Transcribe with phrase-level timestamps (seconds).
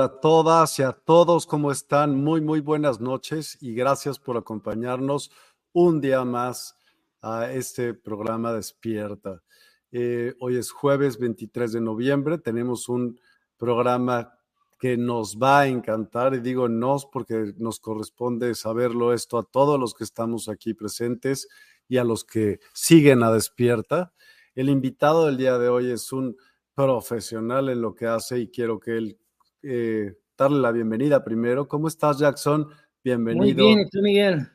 [0.00, 2.16] A todas y a todos, ¿cómo están?
[2.16, 5.30] Muy, muy buenas noches y gracias por acompañarnos
[5.74, 6.74] un día más
[7.20, 9.42] a este programa Despierta.
[9.92, 13.20] Eh, hoy es jueves 23 de noviembre, tenemos un
[13.58, 14.32] programa
[14.78, 19.78] que nos va a encantar, y digo nos porque nos corresponde saberlo esto a todos
[19.78, 21.46] los que estamos aquí presentes
[21.88, 24.14] y a los que siguen a Despierta.
[24.54, 26.38] El invitado del día de hoy es un
[26.74, 29.19] profesional en lo que hace y quiero que él
[29.62, 31.68] eh, darle la bienvenida primero.
[31.68, 32.68] ¿Cómo estás, Jackson?
[33.02, 33.44] Bienvenido.
[33.44, 34.48] Muy bien, ¿y tú, Miguel?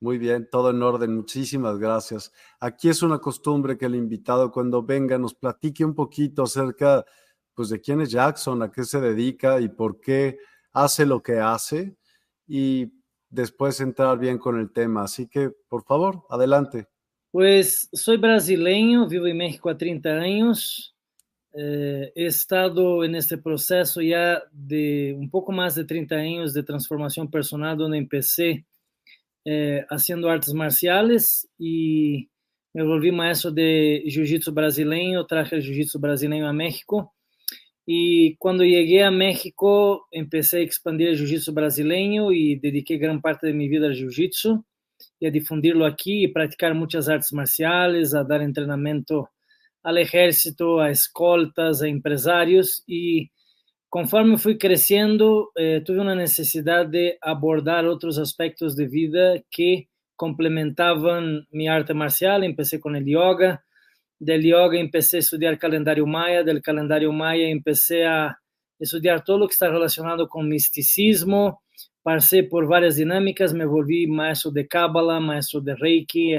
[0.00, 1.14] Muy bien, todo en orden.
[1.14, 2.32] Muchísimas gracias.
[2.60, 7.04] Aquí es una costumbre que el invitado cuando venga nos platique un poquito acerca
[7.54, 10.38] pues de quién es Jackson, a qué se dedica y por qué
[10.72, 11.96] hace lo que hace
[12.46, 12.92] y
[13.28, 15.02] después entrar bien con el tema.
[15.02, 16.86] Así que, por favor, adelante.
[17.32, 20.96] Pues soy brasileño, vivo en México a 30 años.
[21.60, 26.62] Eh, he estado en este proceso ya de un poco más de 30 años de
[26.62, 28.64] transformación personal, donde empecé
[29.44, 32.30] eh, haciendo artes marciales y
[32.72, 37.12] me volví maestro de jiu-jitsu brasileño, traje el jiu-jitsu brasileño a México.
[37.84, 43.48] Y cuando llegué a México, empecé a expandir el jiu-jitsu brasileño y dediqué gran parte
[43.48, 44.64] de mi vida al jiu-jitsu
[45.18, 49.30] y a difundirlo aquí y practicar muchas artes marciales, a dar entrenamiento
[49.82, 53.30] al ejército, a escoltas, a empresarios y
[53.88, 61.46] conforme fui creciendo, eh, tuve una necesidad de abordar otros aspectos de vida que complementaban
[61.50, 62.44] mi arte marcial.
[62.44, 63.64] Empecé con el yoga,
[64.18, 68.38] del yoga empecé a estudiar calendario maya, del calendario maya empecé a
[68.78, 71.62] estudiar todo lo que está relacionado con misticismo,
[72.02, 76.36] pasé por varias dinámicas, me volví maestro de Kabbalah, maestro de Reiki,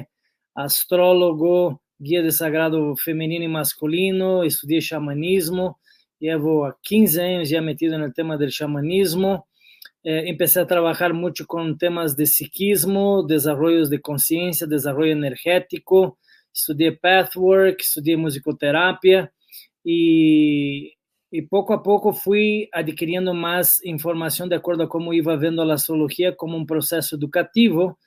[0.56, 5.80] astrólogo, guia de sagrado feminino y masculino, estudié chamanismo,
[6.18, 9.48] llevo 15 años ya metido en el tema del chamanismo,
[10.02, 16.18] eh, empecé a trabajar mucho con temas de psiquismo, desarrollos de conciencia, desarrollo energético,
[16.54, 19.32] estudié pathwork, estudié musicoterapia.
[19.84, 20.94] Y,
[21.32, 25.76] y, poco a poco fui adquiriendo más información de acuerdo a cómo iba viendo la
[25.76, 27.98] astrología como un proceso educativo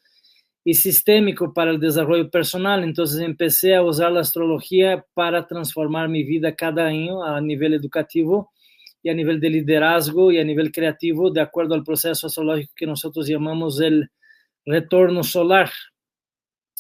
[0.65, 2.85] y sistémico para el desarrollo personal.
[2.85, 8.53] Entonces empecé a usar la astrología para transformar mi vida cada año a nivel educativo
[9.03, 12.87] y a nivel de liderazgo y a nivel creativo, de acuerdo al proceso astrológico que
[12.87, 14.11] nosotros llamamos el
[14.65, 15.71] retorno solar.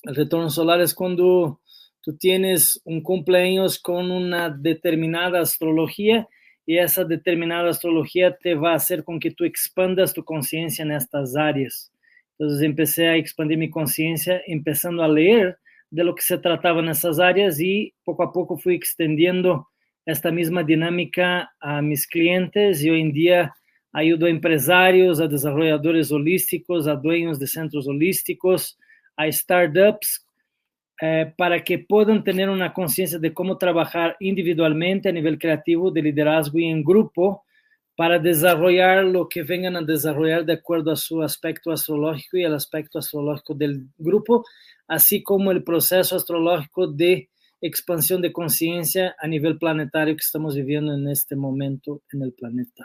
[0.04, 1.60] El retorno solar es cuando
[2.00, 6.28] tú tienes un cumpleaños con una determinada astrología
[6.64, 10.92] y esa determinada astrología te va a hacer con que tú expandas tu conciencia en
[10.92, 11.91] estas áreas.
[12.42, 15.60] Entonces empecé a expandir mi conciencia, empezando a leer
[15.90, 19.68] de lo que se trataba en esas áreas y poco a poco fui extendiendo
[20.04, 22.82] esta misma dinámica a mis clientes.
[22.82, 23.54] Y hoy en día
[23.92, 28.76] ayudo a empresarios, a desarrolladores holísticos, a dueños de centros holísticos,
[29.16, 30.26] a startups,
[31.00, 36.02] eh, para que puedan tener una conciencia de cómo trabajar individualmente a nivel creativo, de
[36.02, 37.44] liderazgo y en grupo,
[38.02, 42.52] para desarrollar lo que vengan a desarrollar de acuerdo a su aspecto astrológico y el
[42.52, 44.44] aspecto astrológico del grupo,
[44.88, 50.92] así como el proceso astrológico de expansión de conciencia a nivel planetario que estamos viviendo
[50.92, 52.82] en este momento en el planeta.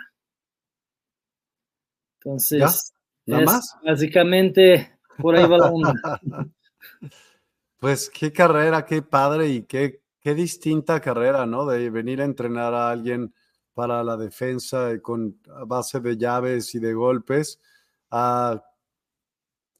[2.19, 2.93] Entonces,
[3.25, 3.75] ¿Nada más?
[3.83, 5.93] básicamente por ahí va la onda.
[7.79, 11.65] pues qué carrera, qué padre y qué, qué distinta carrera, ¿no?
[11.65, 13.33] De venir a entrenar a alguien
[13.77, 17.61] para la defensa con base de llaves y de golpes
[18.09, 18.59] a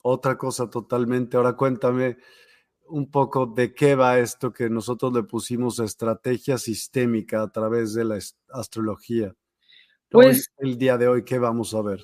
[0.03, 1.35] otra cosa totalmente.
[1.35, 2.17] Ahora cuéntame
[2.89, 8.05] un poco de qué va esto que nosotros le pusimos estrategia sistémica a través de
[8.05, 8.19] la
[8.51, 9.33] astrología.
[10.11, 12.01] Pues el día de hoy, ¿qué vamos a ver?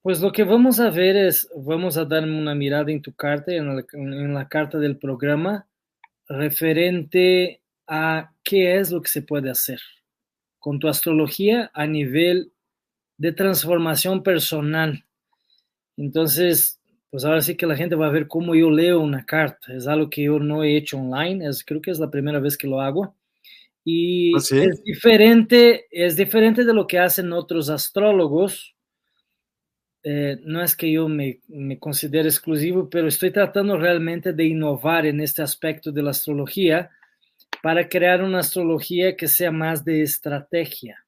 [0.00, 3.52] Pues lo que vamos a ver es, vamos a darme una mirada en tu carta,
[3.52, 5.68] en la, en la carta del programa,
[6.30, 9.80] referente a qué es lo que se puede hacer
[10.66, 12.50] con tu astrología a nivel
[13.18, 15.04] de transformación personal.
[15.96, 19.72] Entonces, pues ahora sí que la gente va a ver cómo yo leo una carta.
[19.72, 22.58] Es algo que yo no he hecho online, es, creo que es la primera vez
[22.58, 23.14] que lo hago.
[23.84, 28.74] Y ¿Ah, es diferente, es diferente de lo que hacen otros astrólogos.
[30.02, 35.06] Eh, no es que yo me, me considere exclusivo, pero estoy tratando realmente de innovar
[35.06, 36.90] en este aspecto de la astrología
[37.62, 41.04] para crear una astrología que sea más de estrategia.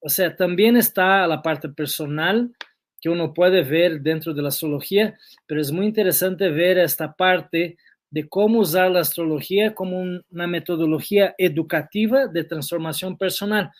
[0.00, 2.54] O sea, también está la parte personal,
[3.00, 7.76] que uno puede ver dentro de la astrología, pero es muy interesante ver esta parte
[8.10, 13.70] de cómo usar la astrología como una metodología educativa de transformación personal.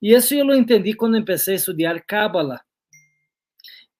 [0.00, 2.66] Y eso yo lo entendí cuando empecé a estudiar Cábala,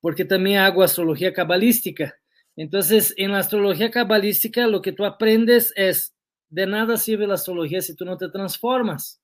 [0.01, 2.15] porque también hago astrología cabalística.
[2.57, 6.15] Entonces, en la astrología cabalística lo que tú aprendes es,
[6.51, 9.23] de nada sirve la astrología si tú no te transformas.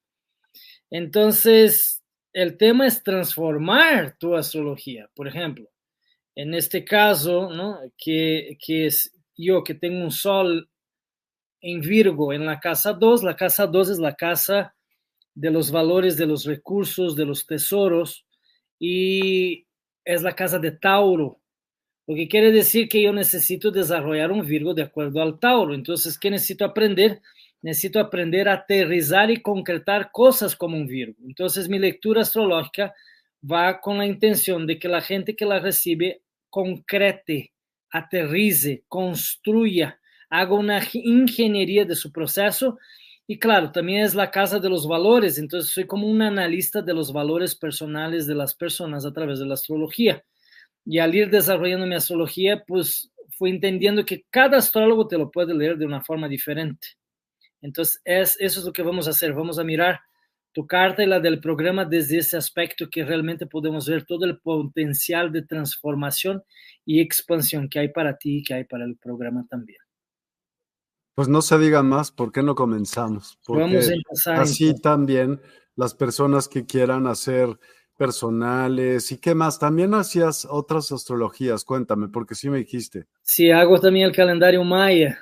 [0.90, 2.02] Entonces,
[2.32, 5.10] el tema es transformar tu astrología.
[5.14, 5.68] Por ejemplo,
[6.34, 7.80] en este caso, ¿no?
[7.98, 10.70] que, que es yo que tengo un sol
[11.60, 14.74] en Virgo en la casa 2, la casa 2 es la casa
[15.34, 18.24] de los valores, de los recursos, de los tesoros,
[18.78, 19.66] y
[20.04, 21.40] es la casa de Tauro,
[22.06, 25.74] lo que quiere decir que yo necesito desarrollar un Virgo de acuerdo al Tauro.
[25.74, 27.20] Entonces, ¿qué necesito aprender?
[27.66, 31.16] necesito aprender a aterrizar y concretar cosas como un Virgo.
[31.26, 32.94] Entonces, mi lectura astrológica
[33.42, 37.52] va con la intención de que la gente que la recibe concrete,
[37.90, 39.98] aterrice, construya,
[40.30, 42.78] haga una ingeniería de su proceso.
[43.26, 46.94] Y claro, también es la casa de los valores, entonces soy como un analista de
[46.94, 50.24] los valores personales de las personas a través de la astrología.
[50.86, 55.52] Y al ir desarrollando mi astrología, pues fui entendiendo que cada astrólogo te lo puede
[55.52, 56.88] leer de una forma diferente.
[57.60, 59.34] Entonces, es, eso es lo que vamos a hacer.
[59.34, 60.00] Vamos a mirar
[60.52, 64.38] tu carta y la del programa desde ese aspecto que realmente podemos ver todo el
[64.38, 66.42] potencial de transformación
[66.84, 69.78] y expansión que hay para ti y que hay para el programa también.
[71.14, 73.38] Pues no se diga más, ¿por qué no comenzamos?
[73.44, 74.40] Porque Vamos a empezar.
[74.40, 75.40] Así también
[75.74, 77.58] las personas que quieran hacer
[77.96, 79.58] personales y qué más.
[79.58, 83.06] También hacías otras astrologías, cuéntame, porque sí me dijiste.
[83.22, 85.18] Sí, hago también el calendario maya.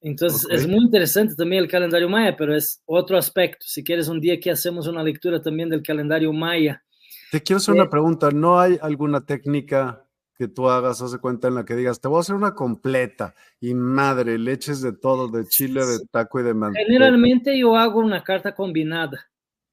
[0.00, 3.66] Entonces es muy interesante también el calendario maya, pero es otro aspecto.
[3.66, 6.82] Si quieres un día que hacemos una lectura también del calendario maya.
[7.30, 8.30] Te quiero hacer una eh, pregunta.
[8.30, 10.04] ¿No hay alguna técnica
[10.36, 13.34] que tú hagas, hace cuenta en la que digas, te voy a hacer una completa
[13.60, 16.84] y madre, leches de todo, de chile, de taco y de manteca?
[16.86, 19.27] Generalmente yo hago una carta combinada,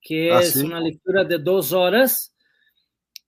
[0.06, 2.32] que ¿Ah, es una lectura de dos horas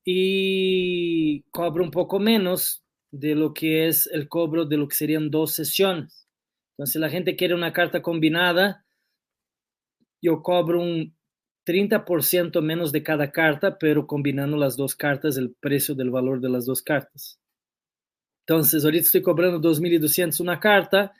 [0.06, 5.32] y cobro un poco menos de lo que es el cobro de lo que serían
[5.32, 6.28] dos sesiones.
[6.72, 8.86] Entonces, si la gente quiere una carta combinada,
[10.22, 11.18] yo cobro un
[11.66, 16.50] 30% menos de cada carta, pero combinando las dos cartas, el precio del valor de
[16.50, 17.40] las dos cartas.
[18.46, 21.12] Entonces, ahorita estoy cobrando 2.200 una carta,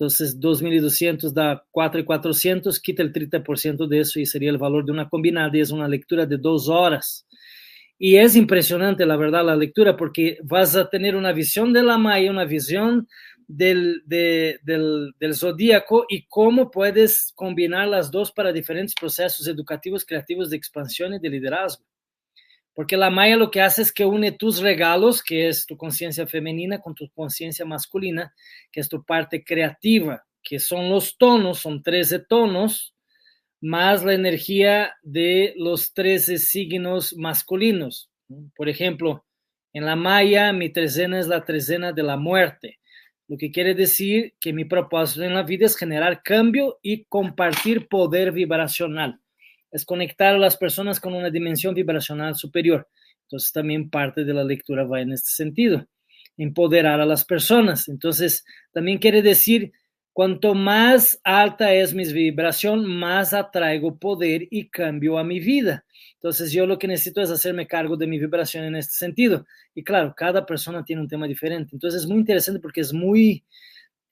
[0.00, 5.10] entonces 2.200 da 4.400, quita el 30% de eso y sería el valor de una
[5.10, 7.26] combinada y es una lectura de dos horas.
[7.98, 11.98] Y es impresionante, la verdad, la lectura, porque vas a tener una visión de la
[11.98, 13.08] Maya, una visión
[13.46, 20.48] del, del, del, zodíaco y cómo puedes combinar las dos para diferentes procesos educativos, creativos
[20.48, 21.84] de expansión y de liderazgo.
[22.74, 26.26] Porque la Maya lo que hace es que une tus regalos, que es tu conciencia
[26.26, 28.34] femenina, con tu conciencia masculina,
[28.70, 30.24] que es tu parte creativa.
[30.42, 32.94] que son los tonos, son 13 tonos,
[33.60, 38.10] más la energía de los 13 signos masculinos.
[38.56, 39.26] Por ejemplo,
[39.74, 42.80] en la Maya, mi trecena es la trecena de la muerte,
[43.30, 47.86] lo que quiere decir que mi propósito en la vida es generar cambio y compartir
[47.86, 49.20] poder vibracional.
[49.70, 52.88] Es conectar a las personas con una dimensión vibracional superior.
[53.22, 55.86] Entonces también parte de la lectura va en este sentido,
[56.36, 57.88] empoderar a las personas.
[57.88, 59.72] Entonces también quiere decir
[60.12, 65.84] Cuanto más alta es mi vibración, más atraigo poder y cambio a mi vida.
[66.14, 69.46] Entonces yo lo que necesito es hacerme cargo de mi vibración en este sentido.
[69.74, 71.70] Y claro, cada persona tiene un tema diferente.
[71.72, 73.44] Entonces es muy interesante porque es muy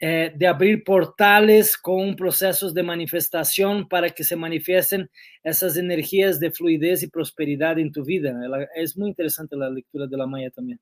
[0.01, 5.11] eh, de abrir portales con procesos de manifestación para que se manifiesten
[5.43, 8.33] esas energías de fluidez y prosperidad en tu vida.
[8.77, 10.79] Es muy interesante la lectura de la Maya también.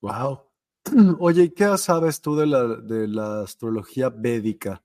[0.00, 0.44] Wow.
[1.18, 4.82] Oye, ¿qué sabes tú de la, de la astrología védica?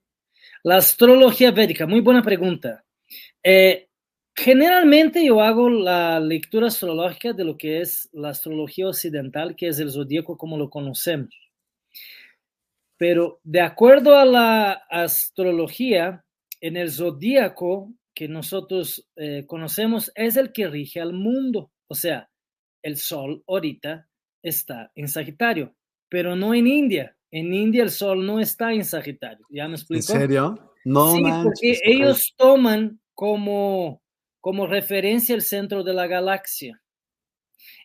[0.64, 2.84] La astrología védica, muy buena pregunta.
[3.42, 3.88] Eh,
[4.36, 9.80] generalmente yo hago la lectura astrológica de lo que es la astrología occidental, que es
[9.80, 11.49] el zodíaco como lo conocemos.
[13.00, 16.24] Pero de acuerdo a la astrología,
[16.62, 21.72] en el zodíaco que nosotros eh, conocemos es el que rige al mundo.
[21.88, 22.30] O sea,
[22.84, 24.08] el sol ahorita
[24.44, 25.76] está en Sagitario
[26.10, 27.16] pero no en India.
[27.32, 29.46] En India el sol no está en Sagitario.
[29.50, 30.12] ¿Ya me explico?
[30.14, 30.74] ¿En serio?
[30.84, 34.02] No, sí, porque ellos toman como,
[34.42, 36.82] como referencia el centro de la galaxia.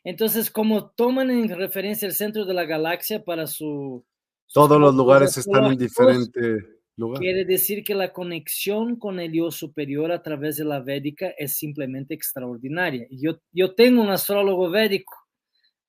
[0.02, 4.04] Entonces, como toman en referencia el centro de la galaxia para su...
[4.52, 7.20] Todos los lugares están en diferente lugar.
[7.20, 11.56] Quiere decir que la conexión con el yo superior a través de la védica es
[11.56, 13.06] simplemente extraordinaria.
[13.10, 15.12] Yo, yo tengo un astrólogo védico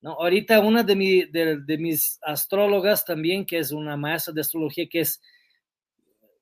[0.00, 0.12] ¿no?
[0.12, 5.00] Ahorita una de, mi, de, mis astrólogas también, que es una maestra de astrología, que
[5.00, 5.20] es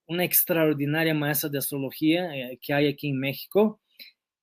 [0.07, 3.81] una extraordinaria maestra de astrología eh, que hay aquí en México,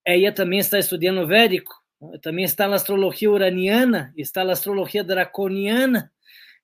[0.03, 1.83] ella también está estudiando védico,
[2.23, 6.11] también está la astrología uraniana y está la astrología draconiana.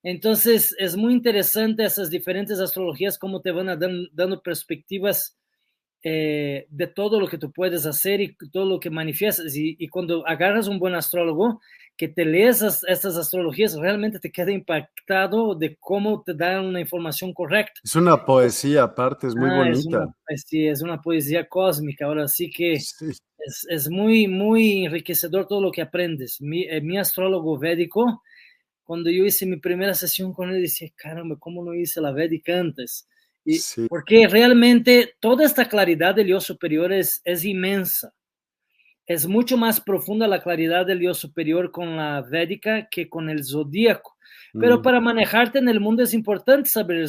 [0.04, 5.38] Entonces es muy interesante esas diferentes astrologías, cómo te van a dando perspectivas
[6.04, 9.56] eh, de todo lo que tú puedes hacer y todo lo que manifiestas.
[9.56, 11.60] Y, y, cuando agarras un buen astrólogo,
[11.98, 17.34] que te lees estas astrologías, realmente te queda impactado de cómo te dan una información
[17.34, 17.82] correcta.
[17.84, 20.16] Es una poesía, aparte, es muy ah, bonita.
[20.36, 22.96] sí, es una poesía cósmica, ahora sí que es,
[23.68, 26.40] es, muy, muy enriquecedor todo lo que aprendes.
[26.40, 28.22] Mi, eh, mi, astrólogo védico,
[28.88, 32.60] cuando yo hice mi primera sesión con él, decía, caramba, ¿cómo no hice la védica
[32.60, 33.08] antes?
[33.46, 38.12] Y, Porque realmente toda esta claridad del yo superior es, es inmensa
[39.08, 43.44] es mucho más profunda la claridad del Dios superior con la védica que con el
[43.44, 44.18] zodíaco.
[44.54, 44.82] Pero mm.
[44.82, 47.08] para manejarte en el mundo es importante saber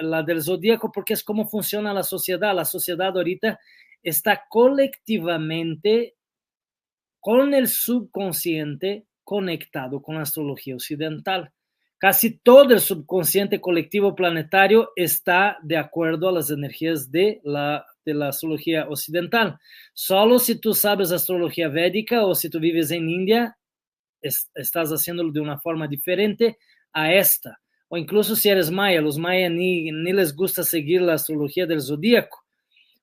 [0.00, 2.54] la del zodíaco porque es cómo funciona la sociedad.
[2.54, 3.60] La sociedad ahorita
[4.02, 6.14] está colectivamente
[7.20, 11.52] con el subconsciente conectado con la astrología occidental.
[11.98, 18.14] Casi todo el subconsciente colectivo planetario está de acuerdo a las energías de la de
[18.14, 19.58] la astrología occidental.
[19.92, 23.58] Solo si tú sabes astrología védica o si tú vives en India,
[24.22, 26.56] estás haciéndolo de una forma diferente
[26.92, 27.60] a esta.
[27.88, 31.82] O incluso si eres maya, los mayas ni, ni les gusta seguir la astrología del
[31.82, 32.44] zodíaco.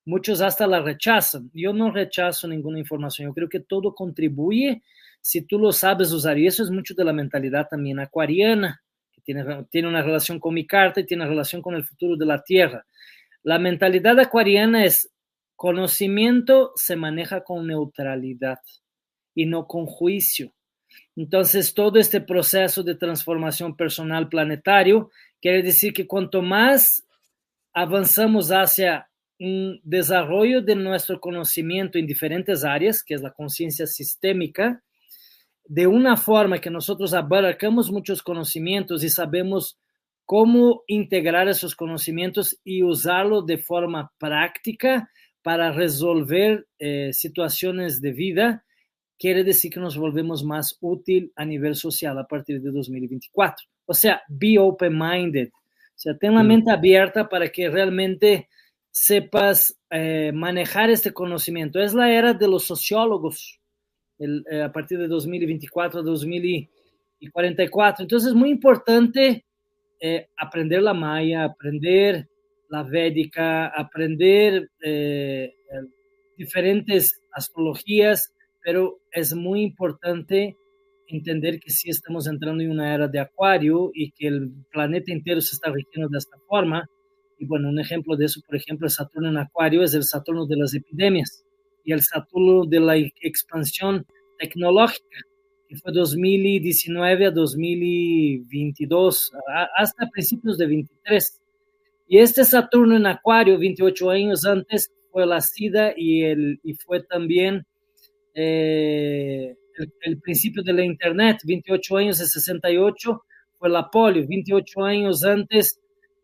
[0.06, 1.50] Muchos hasta la rechazan.
[1.54, 3.30] Yo no rechazo ninguna información.
[3.30, 4.84] Yo creo que todo contribuye
[5.24, 6.38] si tú lo sabes usar.
[6.38, 10.54] Y eso es mucho de la mentalidad también acuariana, que tiene, tiene una relación con
[10.54, 12.86] mi carta y tiene relación con el futuro de la Tierra.
[13.42, 15.10] La mentalidad acuariana es
[15.56, 18.60] conocimiento se maneja con neutralidad
[19.34, 20.54] y no con juicio.
[21.16, 25.10] Entonces, todo este proceso de transformación personal planetario
[25.42, 27.06] quiere decir que cuanto más
[27.74, 34.84] avanzamos hacia un desarrollo de nuestro conocimiento en diferentes áreas, que es la conciencia sistémica,
[35.66, 39.80] de una forma que nosotros abarcamos muchos conocimientos y sabemos
[40.26, 45.10] cómo integrar esos conocimientos y usarlo de forma práctica
[45.42, 48.66] para resolver eh, situaciones de vida,
[49.20, 53.68] quiere decir que nos volvemos más útil a nivel social a partir de 2024.
[53.86, 55.50] O sea, be open-minded.
[55.50, 56.48] O sea, ten la mm.
[56.48, 58.50] mente abierta para que realmente
[58.90, 61.80] sepas eh, manejar este conocimiento.
[61.80, 63.60] Es la era de los sociólogos
[64.24, 68.04] eh, a partir de 2024 a 2044.
[68.04, 69.46] Entonces, es muy importante
[70.00, 72.30] eh, aprender la maya, aprender
[72.70, 75.54] la védica, aprender eh,
[76.38, 80.58] diferentes astrologías, pero es muy importante
[81.08, 85.42] entender que sí estamos entrando en una era de acuario y que el planeta entero
[85.42, 86.88] se está rigiendo de esta forma,
[87.38, 90.46] Y bueno, un ejemplo de eso, por ejemplo, el Saturno en Acuario es el Saturno
[90.46, 91.44] de las epidemias
[91.84, 94.06] y el Saturno de la expansión
[94.40, 95.20] tecnológica,
[95.68, 99.32] que fue 2019 a 2022,
[99.78, 101.42] hasta principios de 23.
[102.08, 107.04] Y este Saturno en Acuario, 28 años antes, fue la SIDA y, el, y fue
[107.04, 107.66] también
[108.34, 109.56] eh,
[110.02, 113.24] el, principio de la Internet, 28 años de 68,
[113.60, 115.80] fue la polio, 28 años antes,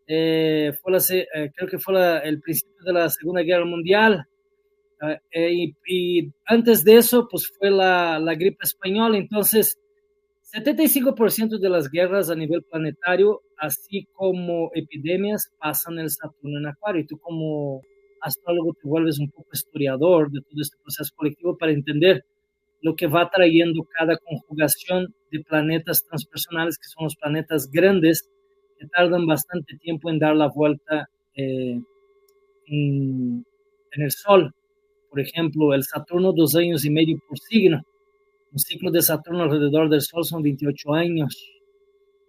[0.06, 4.26] eh, fue la, eh, creo que fue el principio de la Segunda Guerra Mundial,
[5.32, 9.78] y, y, antes de eso, pues fue la, la gripe española, entonces
[10.52, 17.02] 75% de las guerras a nivel planetario, así como epidemias, pasan el Saturno en Acuario.
[17.02, 17.82] Y tú como
[18.20, 22.24] astrólogo te vuelves un poco historiador de todo este proceso colectivo para entender
[22.82, 28.28] lo que va trayendo cada conjugación de planetas transpersonales, que son los planetas grandes,
[28.78, 31.80] que tardan bastante tiempo en dar la vuelta eh,
[32.66, 33.46] en,
[33.92, 34.52] en el Sol.
[35.10, 37.84] Por ejemplo, el Saturno, dos años y medio por signo
[38.52, 41.48] un ciclo de Saturno alrededor del Sol son 28 años.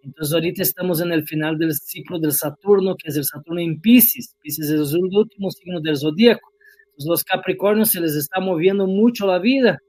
[0.04, 3.82] Entonces ahorita estamos en el final del ciclo del Saturno, que es el Saturno en
[3.82, 4.36] Pisces.
[4.42, 6.52] Pisces es el último signo del zodíaco.
[6.86, 9.80] Entonces los Capricornios se les está moviendo mucho la vida.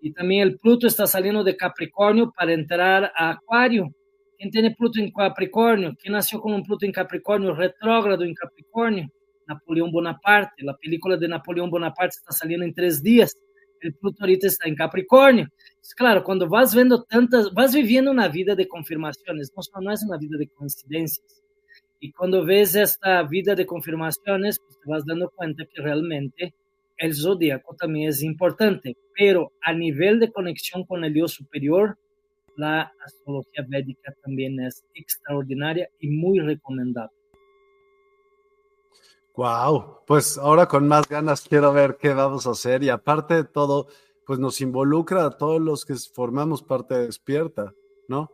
[0.00, 3.90] Y también el Pluto está saliendo de Capricornio para entrar a Acuario.
[4.36, 5.94] ¿Quién tiene Pluto en Capricornio?
[6.00, 7.54] ¿Quién nació con un Pluto en Capricornio?
[7.54, 9.10] Retrógrado en Capricornio.
[9.48, 10.62] Napoleón Bonaparte.
[10.62, 13.36] La película de Napoleón Bonaparte está saliendo en tres días
[13.80, 15.48] el Pluto ahorita está en Capricornio.
[15.96, 20.18] claro, cuando vas viendo tantas, vas viviendo una vida de confirmaciones, no, no es una
[20.18, 21.42] vida de coincidencias.
[22.00, 26.54] Y cuando ves esta vida de confirmaciones, pues te vas dando cuenta que realmente
[26.96, 31.98] el zodíaco también es importante, pero a nivel de conexión con el Dios superior,
[32.56, 37.17] la astrología védica también es extraordinaria y muy recomendable.
[39.38, 43.44] Wow, pues ahora con más ganas quiero ver qué vamos a hacer y aparte de
[43.44, 43.86] todo,
[44.26, 47.72] pues nos involucra a todos los que formamos parte de Despierta,
[48.08, 48.32] ¿no?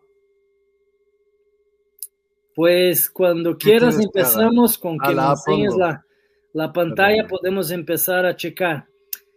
[2.55, 5.75] Pues cuando quieras empezamos con que nos enseñes
[6.55, 8.88] la, pantalla, podemos empezar a checar.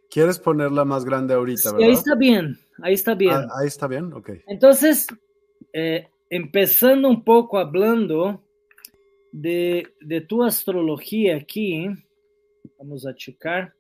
[0.10, 3.36] ¿Quieres ponerla más grande ahorita, sí, Ahí está bien, ahí está bien.
[3.36, 4.30] Ah, ahí está bien, ok.
[4.48, 5.06] Entonces,
[5.74, 8.47] eh, empezando un poco hablando
[9.42, 11.88] de, tu astrología aquí,
[12.78, 13.74] vamos a checar.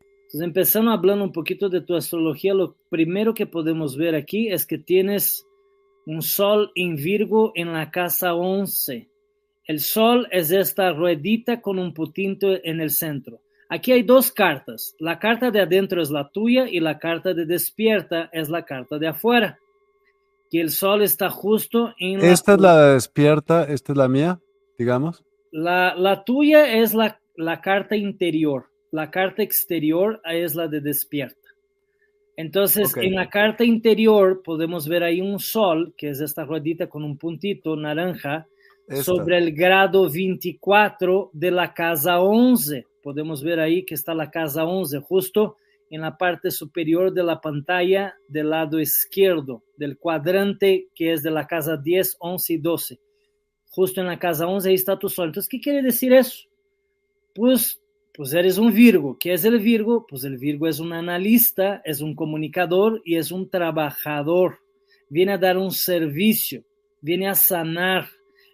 [0.00, 4.66] Entonces, empezando hablando un poquito de tu astrología, lo primero que podemos ver aquí es
[4.66, 5.46] que tienes
[6.06, 9.08] un sol en Virgo en la casa 11.
[9.66, 13.40] El sol es esta ruedita con un puntito en el centro.
[13.70, 14.94] Aquí hay dos cartas.
[14.98, 18.98] La carta de adentro es la tuya y la carta de despierta es la carta
[18.98, 19.58] de afuera.
[20.50, 22.30] Que el sol está justo en la...
[22.30, 24.38] Esta es la de despierta, esta es la mía
[24.78, 25.24] digamos?
[25.50, 31.40] La, la tuya es la, la, carta interior, la carta exterior es la de despierta.
[32.36, 37.04] Entonces, en la carta interior podemos ver ahí un sol, que es esta ruedita con
[37.04, 38.48] un puntito naranja,
[39.02, 42.86] sobre el grado 24 de la casa 11.
[43.02, 45.56] Podemos ver ahí que está la casa 11, justo
[45.90, 51.30] en la parte superior de la pantalla del lado izquierdo, del cuadrante que es de
[51.30, 53.00] la casa 10, 11 y 12
[53.74, 55.28] justo en la casa 11, ahí está tu sol.
[55.28, 56.44] Entonces, ¿qué quiere decir eso?
[57.34, 57.82] Pues,
[58.14, 59.18] pues eres un Virgo.
[59.18, 60.06] ¿Qué es el Virgo?
[60.06, 64.60] Pues el Virgo es un analista, es un comunicador y es un trabajador.
[65.08, 66.64] Viene a dar un servicio,
[67.00, 68.06] viene a sanar,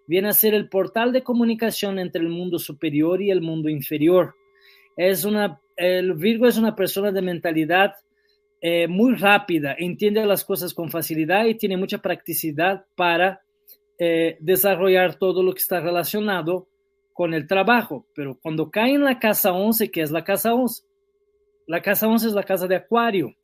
[0.06, 4.34] viene a ser el portal de comunicación entre el mundo superior y el mundo inferior.
[4.96, 7.92] Es una, el Virgo es una persona de mentalidad
[8.62, 13.42] eh, muy rápida, entiende las cosas con facilidad y tiene mucha practicidad para
[14.02, 16.66] eh, desarrollar todo lo que está relacionado
[17.12, 18.06] con el trabajo.
[18.14, 20.84] Pero cuando cae en la casa 11, que es la casa 11?
[21.66, 23.36] La casa 11 es la casa de Acuario.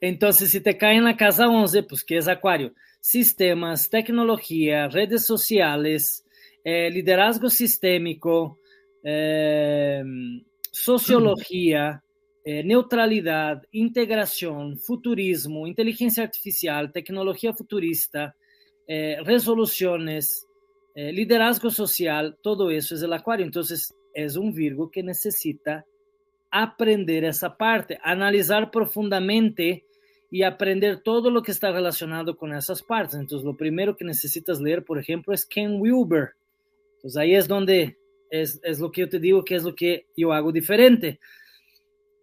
[0.00, 2.74] Entonces, si te cae en la casa 11, pues ¿qué es Acuario?
[3.00, 6.26] Sistemas, tecnología, redes sociales,
[6.64, 8.58] eh, liderazgo sistémico,
[9.04, 10.02] eh,
[10.72, 12.02] sociología,
[12.44, 18.34] neutralidad, integración, futurismo, inteligencia artificial, tecnología futurista,
[18.88, 20.46] eh, resoluciones,
[20.94, 23.44] eh, liderazgo social, todo eso es el acuario.
[23.44, 25.84] Entonces, es un Virgo que necesita
[26.50, 29.84] aprender esa parte, analizar profundamente
[30.30, 33.16] y aprender todo lo que está relacionado con esas partes.
[33.16, 36.30] Entonces, lo primero que necesitas leer, por ejemplo, es Ken Wilber.
[36.96, 37.98] Entonces, ahí es donde
[38.30, 41.20] es, es lo que yo te digo que es lo que yo hago diferente.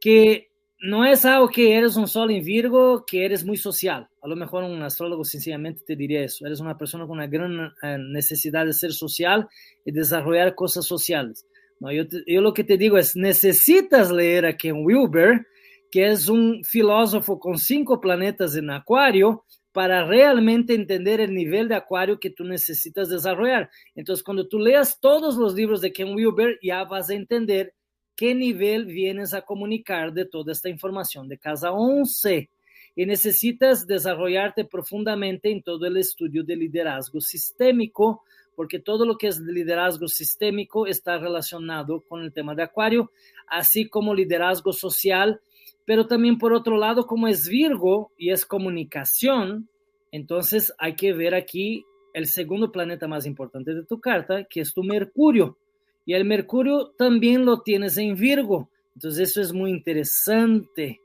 [0.02, 4.08] Que no es algo que eres un sol en Virgo, que eres muy social.
[4.22, 6.46] A lo mejor un astrólogo sencillamente te diría eso.
[6.46, 9.48] Eres una persona con una gran eh, necesidad de ser social
[9.86, 11.46] y desarrollar cosas sociales.
[11.80, 15.46] No, yo, yo lo que te digo es, necesitas leer a Ken Wilber,
[15.92, 21.76] que es un filósofo con cinco planetas en Acuario, para realmente entender el nivel de
[21.76, 23.70] Acuario que tú necesitas desarrollar.
[23.94, 27.74] Entonces, cuando tú leas todos los libros de Ken Wilber, ya vas a entender
[28.16, 32.50] qué nivel vienes a comunicar de toda esta información de casa 11
[32.96, 38.24] y necesitas desarrollarte profundamente en todo el estudio de liderazgo sistémico,
[38.56, 43.12] porque todo lo que es liderazgo sistémico está relacionado con el tema de Acuario,
[43.48, 45.42] así como liderazgo social,
[45.86, 49.68] pero también por otro lado, como es Virgo y es comunicación,
[50.12, 54.74] entonces hay que ver aquí el segundo planeta más importante de tu carta, que es
[54.74, 55.58] tu Mercurio.
[56.06, 58.70] Y el Mercurio también lo tienes en Virgo.
[58.94, 61.02] Entonces eso es muy interesante,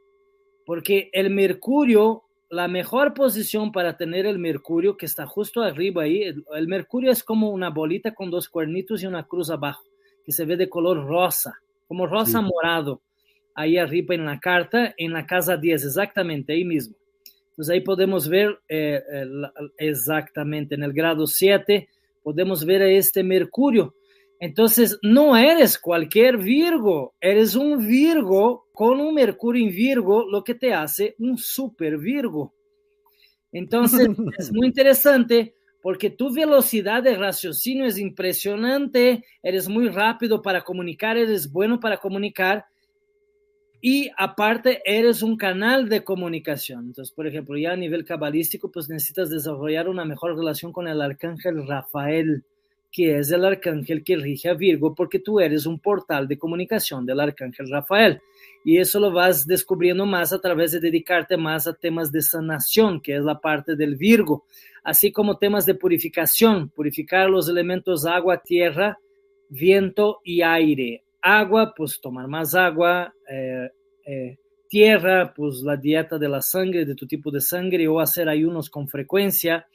[0.65, 6.23] porque el Mercurio, la mejor posición para tener el Mercurio, que está justo arriba ahí,
[6.23, 9.83] el, Mercurio es como una bolita con dos cuernitos y una cruz abajo,
[10.25, 11.59] que se ve de color rosa,
[11.89, 13.01] como rosa morado,
[13.55, 16.95] ahí arriba en la carta, en la casa 10, exactamente ahí mismo.
[17.51, 19.03] Entonces ahí podemos ver eh,
[19.79, 21.89] exactamente en el grado 7,
[22.23, 23.95] podemos ver a este Mercurio
[24.41, 30.55] entonces, no eres cualquier Virgo, eres un Virgo con un Mercurio en Virgo, lo que
[30.55, 32.55] te hace un super Virgo.
[33.53, 40.63] Entonces, es muy interesante porque tu velocidad de raciocinio es impresionante, eres muy rápido para
[40.63, 42.65] comunicar, eres bueno para comunicar
[43.83, 46.87] y aparte eres un canal de comunicación.
[46.87, 51.03] Entonces, por ejemplo, ya a nivel cabalístico, pues necesitas desarrollar una mejor relación con el
[51.03, 52.43] arcángel Rafael
[52.91, 57.07] que es el arcángel que rige a Virgo, porque tú eres un portal de comunicación
[57.07, 58.21] del arcángel Rafael.
[58.65, 63.01] Y eso lo vas descubriendo más a través de dedicarte más a temas de sanación,
[63.01, 64.45] que es la parte del Virgo,
[64.83, 68.99] así como temas de purificación, purificar los elementos agua, tierra,
[69.49, 71.05] viento y aire.
[71.23, 73.15] Agua, pues tomar más agua.
[73.31, 73.69] Eh,
[74.07, 78.29] eh, tierra, pues la dieta de la sangre, de tu tipo de sangre, o hacer
[78.29, 79.67] ayunos con frecuencia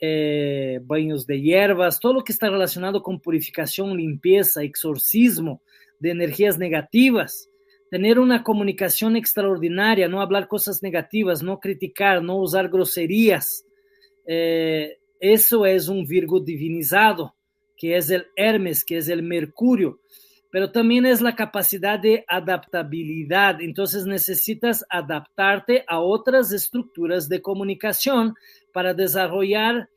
[0.00, 5.60] eh, baños de hierbas, todo lo que está relacionado con purificación, limpieza, exorcismo
[5.98, 7.48] de energías negativas,
[7.90, 13.64] tener una comunicación extraordinaria, no hablar cosas negativas, no criticar, no usar groserías.
[14.26, 17.34] Eh, eso es un Virgo divinizado,
[17.76, 20.00] que es el Hermes, que es el Mercurio,
[20.50, 23.60] pero también es la capacidad de adaptabilidad.
[23.60, 28.34] Entonces necesitas adaptarte a otras estructuras de comunicación
[28.72, 29.88] para desarrollar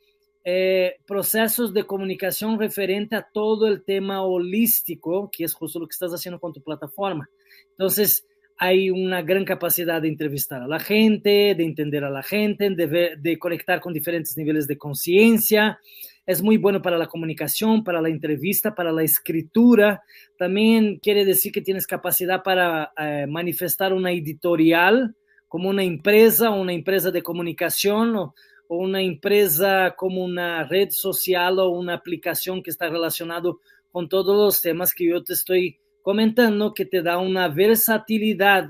[0.43, 5.93] eh, procesos de comunicación referente a todo el tema holístico, que es justo lo que
[5.93, 7.29] estás haciendo con tu plataforma.
[7.71, 8.25] Entonces,
[8.57, 13.15] hay una gran capacidad de entrevistar a la gente, de entender a la gente, de,
[13.17, 15.79] de conectar con diferentes niveles de conciencia.
[16.25, 20.03] Es muy bueno para la comunicación, para la entrevista, para la escritura.
[20.37, 25.15] También quiere decir que tienes capacidad para eh, manifestar una editorial
[25.47, 28.31] como una empresa, una empresa de comunicación
[28.73, 33.59] o una empresa como una red social o una aplicación que está relacionado
[33.91, 38.69] con todos los temas que yo te estoy comentando, que te da una versatilidad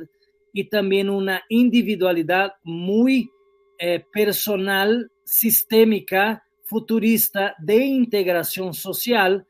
[0.53, 3.29] y también una individualidad muy
[3.77, 9.45] eh, personal, sistémica, futurista, de integración social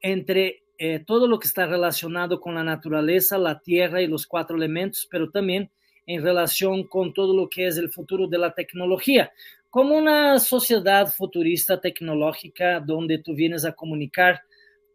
[0.00, 4.56] entre eh, todo lo que está relacionado con la naturaleza, la tierra y los cuatro
[4.56, 5.70] elementos, pero también
[6.06, 9.30] en relación con todo lo que es el futuro de la tecnología
[9.70, 14.42] como una sociedad futurista tecnológica donde tú vienes a comunicar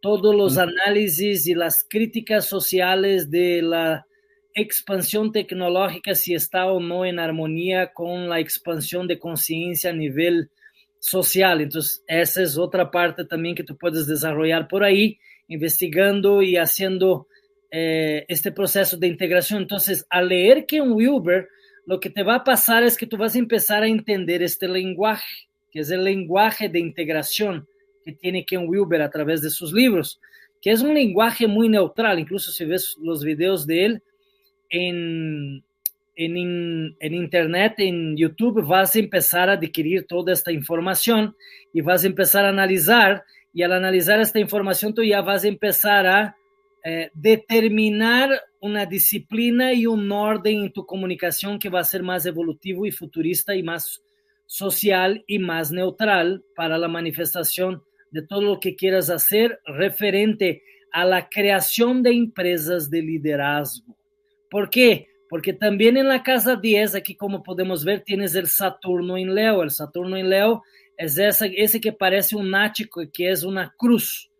[0.00, 4.06] todos los análisis y las críticas sociales de la
[4.54, 10.50] expansión tecnológica, si está o no en armonía con la expansión de conciencia a nivel
[10.98, 11.60] social.
[11.60, 17.28] Entonces, esa es otra parte también que tú puedes desarrollar por ahí, investigando y haciendo
[17.70, 19.62] eh, este proceso de integración.
[19.62, 21.48] Entonces, al leer Ken Wilber,
[21.86, 24.68] lo que te va a pasar es que tú vas a empezar a entender este
[24.68, 27.66] lenguaje, que es el lenguaje de integración
[28.04, 30.20] que tiene Ken Wilber a través de sus libros,
[30.60, 34.02] que es un lenguaje muy neutral, incluso si ves los videos de él
[34.68, 35.64] en,
[36.16, 41.36] en, en, internet, en YouTube, vas a empezar a adquirir toda esta información
[41.72, 45.48] y vas a empezar a analizar, y al analizar esta información tú ya vas a
[45.48, 46.36] empezar a
[46.84, 48.30] eh, determinar
[48.66, 52.90] una disciplina y un orden en tu comunicación que va a ser más evolutivo y
[52.90, 54.02] futurista y más
[54.44, 61.04] social y más neutral para la manifestación de todo lo que quieras hacer referente a
[61.04, 63.96] la creación de empresas de liderazgo.
[64.50, 65.08] ¿Por qué?
[65.28, 69.62] porque también en la casa 10, aquí como podemos ver, tienes el Saturno en Leo.
[69.62, 70.62] El Saturno en Leo
[70.96, 74.30] es ese que parece un nático, que es una cruz.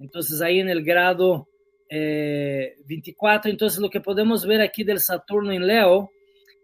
[0.00, 1.48] Entonces ahí en el grado
[1.92, 6.10] 24, eh, entonces lo que podemos ver aquí del Saturno en Leo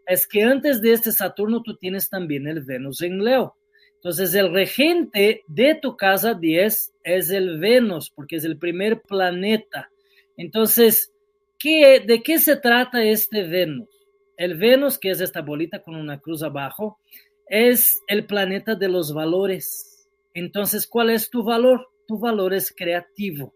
[0.07, 3.55] es que antes de este Saturno tú tienes también el Venus en Leo.
[3.97, 9.91] Entonces el regente de tu casa 10 es el Venus, porque es el primer planeta.
[10.37, 11.13] Entonces,
[11.59, 13.89] ¿qué, ¿de qué se trata este Venus?
[14.37, 17.01] El Venus, que es esta bolita con una cruz abajo,
[17.49, 20.09] es el planeta de los valores.
[20.33, 21.89] Entonces, ¿cuál es tu valor?
[22.07, 23.53] Tu valor es creativo.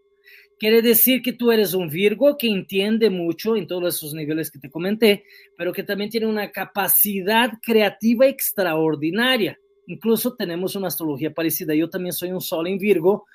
[0.59, 4.59] Quiere decir que tú eres un Virgo que entiende mucho en todos esos niveles que
[4.59, 5.23] te comenté,
[5.57, 9.59] pero que también tiene una capacidad creativa extraordinaria.
[9.87, 11.75] Incluso tenemos una astrología parecida.
[11.75, 13.25] Yo también soy un Sol en Virgo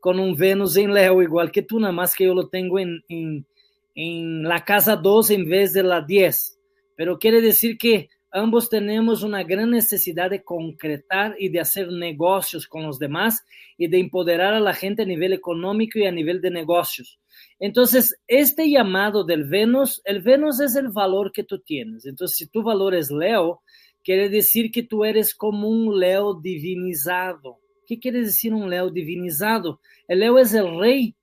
[0.00, 3.02] con un Venus en Leo, igual que tú, nada más que yo lo tengo en,
[3.08, 6.58] en, la casa 2 en vez de la 10.
[6.96, 12.66] Pero quiere decir que ambos tenemos una gran necesidad de concretar y de hacer negocios
[12.66, 13.44] con los demás
[13.76, 17.18] y de empoderar a la gente a nivel económico y a nivel de negocios.
[17.58, 22.06] Entonces, este llamado del Venus, el Venus es el valor que tú tienes.
[22.06, 23.62] Entonces, si tu valor es Leo,
[24.04, 27.58] quiere decir que tú eres como un Leo divinizado.
[27.86, 29.80] ¿Qué quiere decir un Leo divinizado?
[30.06, 31.14] El Leo es el rey,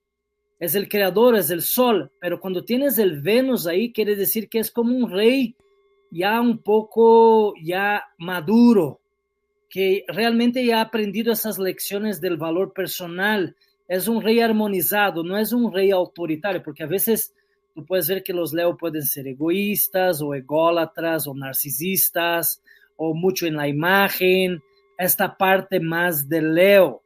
[0.60, 4.60] es el creador, es el sol, pero cuando tienes el Venus ahí, quiere decir que
[4.60, 5.56] es como un rey
[6.12, 9.02] ya un poco ya maduro,
[9.70, 13.56] que realmente ya ha aprendido esas lecciones del valor personal.
[13.88, 17.34] Es un rey armonizado, no es un rey autoritario, porque a veces
[17.74, 22.62] tú puedes ver que los Leo pueden ser egoístas o ególatras o narcisistas
[22.98, 24.62] o mucho en la imagen,
[24.98, 27.04] esta parte más de Leo.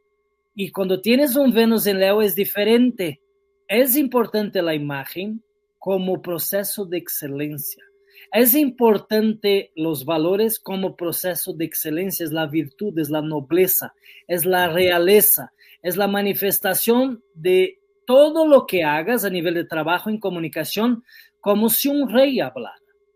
[0.56, 3.22] Y cuando tienes un Venus en Leo es diferente.
[3.68, 5.44] Es importante la imagen
[5.78, 7.84] como proceso de excelencia.
[8.32, 13.94] Es importante los valores como proceso de excelencia, es la virtud, es la nobleza,
[14.28, 20.10] es la realeza, es la manifestación de todo lo que hagas a nivel de trabajo
[20.10, 21.04] en comunicación
[21.40, 22.76] como si un rey hablara.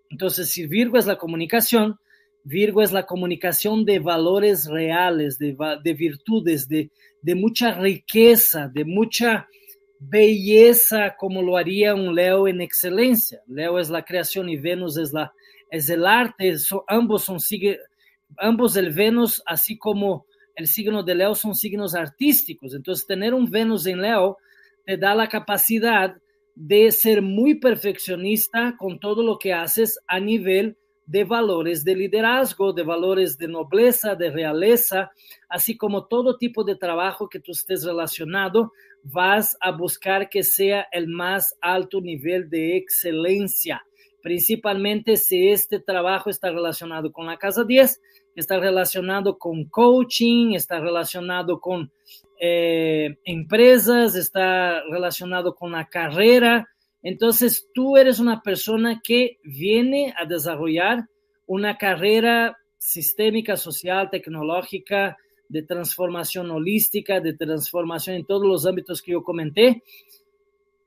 [0.09, 1.97] Entonces, si Virgo es la comunicación,
[2.43, 5.55] Virgo es la comunicación de valores reales, de,
[5.97, 9.47] virtudes, de, de, mucha riqueza, de mucha
[10.09, 13.41] belleza, como lo haría un Leo en excelencia.
[13.47, 15.33] Leo es la creación y Venus es, la,
[15.69, 16.53] es el arte.
[16.87, 17.37] ambos son
[18.37, 22.73] ambos el Venus, así como el signo de Leo, son signos artísticos.
[22.73, 24.37] Entonces, tener un Venus en Leo
[24.85, 26.15] te da la capacidad
[26.55, 32.73] de ser muy perfeccionista con todo lo que haces a nivel de valores de liderazgo,
[32.73, 35.11] de valores de nobleza, de realeza,
[35.49, 38.71] así como todo tipo de trabajo que tú estés relacionado,
[39.03, 43.83] vas a buscar que sea el más alto nivel de excelencia,
[44.21, 48.01] principalmente si este trabajo está relacionado con la casa 10,
[48.35, 51.91] está relacionado con coaching, está relacionado con
[52.39, 56.67] eh, empresas, está relacionado con la carrera,
[57.03, 61.09] entonces, tú eres una persona que viene a desarrollar
[61.45, 65.17] una carrera sistémica, social, tecnológica,
[65.49, 69.83] de transformación holística, de transformación en todos los ámbitos que yo comenté,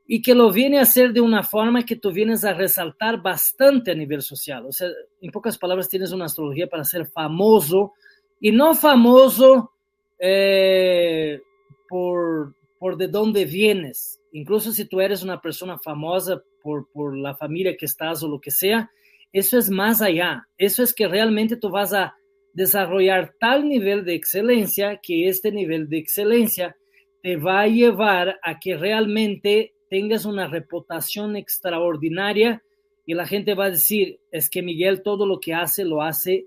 [0.08, 3.90] y que lo viene a hacer de una forma que tú vienes a resaltar bastante
[3.90, 4.64] a nivel social.
[4.66, 4.88] O sea,
[5.20, 7.92] en pocas palabras, tienes una astrología para ser famoso,
[8.40, 9.72] y no famoso
[10.18, 11.40] eh,
[11.88, 17.34] por, por de dónde vienes, incluso si tú eres una persona famosa por, por la
[17.34, 18.90] familia que estás o lo que sea,
[19.32, 20.46] eso es más allá.
[20.58, 22.14] Eso es que realmente tú vas a
[22.52, 26.76] desarrollar tal nivel de excelencia que este nivel de excelencia
[27.22, 32.62] te va a llevar a que realmente tengas una reputación extraordinaria
[33.06, 36.46] y la gente va a decir, es que Miguel todo lo que hace lo hace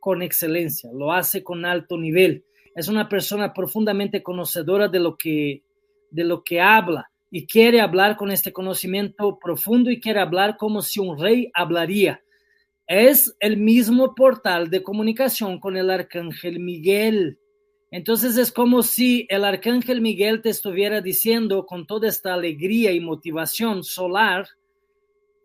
[0.00, 2.44] con excelencia, lo hace con alto nivel.
[2.74, 5.62] Es una persona profundamente conocedora de lo que
[6.10, 10.82] de lo que habla y quiere hablar con este conocimiento profundo y quiere hablar como
[10.82, 12.22] si un rey hablaría.
[12.86, 17.38] Es el mismo portal de comunicación con el arcángel Miguel.
[17.92, 23.00] Entonces es como si el arcángel Miguel te estuviera diciendo con toda esta alegría y
[23.00, 24.48] motivación solar,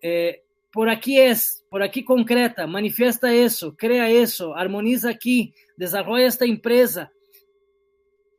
[0.02, 6.46] eh, por aquí es, por aquí concreta, manifiesta eso, crea eso, armoniza aquí, desarrolla esta
[6.46, 7.12] empresa,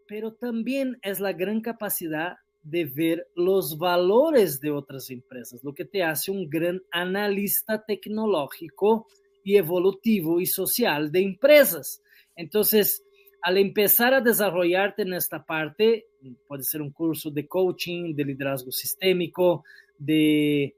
[0.08, 5.84] pero también es la gran capacidad de ver los valores de otras empresas, lo que
[5.84, 9.06] te hace un gran analista tecnológico
[9.44, 12.02] y evolutivo y social de empresas.
[12.34, 13.04] Entonces,
[13.42, 16.06] al empezar a desarrollarte en esta parte,
[16.48, 19.64] puede ser un curso de coaching, de liderazgo sistémico,
[19.96, 20.74] de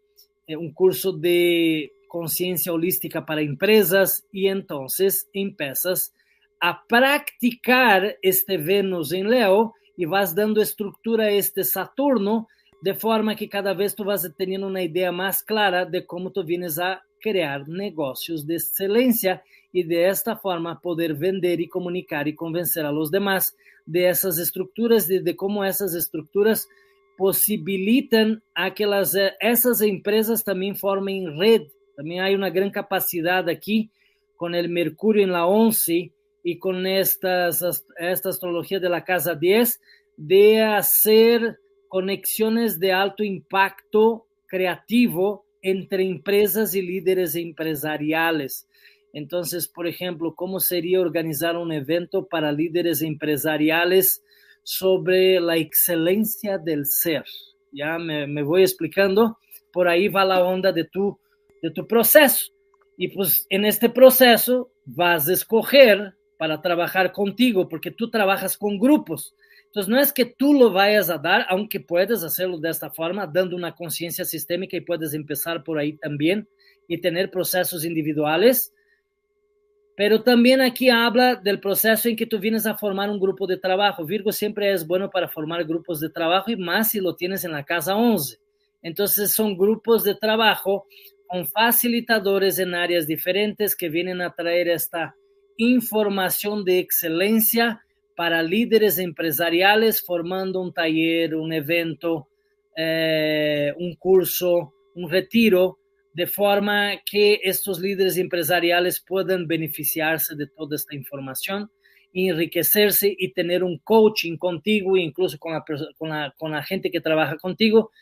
[0.46, 6.12] eh, un curso de conciencia holística para empresas y entonces empiezas
[6.60, 12.48] a practicar este Venus en Leo y vas dando estructura a este Saturno
[12.80, 16.44] de forma que cada vez tú vas teniendo una idea más clara de cómo tú
[16.44, 19.42] vienes a crear negocios de excelencia
[19.72, 24.38] y de esta forma poder vender y comunicar y convencer a los demás de esas
[24.38, 26.68] estructuras, de, de cómo esas estructuras
[27.16, 31.62] posibilitan a que las, eh, esas empresas también formen red.
[31.96, 33.90] También hay una gran capacidad aquí
[34.36, 36.12] con el Mercurio en la 11
[36.50, 37.62] y con estas,
[37.98, 39.82] esta astrología de la casa 10
[40.16, 48.66] de hacer conexiones de alto impacto creativo entre empresas y líderes empresariales.
[49.12, 54.24] Entonces, por ejemplo, ¿cómo sería organizar un evento para líderes empresariales
[54.62, 57.24] sobre la excelencia del ser?
[57.72, 59.36] Ya me, me voy explicando.
[59.70, 61.18] Por ahí va la onda de tu,
[61.60, 62.50] de tu proceso.
[62.96, 68.78] Y pues en este proceso vas a escoger para trabajar contigo, porque tú trabajas con
[68.78, 69.34] grupos.
[69.66, 73.26] Entonces, no es que tú lo vayas a dar, aunque puedes hacerlo de esta forma,
[73.26, 76.48] dando una conciencia sistémica y puedes empezar por ahí también
[76.86, 78.72] y tener procesos individuales.
[79.94, 83.58] Pero también aquí habla del proceso en que tú vienes a formar un grupo de
[83.58, 84.06] trabajo.
[84.06, 87.52] Virgo siempre es bueno para formar grupos de trabajo y más si lo tienes en
[87.52, 88.38] la casa 11.
[88.80, 90.86] Entonces son grupos de trabajo
[91.26, 95.14] con facilitadores en áreas diferentes que vienen a traer esta
[95.58, 97.82] información de excelencia
[98.16, 102.28] para líderes empresariales formando un taller, un evento,
[102.76, 105.78] eh, un curso, un retiro,
[106.14, 111.70] de forma que estos líderes empresariales puedan beneficiarse de toda esta información,
[112.12, 115.64] enriquecerse y tener un coaching contigo, incluso con la,
[115.96, 117.92] con la, con la gente que trabaja contigo,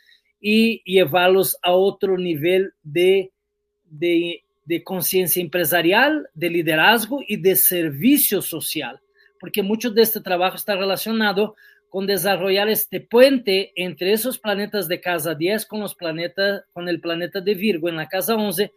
[0.40, 3.32] y llevarlos a otro nivel de,
[3.84, 9.00] de, de conciencia empresarial, de liderazgo y de servicio social
[9.38, 11.54] porque mucho de este trabajo está relacionado
[11.88, 17.00] con desarrollar este puente entre esos planetas de casa 10 con los planetas con el
[17.00, 18.72] planeta de Virgo en la casa 11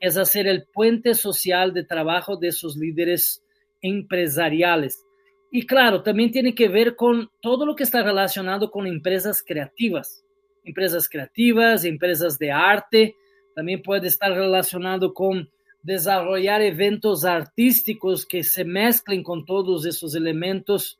[0.00, 3.42] es hacer el puente social de trabajo de esos líderes
[3.80, 5.04] empresariales.
[5.50, 10.24] Y claro, también tiene que ver con todo lo que está relacionado con empresas creativas,
[10.64, 13.14] empresas creativas, empresas de arte,
[13.54, 15.48] también puede estar relacionado con
[15.82, 20.98] desarrollar eventos artísticos que se mezclen con todos esos elementos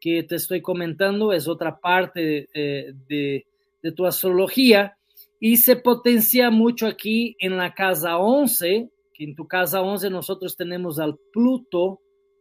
[0.00, 3.46] que te estoy comentando, es otra parte eh, de,
[3.82, 4.96] de, tu astrología,
[5.38, 10.56] y se potencia mucho aquí en la casa 11, que en tu casa 11 nosotros
[10.56, 12.00] tenemos al Pluto,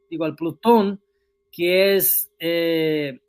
[0.10, 1.02] digo al Plutón,
[1.52, 3.19] que es eh,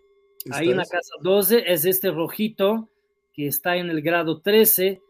[0.50, 2.88] ahí en la casa 12, es este rojito
[3.34, 5.00] que está en el grado 13,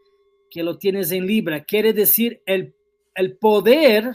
[0.53, 2.75] que lo tienes en Libra, quiere decir el
[3.15, 4.11] el poder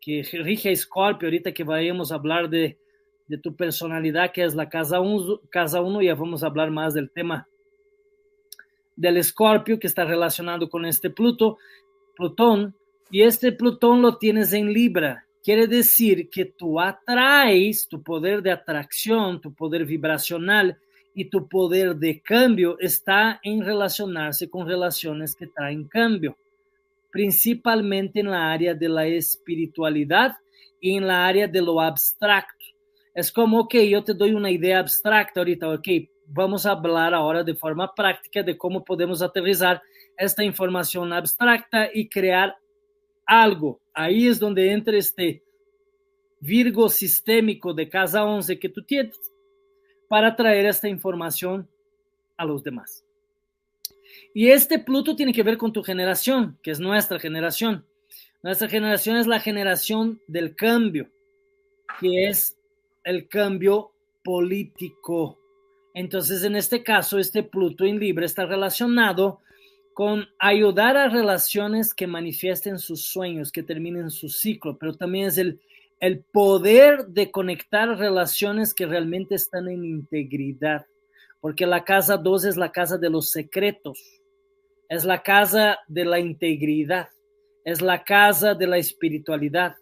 [0.00, 2.78] que rige Scorpio, ahorita que vayamos a hablar de,
[3.28, 6.94] de tu personalidad, que es la casa 1, casa uno, ya vamos a hablar más
[6.94, 7.46] del tema
[8.96, 11.58] del Scorpio que está relacionado con este Pluto,
[12.16, 12.74] Plutón,
[13.10, 15.26] y este Plutón lo tienes en Libra.
[15.42, 20.78] Quiere decir que tú atraes tu poder de atracción, tu poder vibracional
[21.14, 26.36] y tu poder de cambio está en relacionarse con relaciones que traen cambio
[27.12, 30.32] principalmente en la área de la espiritualidad
[30.80, 32.64] y en la área de lo abstracto.
[33.14, 35.88] Es como, ok, yo te doy una idea abstracta ahorita, ok,
[36.26, 39.82] vamos a hablar ahora de forma práctica de cómo podemos aterrizar
[40.16, 42.56] esta información abstracta y crear
[43.26, 43.78] algo.
[43.92, 45.42] Ahí es donde entra este
[46.40, 49.16] Virgo sistémico de casa 11 que tú tienes
[50.12, 51.66] para traer esta información
[52.36, 53.02] a los demás.
[54.34, 57.86] Y este Pluto tiene que ver con tu generación, que es nuestra generación.
[58.42, 61.08] Nuestra generación es la generación del cambio,
[61.98, 62.58] que es
[63.04, 65.38] el cambio político.
[65.94, 69.40] Entonces, en este caso, este Pluto en Libra está relacionado
[69.94, 75.38] con ayudar a relaciones que manifiesten sus sueños, que terminen su ciclo, pero también es
[75.38, 75.58] el,
[76.02, 80.84] el poder de conectar relaciones que realmente están en integridad,
[81.40, 84.22] porque la casa 2 es la casa de los secretos
[84.92, 87.08] es la casa de la integridad,
[87.64, 89.74] es la casa de la espiritualidad.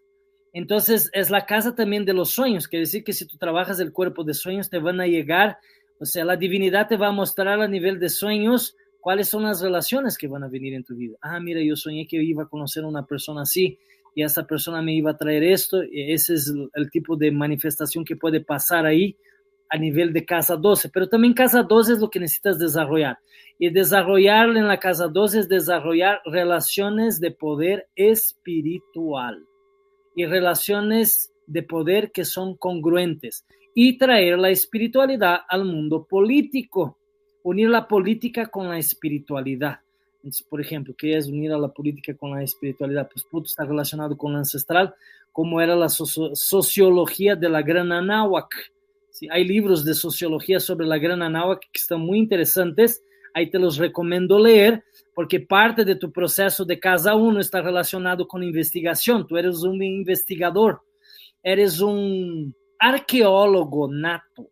[0.53, 3.93] Entonces, es la casa también de los sueños, quiere decir que si tú trabajas el
[3.93, 5.59] cuerpo de sueños, te van a llegar,
[5.99, 9.61] o sea, la divinidad te va a mostrar a nivel de sueños cuáles son las
[9.61, 11.17] relaciones que van a venir en tu vida.
[11.21, 13.81] Ah, mira, yo soñé que iba a conocer a una persona así
[14.15, 18.05] y esa persona me iba a traer esto, y ese es el tipo de manifestación
[18.05, 19.17] que puede pasar ahí
[19.71, 23.19] a nivel de casa 12, pero también casa 12 es lo que necesitas desarrollar.
[23.59, 29.47] Y desarrollar en la casa 2 es desarrollar relaciones de poder espiritual
[30.17, 36.99] y relaciones de poder que son congruentes y traer la espiritualidad al mundo político,
[37.45, 39.81] unir la política con la espiritualidad.
[40.23, 43.09] Entonces, por ejemplo, ¿qué es unir a la política con la espiritualidad?
[43.13, 44.95] Pues Pluto está relacionado con lo ancestral,
[45.33, 48.55] como era la sociología de la Gran Anáhuac.
[49.11, 49.29] ¿Sí?
[49.31, 53.03] Hay libros de sociología sobre la Gran Anáhuac que están muy interesantes
[53.35, 58.27] ahí te los recomiendo leer, porque parte de tu proceso de casa uno está relacionado
[58.27, 59.27] con investigación.
[59.27, 60.83] Tú eres un investigador,
[61.43, 64.51] eres un arqueólogo nato.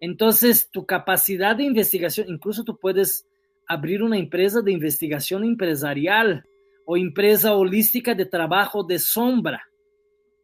[0.00, 3.26] Entonces, tu capacidad de investigación, incluso tú puedes
[3.72, 6.44] abrir una empresa de investigación empresarial
[6.84, 9.62] o empresa holística de trabajo de sombra.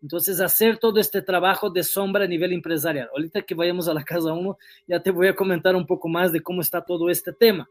[0.01, 3.09] Entonces, hacer todo este trabajo de sombra a nivel empresarial.
[3.12, 4.57] Ahorita que vayamos a la casa 1,
[4.87, 7.68] ya te voy a comentar un poco más de cómo está todo este tema.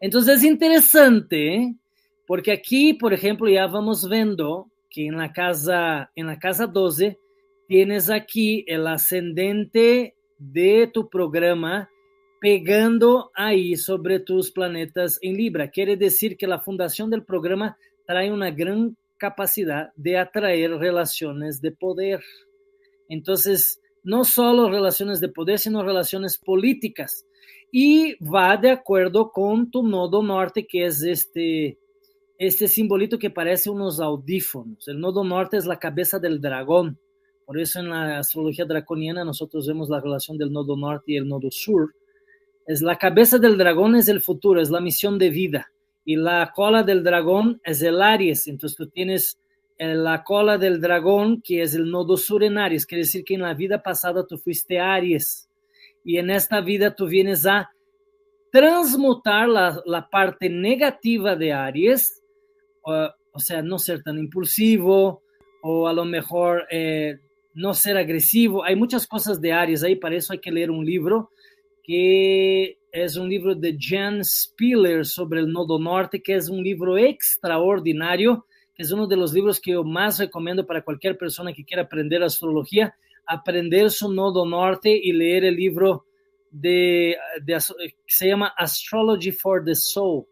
[0.00, 1.74] Entonces, es interesante, ¿eh?
[2.26, 7.18] porque aquí, por ejemplo, ya vamos viendo que en la casa, en la casa 12,
[7.68, 11.88] tienes aquí el ascendente de tu programa
[12.44, 15.70] pegando ahí sobre tus planetas en Libra.
[15.70, 21.72] Quiere decir que la fundación del programa trae una gran capacidad de atraer relaciones de
[21.72, 22.20] poder.
[23.08, 27.24] Entonces, no solo relaciones de poder, sino relaciones políticas.
[27.72, 31.78] Y va de acuerdo con tu nodo norte, que es este,
[32.36, 34.86] este simbolito que parece unos audífonos.
[34.86, 36.98] El nodo norte es la cabeza del dragón.
[37.46, 41.26] Por eso en la astrología draconiana nosotros vemos la relación del nodo norte y el
[41.26, 41.94] nodo sur.
[42.66, 45.70] Es la cabeza del dragón es el futuro, es la misión de vida
[46.04, 48.46] y la cola del dragón es el Aries.
[48.46, 49.38] Entonces tú tienes
[49.78, 52.86] eh, la cola del dragón, que es el nodo sur en Aries.
[52.86, 55.48] Quiere decir que en la vida pasada tú fuiste Aries.
[56.04, 57.70] Y en esta vida tú vienes a
[58.52, 62.22] transmutar la, la parte negativa de Aries,
[62.82, 65.22] o, sea, no ser tan impulsivo,
[65.62, 67.18] o a lo mejor eh,
[67.54, 68.62] no ser agresivo.
[68.62, 71.30] Hay muchas cosas de Aries ahí, para eso hay que leer un libro
[71.84, 76.96] que es un libro de Jan Spiller sobre el Nodo Norte, que es un libro
[76.96, 81.84] extraordinario, es uno de los libros que yo más recomiendo para cualquier persona que quiera
[81.84, 86.06] aprender astrología, aprender su Nodo Norte y leer el libro
[86.50, 87.16] de,
[87.46, 90.24] que se llama Astrology for the Soul.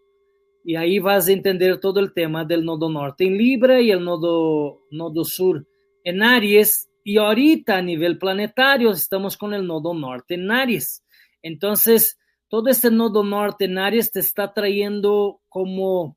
[0.65, 4.05] Y ahí vas a entender todo el tema del Nodo Norte en Libra y el
[4.05, 5.67] Nodo, nodo Sur
[6.05, 6.89] en Aries.
[7.05, 11.02] Y ahorita a nivel planetario estamos con el Nodo Norte en Aries.
[11.43, 12.19] Entonces,
[12.49, 16.17] todo este nodo norte en Aries te está trayendo como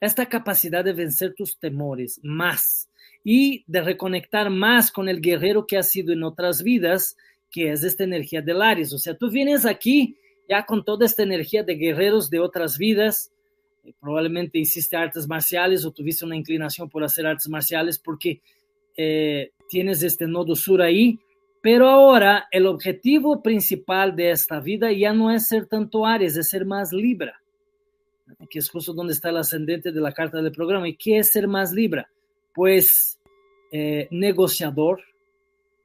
[0.00, 2.90] esta capacidad de vencer tus temores más
[3.24, 7.16] y de reconectar más con el guerrero que has sido en otras vidas,
[7.50, 8.92] que es esta energía del Aries.
[8.92, 10.16] O sea, tú vienes aquí
[10.48, 13.32] ya con toda esta energía de guerreros de otras vidas,
[13.84, 18.40] eh, probablemente hiciste artes marciales o tuviste una inclinación por hacer artes marciales porque
[18.96, 21.18] eh, tienes este nodo sur ahí
[21.66, 26.48] pero ahora el objetivo principal de esta vida ya no es ser tanto Aries, es
[26.48, 27.42] ser más Libra,
[28.48, 30.88] que es justo donde está el ascendente de la carta del programa.
[30.88, 32.08] ¿Y qué es ser más Libra?
[32.54, 33.18] Pues
[33.72, 35.02] eh, negociador,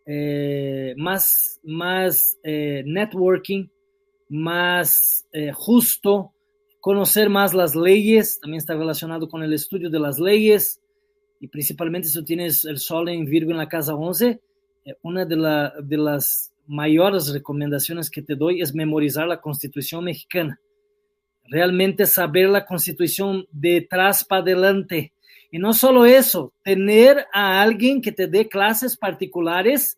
[0.05, 3.65] eh, más, más eh, networking,
[4.29, 5.25] más
[5.55, 6.32] justo,
[6.79, 10.79] conocer más las leyes, también está relacionado con el estudio de las leyes,
[11.39, 14.39] y principalmente si tienes el Sol en Virgo en la casa 11, eh,
[15.01, 15.36] una de,
[15.84, 20.59] de las mayores recomendaciones que te doy es memorizar la Constitución mexicana.
[21.45, 25.11] Realmente saber la Constitución detrás para adelante.
[25.51, 29.97] Y no solo eso, tener a alguien que te dé clases particulares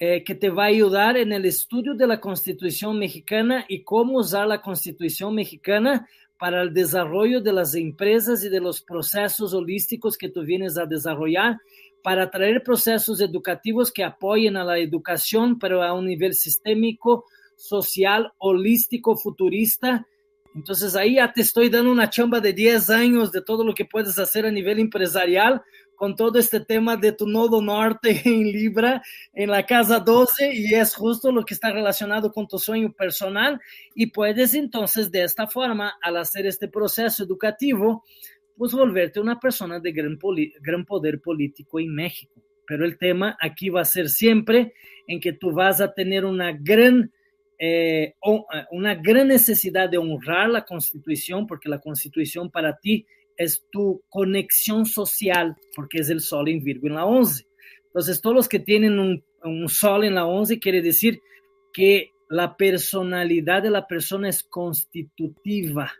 [0.00, 4.18] eh, que te va a ayudar en el estudio de la Constitución mexicana y cómo
[4.18, 10.18] usar la Constitución mexicana para el desarrollo de las empresas y de los procesos holísticos
[10.18, 11.60] que tú vienes a desarrollar
[12.04, 17.24] para traer procesos educativos que apoyen a la educación, pero a un nivel sistémico,
[17.56, 20.06] social, holístico, futurista.
[20.54, 23.86] Entonces ahí ya te estoy dando una chamba de 10 años de todo lo que
[23.86, 25.62] puedes hacer a nivel empresarial
[25.94, 29.02] con todo este tema de tu nodo norte en Libra,
[29.32, 33.58] en la casa 12, y es justo lo que está relacionado con tu sueño personal.
[33.94, 38.04] Y puedes entonces de esta forma, al hacer este proceso educativo,
[38.56, 40.18] pues volverte una persona de gran,
[40.60, 42.42] gran poder político en México.
[42.66, 44.72] Pero el tema aquí va a ser siempre
[45.06, 47.12] en que tú vas a tener una gran,
[47.58, 53.66] eh, eh, una gran necesidad de honrar la constitución, porque la constitución para ti es
[53.70, 57.46] tu conexión social, porque es el sol en Virgo en la 11.
[57.86, 61.20] Entonces, todos los que tienen un, un sol en la 11 quiere decir
[61.72, 65.92] que la personalidad de la persona es constitutiva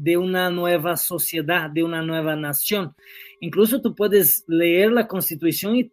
[0.00, 2.94] de una nueva sociedad, de una nueva nación.
[3.40, 5.90] Incluso tú puedes leer la constitución y,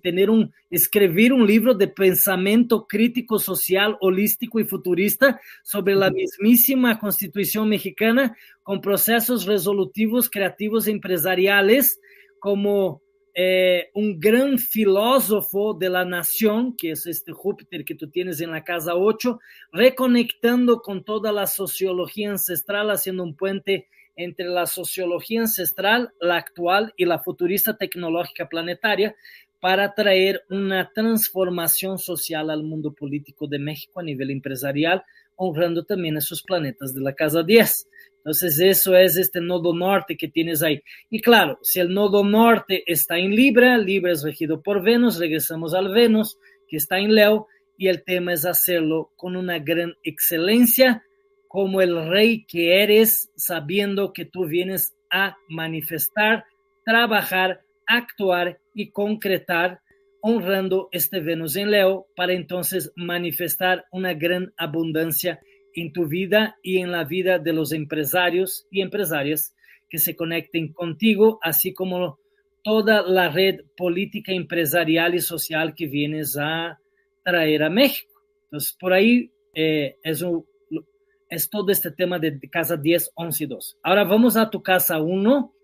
[0.00, 6.98] tener un, escribir un libro de pensamiento crítico, social, holístico y futurista sobre la mismísima
[6.98, 12.00] constitución mexicana con procesos resolutivos, creativos e empresariales
[12.38, 13.02] como
[13.34, 18.50] eh, un gran filósofo de la nación, que es este Júpiter que tú tienes en
[18.50, 19.38] la casa 8,
[19.72, 26.92] reconectando con toda la sociología ancestral, haciendo un puente entre la sociología ancestral, la actual
[26.96, 29.14] y la futurista tecnológica planetaria,
[29.60, 35.04] para traer una transformación social al mundo político de México a nivel empresarial,
[35.36, 37.88] honrando también esos planetas de la casa 10.
[38.20, 40.82] Entonces, eso es este nodo norte que tienes ahí.
[41.08, 45.72] Y claro, si el nodo norte está en Libra, Libra es regido por Venus, regresamos
[45.72, 46.36] al Venus,
[46.68, 47.46] que está en Leo,
[47.78, 51.02] y el tema es hacerlo con una gran excelencia,
[51.48, 56.44] como el rey que eres, sabiendo que tú vienes a manifestar,
[56.84, 59.80] trabajar, actuar y concretar,
[60.20, 65.40] honrando este Venus en Leo, para entonces manifestar una gran abundancia
[65.74, 69.54] en tu vida y en la vida de los empresarios y empresarias
[69.88, 72.18] que se conecten contigo, así como
[72.62, 76.78] toda la red política, empresarial y social que vienes a
[77.24, 78.10] traer a México.
[78.44, 83.78] Entonces, por ahí eh, es, todo este tema de casa 10, 11 y 2.
[83.82, 85.54] Ahora vamos a tu casa 1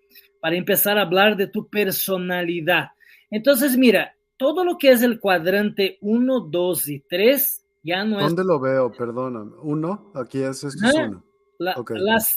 [0.41, 2.89] para empezar a hablar de tu personalidad.
[3.31, 8.91] Entonces, mira, todo lo que es el cuadrante 1, 2 y 3 ¿Dónde lo veo?
[8.91, 9.43] Perdona.
[9.62, 11.22] Uno, aquí es este uno.
[11.59, 11.74] La,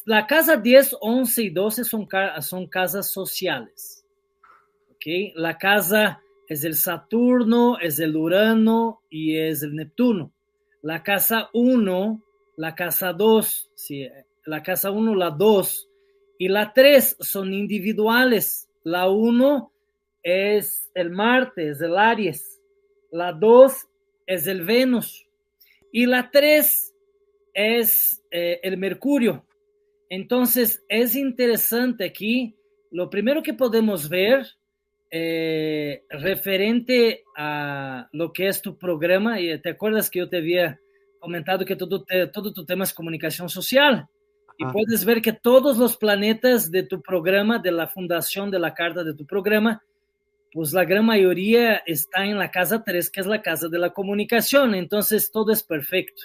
[0.05, 2.07] la, casa 10, 11 y 12 son,
[2.41, 4.05] son casas sociales.
[4.95, 5.33] ¿okay?
[5.35, 10.31] La casa es el Saturno, es el Urano y es el Neptuno.
[10.81, 12.23] La casa 1,
[12.55, 14.07] la casa 2, sí,
[14.45, 15.89] la casa 1, la 2
[16.37, 18.69] y la 3 son individuales.
[18.83, 19.71] La 1
[20.23, 22.61] es el Marte, es el Aries.
[23.11, 23.73] La 2
[24.27, 25.25] es el Venus
[25.91, 26.95] y la 3
[27.53, 29.45] es eh, el mercurio.
[30.09, 32.55] Entonces, es interesante aquí,
[32.91, 34.47] lo primero que podemos ver
[35.11, 40.79] eh, referente a lo que es tu programa, y te acuerdas que yo te había
[41.19, 44.07] comentado que todo, todo tu tema es comunicación social.
[44.57, 48.73] Y puedes ver que todos los planetas de tu programa, de la fundación de la
[48.73, 49.81] carta de tu programa,
[50.51, 53.91] pues la gran mayoría está en la casa 3, que es la casa de la
[53.91, 56.23] comunicación, entonces todo es perfecto.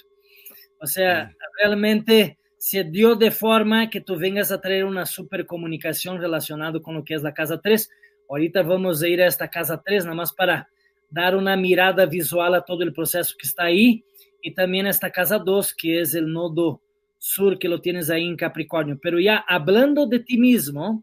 [0.80, 6.18] O sea, realmente se dio de forma que tú vengas a traer una super comunicación
[6.18, 7.90] relacionada con lo que es la casa 3.
[8.28, 10.68] Ahorita vamos a ir a esta casa 3, nada más para
[11.10, 14.04] dar una mirada visual a todo el proceso que está ahí,
[14.40, 16.80] y también a esta casa 2, que es el nodo
[17.18, 18.98] sur que lo tienes ahí en Capricornio.
[19.00, 21.02] Pero ya hablando de ti mismo,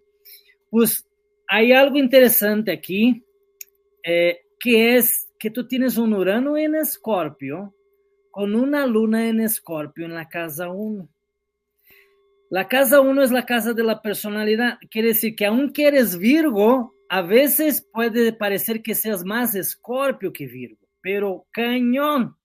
[0.70, 1.08] pues
[1.54, 3.26] hay algo interesante aquí,
[4.06, 7.76] eh, que es que tú tienes un Urano en Escorpio
[8.32, 11.10] con una luna en Escorpio en la casa 1.
[12.52, 14.78] La casa 1 es la casa de la personalidad.
[14.90, 20.48] Quiere decir que aunque eres Virgo, a veces puede parecer que seas más Escorpio que
[20.48, 22.38] Virgo, pero cañón.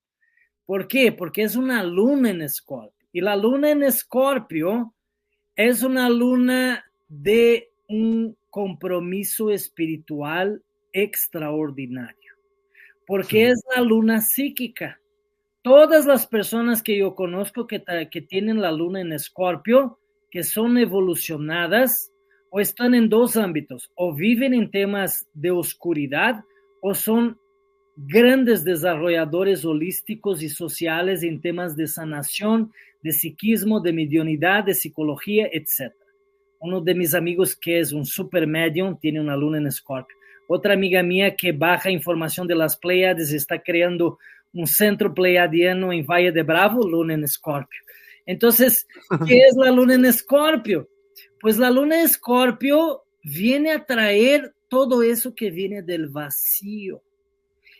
[0.64, 1.12] ¿Por qué?
[1.12, 3.06] Porque es una luna en Escorpio.
[3.12, 4.92] Y la luna en Escorpio
[5.54, 10.62] es una luna de un compromiso espiritual
[10.94, 12.32] extraordinario,
[13.06, 14.98] porque es la luna psíquica.
[15.60, 19.98] Todas las personas que yo conozco que, que tienen la luna en escorpio,
[20.30, 22.10] que son evolucionadas,
[22.48, 26.42] o están en dos ámbitos, o viven en temas de oscuridad,
[26.80, 27.38] o son
[27.94, 35.46] grandes desarrolladores holísticos y sociales en temas de sanación, de psiquismo, de mediunidad, de psicología,
[35.52, 35.92] etc
[36.66, 40.16] uno de mis amigos que es un super medium tiene una luna en Escorpio.
[40.48, 44.18] Otra amiga mía que baja información de las Pleiades está creando
[44.52, 47.80] un centro pleiadiano en Valle de Bravo, luna en Escorpio.
[48.26, 48.86] Entonces,
[49.26, 50.88] ¿qué es la luna en Escorpio?
[51.40, 57.02] Pues la luna en Escorpio viene a traer todo eso que viene del vacío.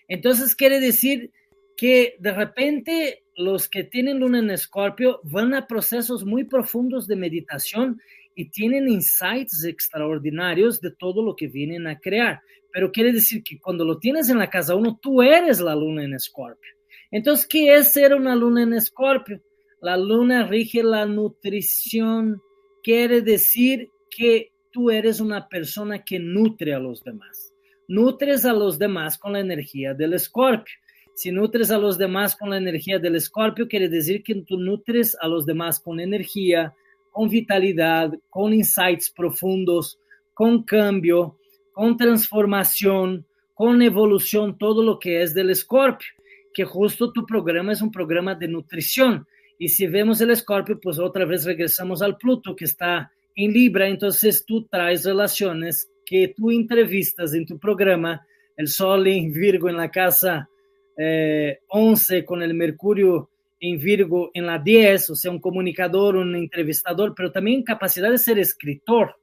[0.08, 1.32] Entonces, quiere decir
[1.76, 7.16] que de repente los que tienen luna en Escorpio van a procesos muy profundos de
[7.16, 8.00] meditación
[8.36, 12.40] y tienen insights extraordinarios de todo lo que vienen a crear.
[12.72, 16.04] Pero quiere decir que cuando lo tienes en la casa uno, tú eres la luna
[16.04, 16.70] en Escorpio.
[17.10, 19.40] Entonces, ¿qué es ser una luna en Escorpio?
[19.80, 22.40] La luna rige la nutrición.
[22.82, 27.54] Quiere decir que tú eres una persona que nutre a los demás.
[27.88, 30.74] Nutres a los demás con la energía del Escorpio.
[31.14, 35.16] Si nutres a los demás con la energía del escorpio, quiere decir que tú nutres
[35.18, 36.74] a los demás con energía,
[37.16, 39.98] con vitalidad, con insights profundos,
[40.34, 41.38] con cambio,
[41.72, 46.08] con transformación, con evolución, todo lo que es del escorpio,
[46.52, 49.26] que justo tu programa es un programa de nutrición.
[49.58, 53.88] Y si vemos el escorpio, pues otra vez regresamos al Pluto que está en Libra,
[53.88, 58.26] entonces tú traes relaciones que tú entrevistas en tu programa,
[58.58, 60.50] el Sol en Virgo en la casa
[60.98, 66.34] eh, 11 con el Mercurio en Virgo en la 10, o sea, un comunicador, un
[66.36, 69.16] entrevistador, pero también capacidad de ser escritor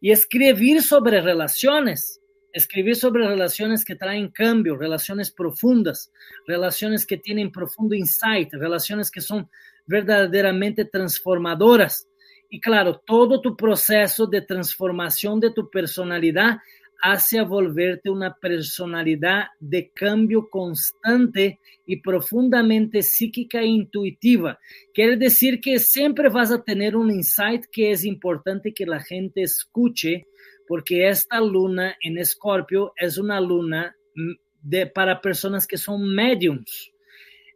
[0.00, 2.20] y escribir sobre relaciones,
[2.52, 6.12] escribir sobre relaciones que traen cambio, relaciones profundas,
[6.46, 9.48] relaciones que tienen profundo insight, relaciones que son
[9.86, 12.08] verdaderamente transformadoras.
[12.50, 16.58] Y claro, todo tu proceso de transformación de tu personalidad
[17.00, 24.58] hace volverte una personalidad de cambio constante y profundamente psíquica e intuitiva.
[24.92, 29.42] Quiere decir que siempre vas a tener un insight que es importante que la gente
[29.42, 30.26] escuche,
[30.66, 34.32] porque esta luna en Escorpio es una luna mm,
[34.62, 36.92] de, para personas que son mediums.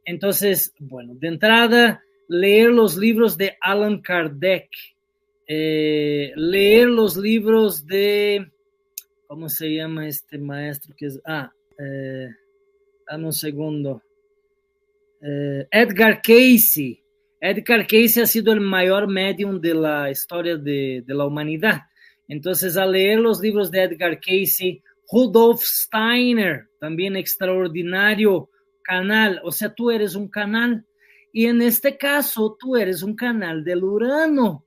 [0.04, 4.68] Entonces, bueno, de entrada, leer los libros de Alan Kardec,
[5.46, 8.51] eh, leer los libros de
[9.32, 11.18] ¿Cómo se llama este maestro que es?
[11.24, 12.28] Ah, eh,
[13.10, 14.02] dame un segundo.
[15.22, 17.02] Eh, Edgar Casey.
[17.40, 21.80] Edgar Casey ha sido el mayor medium de la historia de, de la humanidad.
[22.28, 28.50] Entonces, al leer los libros de Edgar Casey, Rudolf Steiner, también extraordinario
[28.82, 30.84] canal, o sea, tú eres un canal.
[31.32, 34.66] Y en este caso, tú eres un canal del Urano.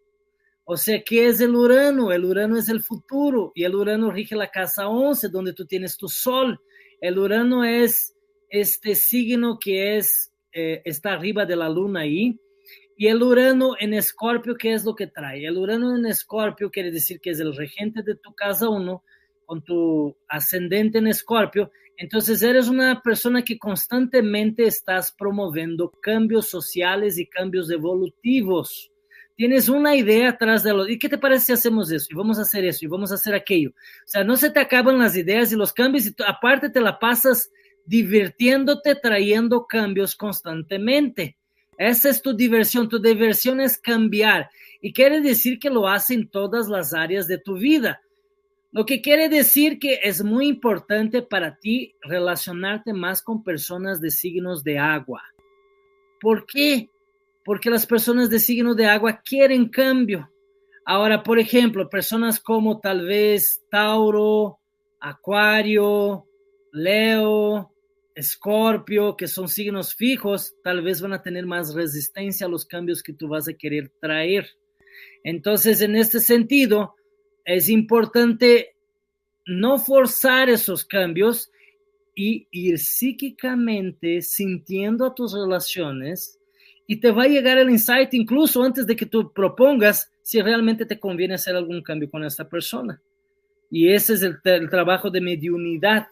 [0.67, 2.11] O sea, ¿qué es el Urano?
[2.11, 5.95] El Urano es el futuro y el Urano rige la casa 11, donde tú tienes
[5.95, 6.59] tu sol.
[6.99, 8.15] El Urano es
[8.49, 12.39] este signo que es, eh, está arriba de la luna ahí.
[12.97, 15.45] Y el Urano en Escorpio, ¿qué es lo que trae?
[15.45, 19.03] El Urano en Escorpio quiere decir que es el regente de tu casa 1
[19.45, 21.71] con tu ascendente en Escorpio.
[21.95, 28.91] Entonces eres una persona que constantemente estás promoviendo cambios sociales y cambios evolutivos
[29.35, 32.07] tienes una idea atrás de lo, ¿y qué te parece si hacemos eso?
[32.09, 33.71] Y vamos a hacer eso, y vamos a hacer aquello.
[33.71, 36.97] O sea, no se te acaban las ideas y los cambios, y aparte te la
[36.99, 37.51] pasas
[37.85, 41.37] divirtiéndote, trayendo cambios constantemente.
[41.77, 44.49] Esa es tu diversión, tu diversión es cambiar.
[44.81, 48.01] Y quiere decir que lo hace en todas las áreas de tu vida.
[48.71, 54.11] Lo que quiere decir que es muy importante para ti relacionarte más con personas de
[54.11, 55.23] signos de agua.
[56.19, 56.89] ¿Por qué?
[57.45, 60.29] Porque las personas de signo de agua quieren cambio.
[60.83, 64.59] Ahora, por ejemplo, personas como tal vez Tauro,
[64.99, 66.25] Acuario,
[66.73, 67.71] Leo,
[68.15, 73.03] Escorpio, que son signos fijos, tal vez van a tener más resistencia a los cambios
[73.03, 74.47] que tú vas a querer traer.
[75.23, 76.95] Entonces, en este sentido,
[77.45, 78.75] es importante
[79.45, 81.51] no forzar esos cambios
[82.15, 86.39] y ir psíquicamente sintiendo a tus relaciones
[86.87, 90.85] y te va a llegar el insight incluso antes de que tú propongas si realmente
[90.85, 93.01] te conviene hacer algún cambio con esta persona.
[93.69, 96.07] Y ese es el, trabajo de mediunidad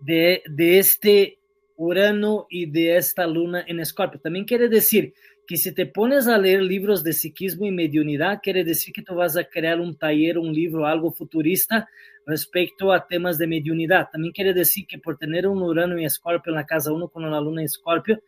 [0.00, 1.38] de, de este
[1.76, 4.20] Urano y de esta luna en Escorpio.
[4.20, 5.14] También quiere decir
[5.46, 9.14] que si te pones a leer libros de psiquismo y mediunidad, quiere decir que tú
[9.14, 11.88] vas a crear un taller, un libro, algo futurista
[12.24, 14.08] respecto a temas de mediunidad.
[14.12, 17.24] También quiere decir que por tener un Urano y Escorpio en la casa uno con
[17.24, 18.22] una luna en Escorpio,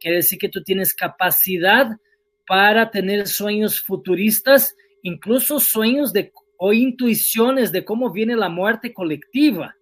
[0.00, 1.96] Quiere decir que tú tienes capacidad
[2.46, 9.76] para tener sueños futuristas, incluso sueños de, o intuiciones de cómo viene la muerte colectiva.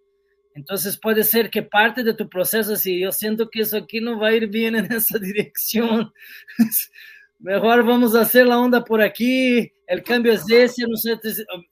[0.53, 4.19] Entonces puede ser que parte de tu proceso, si yo siento que eso aquí no
[4.19, 6.11] va a ir bien en esa dirección,
[7.39, 11.17] mejor vamos a hacer la onda por aquí, el cambio es ese, no sé,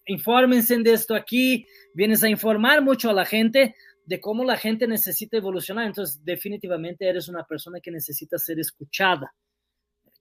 [0.06, 3.76] infórmense de esto aquí, vienes a informar mucho a la gente,
[4.08, 5.86] de cómo la gente necesita evolucionar.
[5.86, 9.36] Entonces, definitivamente eres una persona que necesita ser escuchada,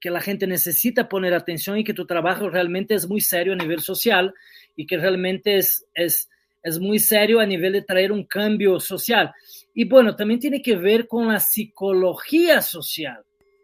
[0.00, 3.56] que la gente necesita poner atención y que tu trabajo realmente es muy serio a
[3.56, 4.34] nivel social
[4.74, 6.28] y que realmente es, es,
[6.64, 9.32] es muy serio a nivel de traer un cambio social.
[9.72, 13.22] Y bueno, también tiene que ver con la psicología social.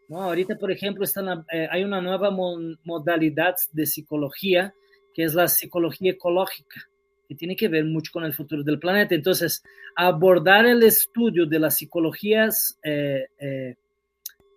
[0.09, 0.23] ¿no?
[0.23, 4.73] Ahorita, por ejemplo, eh, hay una nueva modalidad de psicología
[5.15, 6.89] que es la psicología ecológica
[7.35, 9.15] tiene que ver mucho con el futuro del planeta.
[9.15, 9.63] Entonces,
[9.97, 13.77] abordar el estudio de las psicologías eh, eh,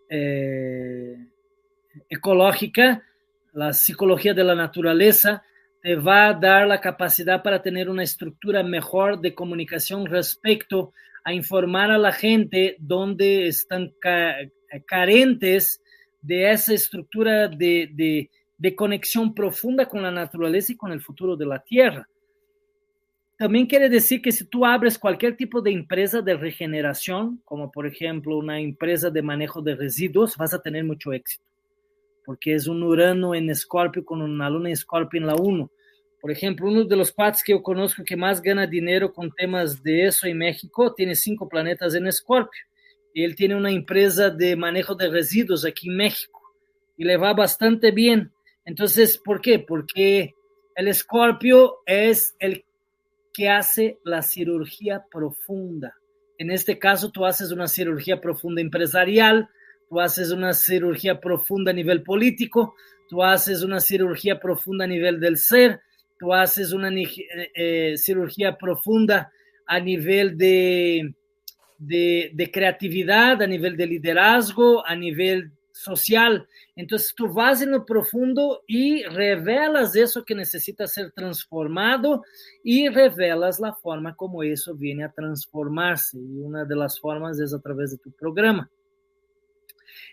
[0.09, 1.15] eh,
[2.09, 3.03] ecológica,
[3.53, 5.43] la psicología de la naturaleza,
[5.81, 11.33] te va a dar la capacidad para tener una estructura mejor de comunicación respecto a
[11.33, 13.93] informar a la gente donde están
[14.85, 15.81] carentes
[16.21, 21.45] de esa estructura de, de conexión profunda con la naturaleza y con el futuro de
[21.45, 22.07] la Tierra.
[23.37, 27.85] También quiere decir que si tú abres cualquier tipo de empresa de regeneración, como por
[27.85, 31.43] ejemplo una empresa de manejo de residuos, vas a tener mucho éxito,
[32.25, 35.69] porque es un Urano en Escorpio con una luna en Escorpio en la 1.
[36.21, 39.83] Por ejemplo, uno de los pads que yo conozco que más gana dinero con temas
[39.83, 42.63] de eso en México tiene cinco planetas en Escorpio.
[43.13, 46.41] Y él tiene una empresa de manejo de residuos aquí en México
[46.97, 48.31] y le va bastante bien.
[48.65, 49.59] Entonces, ¿por qué?
[49.59, 50.33] Porque
[50.75, 52.65] el Escorpio es el
[53.35, 55.93] que hace la cirugía profunda.
[56.37, 59.49] En este caso, tú haces una cirugía profunda empresarial,
[59.89, 62.75] tú haces una cirugía profunda a nivel político,
[63.09, 65.81] tú haces una cirugía profunda a nivel del ser,
[66.17, 69.31] tú haces una eh, eh, cirugía profunda
[69.67, 71.13] a nivel de,
[71.77, 76.47] de, creatividad, a nivel de liderazgo, a nivel social.
[76.75, 82.23] Entonces tú vas en lo profundo y revelas eso que necesita ser transformado
[82.63, 86.17] y revelas la forma como eso viene a transformarse.
[86.17, 88.69] Y una de las formas es a través de tu programa.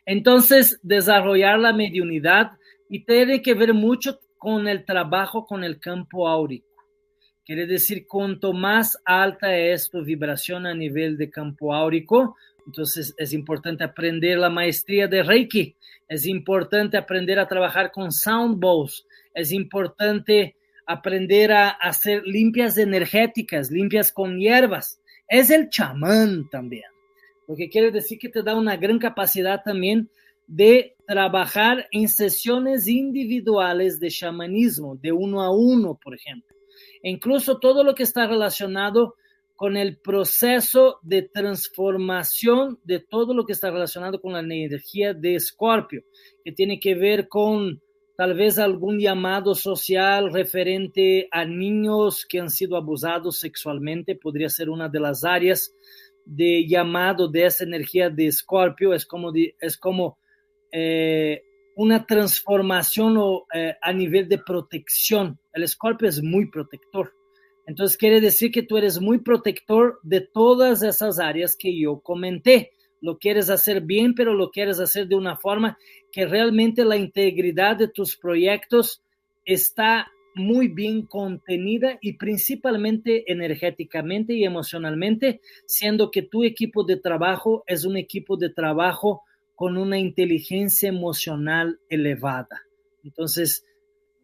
[0.04, 2.52] Entonces, desarrollar la mediunidad
[2.88, 6.66] y tiene que ver mucho con el trabajo con el campo áurico.
[7.44, 12.36] Quiere decir, cuanto más alta es tu vibración a nivel de campo áurico,
[12.66, 15.74] entonces es importante aprender la maestría de Reiki,
[16.08, 20.54] es importante aprender a trabajar con sound bowls, es importante
[20.86, 25.00] aprender a hacer limpias energéticas, limpias con hierbas.
[25.28, 26.90] Es el chamán también,
[27.48, 30.08] lo que quiere decir que te da una gran capacidad también
[30.46, 36.54] de trabajar en sesiones individuales de chamanismo, de uno a uno, por ejemplo.
[37.02, 39.16] E incluso todo lo que está relacionado
[39.62, 45.36] con el proceso de transformación de todo lo que está relacionado con la energía de
[45.36, 46.02] Escorpio,
[46.44, 47.80] que tiene que ver con
[48.16, 54.68] tal vez algún llamado social referente a niños que han sido abusados sexualmente, podría ser
[54.68, 55.72] una de las áreas
[56.24, 60.18] de llamado de esa energía de Escorpio, es como, es como
[60.72, 61.40] eh,
[61.76, 63.16] una transformación
[63.54, 65.38] eh, a nivel de protección.
[65.52, 67.12] El Escorpio es muy protector.
[67.66, 72.72] Entonces quiere decir que tú eres muy protector de todas esas áreas que yo comenté.
[73.00, 75.78] Lo quieres hacer bien, pero lo quieres hacer de una forma
[76.10, 79.02] que realmente la integridad de tus proyectos
[79.44, 87.64] está muy bien contenida y principalmente energéticamente y emocionalmente, siendo que tu equipo de trabajo
[87.66, 89.22] es un equipo de trabajo
[89.54, 92.62] con una inteligencia emocional elevada.
[93.04, 93.64] Entonces,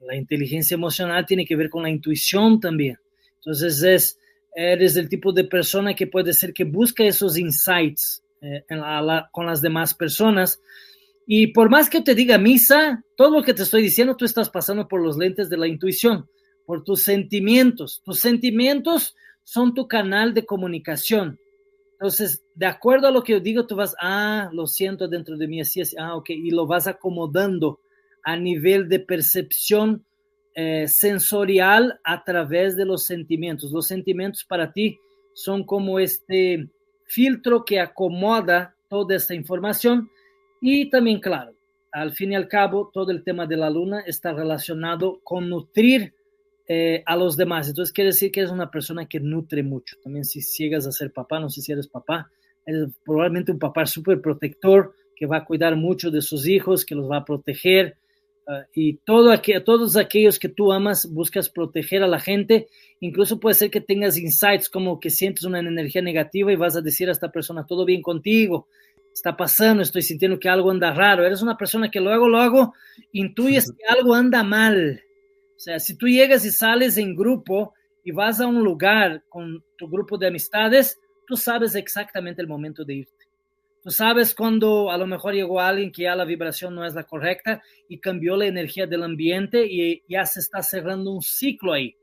[0.01, 2.97] la inteligencia emocional tiene que ver con la intuición también.
[3.39, 4.19] Entonces, es,
[4.55, 8.65] eres el tipo de persona que puede ser que busca esos insights eh,
[9.33, 10.61] con las demás personas.
[11.27, 14.49] Y por más que te diga misa, todo lo que te estoy diciendo, tú estás
[14.49, 16.29] pasando por los lentes de la intuición,
[16.65, 18.03] por tus sentimientos.
[18.05, 19.15] Tus sentimientos
[19.45, 21.39] son tu canal de comunicación.
[21.93, 25.49] Entonces, de acuerdo a lo que yo digo, tú vas, ah, lo siento dentro de
[25.49, 27.81] mí, así, así, ah, ok, y lo vas acomodando
[28.23, 30.05] a nivel de percepción
[30.61, 33.71] eh, sensorial a través de los sentimientos.
[33.71, 34.99] Los sentimientos para ti
[35.33, 36.69] son como este
[37.05, 40.11] filtro que acomoda toda esta información
[40.61, 41.55] y también, claro,
[41.93, 46.13] al fin y al cabo, todo el tema de la luna está relacionado con nutrir
[46.67, 47.69] eh, a los demás.
[47.69, 49.97] Entonces quiere decir que eres una persona que nutre mucho.
[50.03, 52.33] También si llegas a ser papá, no sé si eres papá,
[52.67, 56.97] eres probablemente un papá súper protector que va a cuidar mucho de sus hijos, que
[56.97, 57.97] los va a proteger,
[58.51, 59.31] Ah, y todo
[59.63, 62.69] todos aquellos que tú amas, buscas proteger a la gente.
[62.99, 66.81] Incluso puede ser que tengas insights como que sientes una energía negativa y vas a
[66.81, 68.67] decir a esta persona, todo bien contigo,
[69.13, 71.27] está pasando, estoy sintiendo que algo anda raro.
[71.27, 72.73] Eres una persona que luego, luego
[73.13, 75.03] intuyes que algo anda mal.
[75.55, 79.63] O sea, si tú llegas y sales en grupo y vas a un lugar con
[79.77, 83.18] tu grupo de amistades, tú sabes exactamente el momento de irte.
[83.89, 87.05] Tú sabes cuando a lo mejor llegó alguien que ya la vibración no es la
[87.05, 91.97] correcta y cambió la energía del ambiente y ya se está cerrando un ciclo ahí.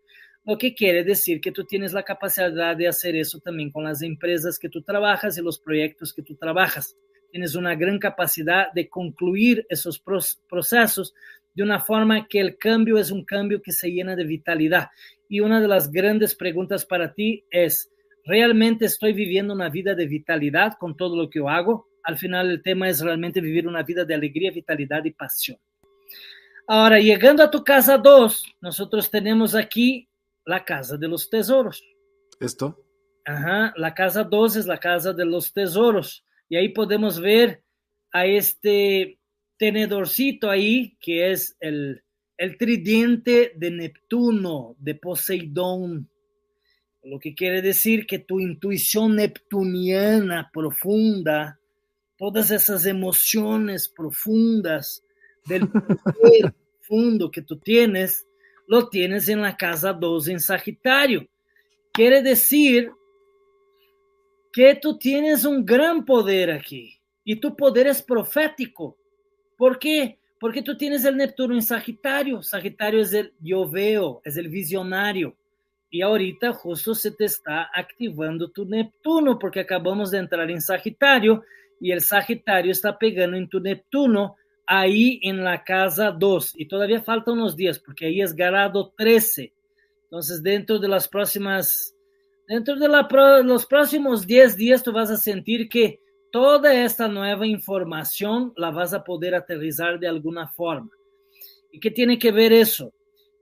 [0.45, 4.01] Lo que quiere decir que tú tienes la capacidad de hacer eso también con las
[4.01, 6.97] empresas que tú trabajas y los proyectos que tú trabajas.
[7.29, 10.01] Tienes una gran capacidad de concluir esos
[10.49, 11.13] procesos
[11.53, 14.87] de una forma que el cambio es un cambio que se llena de vitalidad.
[15.29, 17.91] Y una de las grandes preguntas para ti es,
[18.25, 21.87] realmente estoy viviendo una vida de vitalidad con todo lo que yo hago.
[22.03, 25.57] Al final el tema es realmente vivir una vida de alegría, vitalidad y pasión.
[26.67, 30.09] Ahora, llegando a tu casa 2, nosotros tenemos aquí
[30.45, 31.83] la casa de los tesoros.
[32.39, 32.85] ¿Esto?
[33.25, 36.23] ajá, la casa 2 es la casa de los tesoros.
[36.47, 37.63] Y ahí podemos ver
[38.11, 39.19] a este
[39.57, 42.03] tenedorcito ahí, que es el,
[42.37, 46.09] el tridente de Neptuno, de Poseidón.
[47.05, 51.59] Lo que quiere decir que tu intuición neptuniana profunda,
[52.17, 55.03] todas esas emociones profundas
[55.45, 55.69] del
[56.81, 58.25] profundo que tú tienes,
[58.67, 61.27] lo tienes en la casa 2 en Sagitario.
[61.93, 62.91] Quiere decir
[64.51, 68.97] que tú tienes un gran poder aquí y tu poder es profético.
[69.55, 70.17] ¿Por qué?
[70.39, 72.41] Porque tú tienes el Neptuno en Sagitario.
[72.41, 75.37] Sagitario es el yo veo, es el visionario.
[75.89, 81.43] Y ahorita justo se te está activando tu Neptuno porque acabamos de entrar en Sagitario
[81.79, 87.01] y el Sagitario está pegando en tu Neptuno ahí en la casa 2 y todavía
[87.01, 89.53] falta unos días porque ahí es grado 13.
[90.03, 91.95] Entonces, dentro de las próximas,
[92.47, 92.87] dentro de
[93.43, 95.99] los próximos 10 días, tú vas a sentir que
[96.31, 100.89] toda esta nueva información la vas a poder aterrizar de alguna forma.
[101.71, 102.93] ¿Y qué tiene que ver eso?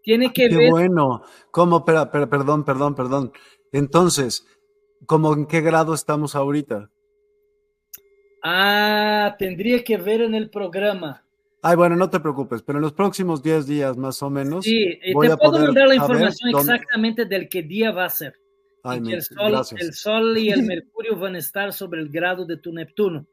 [0.03, 0.69] Tiene que qué ver.
[0.69, 1.23] bueno.
[1.49, 1.85] ¿Cómo?
[1.85, 3.31] perdón, perdón, perdón.
[3.71, 4.45] Entonces,
[5.05, 6.91] ¿cómo en qué grado estamos ahorita?
[8.43, 11.23] Ah, tendría que ver en el programa.
[11.61, 14.65] Ay, bueno, no te preocupes, pero en los próximos 10 días más o menos.
[14.65, 18.35] Sí, voy te a puedo mandar la información exactamente del qué día va a ser.
[18.83, 22.57] Ay, el, sol, el, sol, y el Mercurio van a estar sobre el grado de
[22.57, 23.25] tu Neptuno.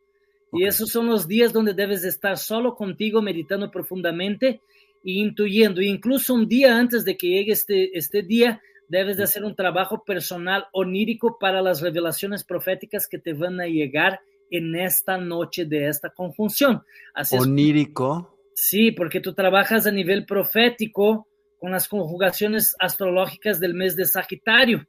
[0.52, 4.60] Y esos son los días donde debes estar solo contigo, meditando profundamente
[5.02, 5.80] intuyendo.
[5.80, 10.04] Incluso un día antes de que llegue este, este día, debes de hacer un trabajo
[10.04, 14.20] personal onírico para las revelaciones proféticas que te van a llegar
[14.50, 16.82] en esta noche de esta conjunción.
[17.32, 18.36] Onírico.
[18.54, 21.28] sí, porque tú trabajas a nivel profético
[21.58, 24.86] con las conjugaciones astrológicas del mes de Sagitario.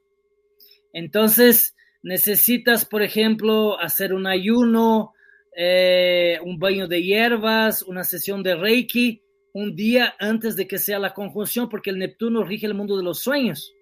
[0.94, 5.14] Entonces, necesitas, por ejemplo, hacer un ayuno,
[5.56, 9.22] eh, un baño de hierbas, una sesión de Reiki,
[9.54, 13.04] un día antes de que sea la conjunción, porque el Neptuno rige el mundo de
[13.04, 13.74] los sueños,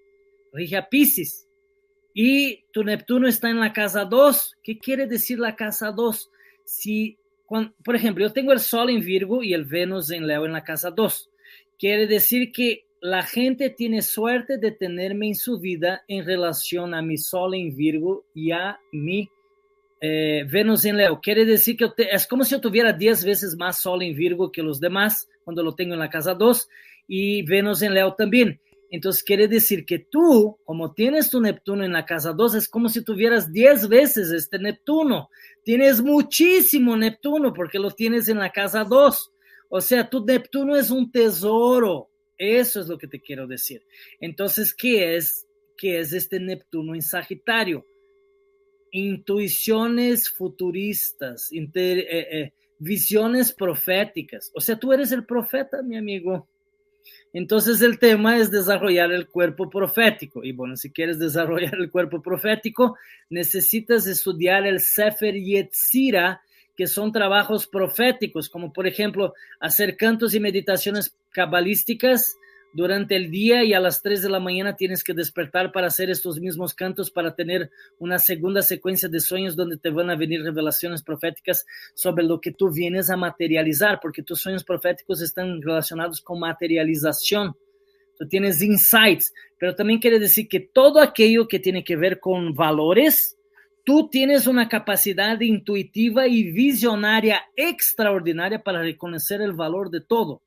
[0.52, 1.48] rige a Pisces.
[2.14, 4.58] Y tu Neptuno está en la casa 2.
[4.64, 6.32] ¿Qué quiere decir la casa 2?
[6.66, 7.18] Si,
[7.84, 10.64] por ejemplo, yo tengo el Sol en Virgo y el Venus en Leo en la
[10.64, 11.30] casa 2.
[11.78, 17.02] Quiere decir que la gente tiene suerte de tenerme en su vida en relación a
[17.02, 19.30] mi Sol en Virgo y a mi
[20.02, 21.20] eh, Venus en Leo.
[21.22, 24.64] Quiere decir que es como si yo tuviera 10 veces más Sol en Virgo que
[24.64, 26.70] los demás cuando lo tengo en la casa 2
[27.08, 28.60] y Venus en Leo también.
[28.92, 32.90] Entonces quiere decir que tú, como tienes tu Neptuno en la casa 2, es como
[32.90, 35.30] si tuvieras 10 veces este Neptuno.
[35.64, 39.32] Tienes muchísimo Neptuno porque lo tienes en la casa 2.
[39.70, 42.10] O sea, tu Neptuno es un tesoro.
[42.38, 43.84] Eso es lo que te quiero decir.
[44.20, 45.46] Entonces, ¿qué es?
[45.78, 47.86] ¿Qué es este Neptuno en Sagitario?
[48.92, 51.68] Intuiciones futuristas, eh,
[52.08, 54.52] eh, visiones proféticas.
[54.56, 56.48] O sea, tú eres el profeta, mi amigo.
[57.32, 60.44] Entonces el tema es desarrollar el cuerpo profético.
[60.44, 62.98] Y bueno, si quieres desarrollar el cuerpo profético,
[63.30, 66.42] necesitas estudiar el Sefer Yetzira,
[66.76, 72.38] que son trabajos proféticos, como por ejemplo hacer cantos y meditaciones cabalísticas
[72.72, 76.10] durante el día y a las 3 de la mañana tienes que despertar para hacer
[76.10, 80.44] estos mismos cantos, para tener una segunda secuencia de sueños donde te van a venir
[80.44, 81.66] revelaciones proféticas
[81.96, 87.56] sobre lo que tú vienes a materializar, porque tus sueños proféticos están relacionados con materialización.
[88.18, 92.54] Tú tienes insights, pero también quiere decir que todo aquello que tiene que ver con
[92.54, 93.38] valores,
[93.84, 100.42] tú tienes una capacidad intuitiva y visionaria extraordinaria para reconocer el valor de todo.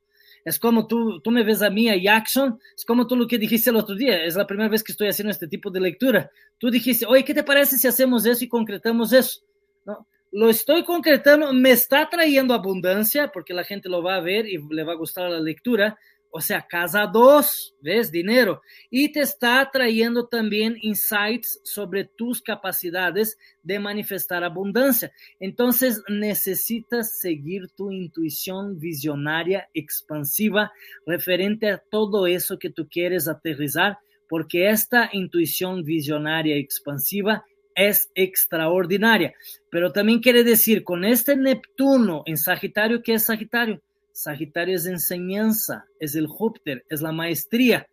[0.45, 3.37] Es como tú, tú me ves a mí, a Jackson, es como tú lo que
[3.37, 6.29] dijiste el otro día, es la primera vez que estoy haciendo este tipo de lectura.
[6.57, 9.41] Tú dijiste, oye, ¿qué te parece si hacemos eso y concretamos eso?
[9.85, 10.05] ¿No?
[10.31, 14.57] Lo estoy concretando, me está trayendo abundancia porque la gente lo va a ver y
[14.69, 15.97] le va a gustar la lectura,
[16.35, 18.11] o sea, casa dos, ¿ves?
[18.11, 18.63] Dinero.
[18.89, 25.11] Y te está trayendo también insights sobre tus capacidades de manifestar abundancia.
[25.39, 30.71] Entonces necesitas seguir tu intuición visionaria, expansiva,
[31.05, 39.35] referente a todo eso que tú quieres aterrizar, porque esta intuición visionaria, expansiva, es extraordinaria.
[39.69, 43.83] Pero también quiere decir, con este Neptuno en Sagitario, ¿qué es Sagitario?
[44.13, 47.87] Sagitario es enseñanza, es el Júpiter, es la maestría.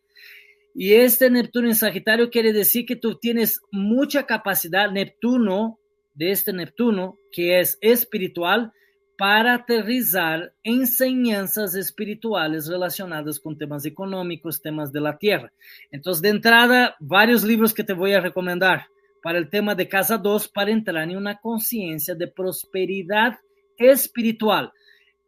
[0.75, 5.79] Y este Neptuno en Sagitario quiere decir que tú tienes mucha capacidad, Neptuno,
[6.15, 8.73] de este Neptuno, que es espiritual,
[9.17, 15.53] para aterrizar enseñanzas espirituales relacionadas con temas económicos, temas de la tierra.
[15.91, 18.87] Entonces, de entrada, varios libros que te voy a recomendar.
[19.23, 23.39] para el tema de casa 2 para entrar en una conciencia de prosperidad
[23.77, 24.73] espiritual.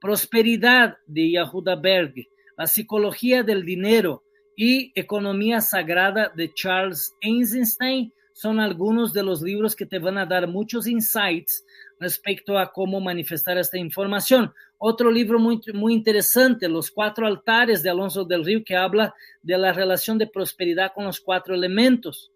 [0.02, 2.14] Prosperidad de Yehuda Berg,
[2.58, 4.24] la psicología del dinero
[4.56, 10.26] y economía sagrada de Charles Eisenstein son algunos de los libros que te van a
[10.26, 11.64] dar muchos insights
[12.00, 14.52] respecto a cómo manifestar esta información.
[14.76, 19.56] Otro libro muy, muy interesante, Los cuatro altares de Alonso del Río, que habla de
[19.56, 22.32] la relación de prosperidad con los cuatro elementos.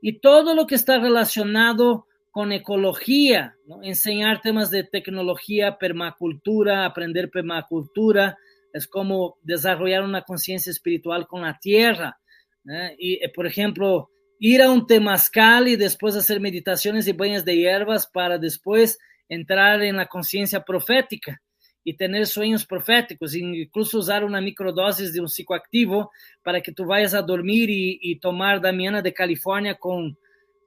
[0.00, 8.36] Y todo lo que está relacionado con ecología, enseñar temas de tecnología, permacultura, aprender permacultura,
[8.72, 12.18] es como desarrollar una conciencia espiritual con la tierra.
[12.68, 12.94] ¿eh?
[12.98, 17.56] Y, eh, por ejemplo, ir a un temazcal y después hacer meditaciones y bañas de
[17.56, 21.40] hierbas para después entrar en la conciencia profética
[21.82, 26.10] y tener sueños proféticos, incluso usar una microdosis de un psicoactivo
[26.42, 30.18] para que tú vayas a dormir y, tomar Damiana de California con,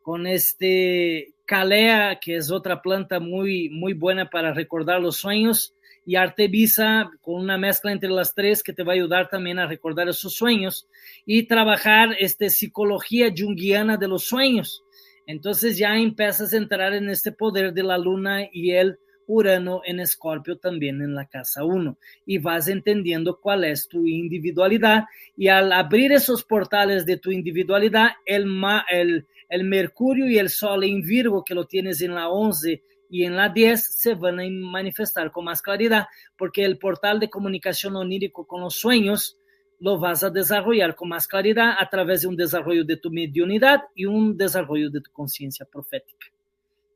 [0.03, 5.73] con este calea, que es otra planta muy, muy buena para recordar los sueños,
[6.05, 9.67] y Artevisa con una mezcla entre las tres que te va a ayudar también a
[9.67, 10.87] recordar esos sueños
[11.25, 14.83] y trabajar esta psicología junguiana de los sueños.
[15.25, 20.01] Entonces ya empiezas a entrar en este poder de la luna y el Urano en
[20.01, 25.05] Escorpio también en la casa 1 y vas entendiendo cuál es tu individualidad
[25.37, 28.45] y al abrir esos portales de tu individualidad, el,
[28.89, 33.23] el, el Mercurio y el Sol en Virgo que lo tienes en la 11 y
[33.23, 37.95] en la 10 se van a manifestar con más claridad porque el portal de comunicación
[37.95, 39.37] onírico con los sueños
[39.79, 43.81] lo vas a desarrollar con más claridad a través de un desarrollo de tu mediunidad
[43.93, 46.27] y un desarrollo de tu conciencia profética.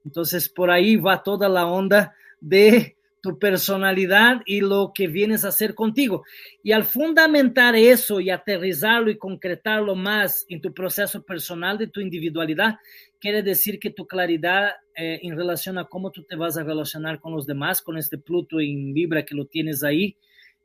[0.03, 2.96] Entonces, por ahí va toda la onda de
[3.27, 6.23] tu personalidad y lo que vienes a hacer contigo.
[6.63, 11.99] Y al fundamentar eso y aterrizarlo y concretarlo más en tu proceso personal de tu
[11.99, 12.77] individualidad,
[13.19, 17.19] quiere decir que tu claridad eh, en relación a cómo tú te vas a relacionar
[17.19, 20.15] con los demás, con este Pluto en Libra que lo tienes ahí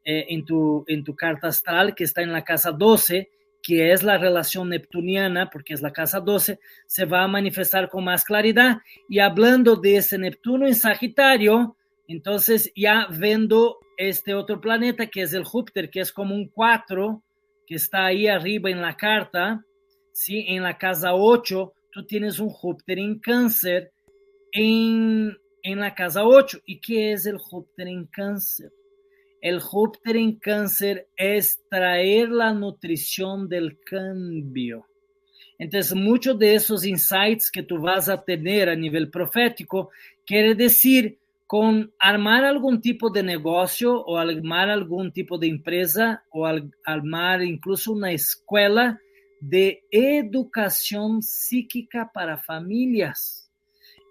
[0.05, 3.29] eh, en, tu, en tu carta astral, que está en la casa 12,
[3.61, 8.05] que es la relación neptuniana, porque es la casa 12, se va a manifestar con
[8.05, 8.79] más claridad.
[9.09, 11.77] Y hablando de ese Neptuno en Sagitario,
[12.13, 17.23] entonces ya vendo este otro planeta que es el Júpiter, que es como un 4,
[17.67, 19.65] que está ahí arriba en la carta,
[20.13, 20.45] ¿sí?
[20.49, 23.93] en la casa 8, tú tienes un Júpiter en cáncer
[24.53, 26.61] en, en la casa 8.
[26.67, 28.71] ¿Y qué es el Júpiter en cáncer?
[29.41, 34.87] El Júpiter en cáncer es traer la nutrición del cambio.
[35.59, 39.91] Entonces, muchos de esos insights que tú vas a tener a nivel profético
[40.27, 41.19] quiere decir
[41.53, 46.47] con armar algún tipo de negocio o armar algún tipo de empresa o
[46.87, 48.99] armar incluso una escuela
[49.39, 53.51] de educación psíquica para familias.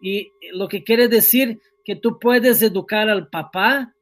[0.03, 3.95] Y lo que quiere decir que tú puedes educar al papá,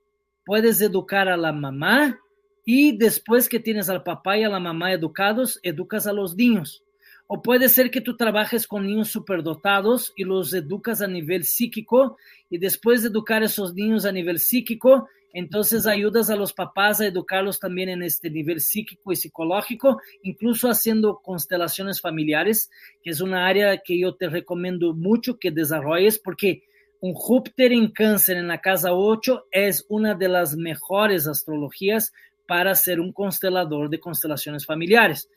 [0.44, 2.20] puedes educar a la mamá
[2.66, 6.84] y después que tienes al papá y a la mamá educados, educas a los niños.
[7.32, 12.18] O puede ser que tú trabajes con niños superdotados y los educas a nivel psíquico
[12.50, 17.00] y después de educar a esos niños a nivel psíquico, entonces ayudas a los papás
[17.00, 22.72] a educarlos también en este nivel psíquico y psicológico, incluso haciendo constelaciones familiares,
[23.04, 26.64] que es una área que yo te recomiendo mucho que desarrolles porque
[27.00, 32.12] un Júpiter en cáncer en la casa 8 es una de las mejores astrologías
[32.48, 35.30] para ser un constelador de constelaciones familiares.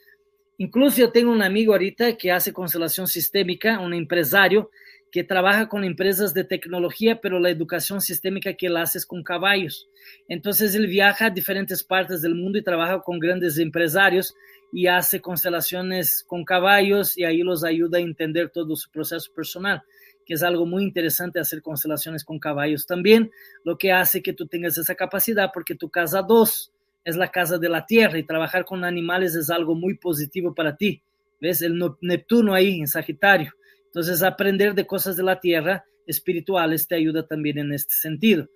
[0.58, 4.70] Incluso yo tengo un amigo ahorita que hace constelación sistémica, un empresario
[5.10, 9.22] que trabaja con empresas de tecnología, pero la educación sistémica que él hace es con
[9.22, 9.88] caballos.
[10.26, 14.34] Entonces él viaja a diferentes partes del mundo y trabaja con grandes empresarios
[14.72, 19.82] y hace constelaciones con caballos y ahí los ayuda a entender todo su proceso personal
[20.24, 23.30] que es algo muy interesante hacer constelaciones con caballos también,
[23.64, 26.71] lo que hace que tú tengas esa capacidad porque tu casa 2
[27.04, 30.76] es la casa de la tierra y trabajar con animales es algo muy positivo para
[30.76, 31.02] ti.
[31.40, 31.62] ¿Ves?
[31.62, 33.52] El Neptuno ahí en Sagitario.
[33.86, 38.48] Entonces, aprender de cosas de la tierra espirituales te ayuda también en este sentido.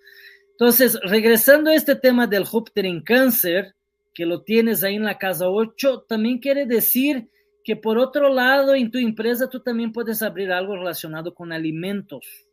[0.53, 3.75] Entonces, regresando a este tema del Júpiter en cáncer,
[4.15, 7.29] que lo tienes ahí en la casa 8, también quiere decir
[7.63, 12.47] que por otro lado, en tu empresa tú también puedes abrir algo relacionado con alimentos.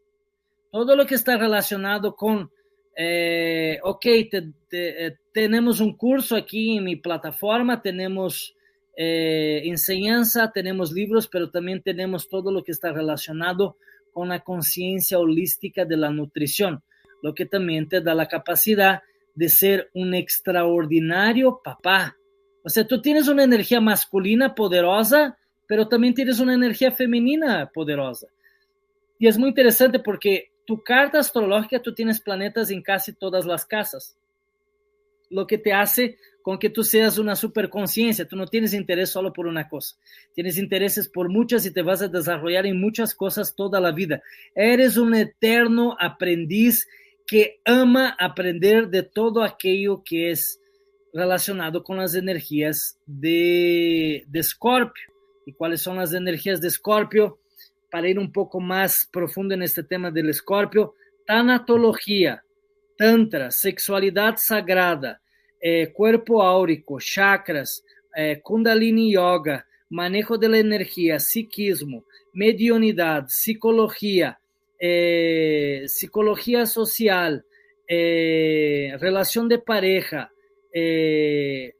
[0.71, 2.51] Todo lo que está relacionado con,
[2.95, 8.55] eh, ok, eh, tenemos un curso aquí en mi plataforma, tenemos
[8.95, 13.77] eh, enseñanza, tenemos libros, pero también tenemos todo lo que está relacionado
[14.11, 16.83] con la conciencia holística de la nutrición,
[17.21, 19.01] lo que también te da la capacidad
[19.33, 22.15] de ser un extraordinario papá,
[22.63, 25.37] o sea, tú tienes una energía masculina poderosa
[25.67, 28.27] pero también tienes una energía femenina poderosa.
[29.17, 33.65] Y es muy interesante porque tu carta astrológica, tú tienes planetas en casi todas las
[33.65, 34.17] casas,
[35.29, 39.31] lo que te hace con que tú seas una superconciencia, tú no tienes interés solo
[39.31, 39.95] por una cosa,
[40.35, 44.21] tienes intereses por muchas y te vas a desarrollar en muchas cosas toda la vida.
[44.53, 46.87] Eres un eterno aprendiz
[47.25, 50.59] que ama aprender de todo aquello que es
[51.13, 55.13] relacionado con las energías de, de Scorpio.
[55.45, 57.39] ¿Y cuáles son las energías de Scorpio?
[57.93, 60.95] Para ir un poco más profundo en este tema del Escorpio,
[61.27, 62.43] tanatología,
[62.97, 65.21] tantra, sexualidad sagrada,
[65.61, 67.85] eh, cuerpo áurico, chakras,
[68.17, 74.39] eh, kundalini yoga, manejo de la energía, psiquismo, mediunidad, psicología,
[74.79, 75.85] eh,
[76.65, 77.45] social,
[77.87, 80.31] relación de pareja,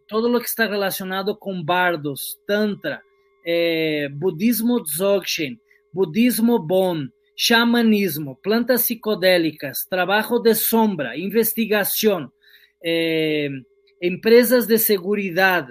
[0.08, 3.02] todo lo que está relacionado con bardos, tantra,
[4.12, 5.60] budismo dzogchen,
[5.94, 12.34] budismo bon, chamanismo, plantas psicodélicas, trabajo de sombra, investigación,
[14.00, 15.70] empresas de seguridad,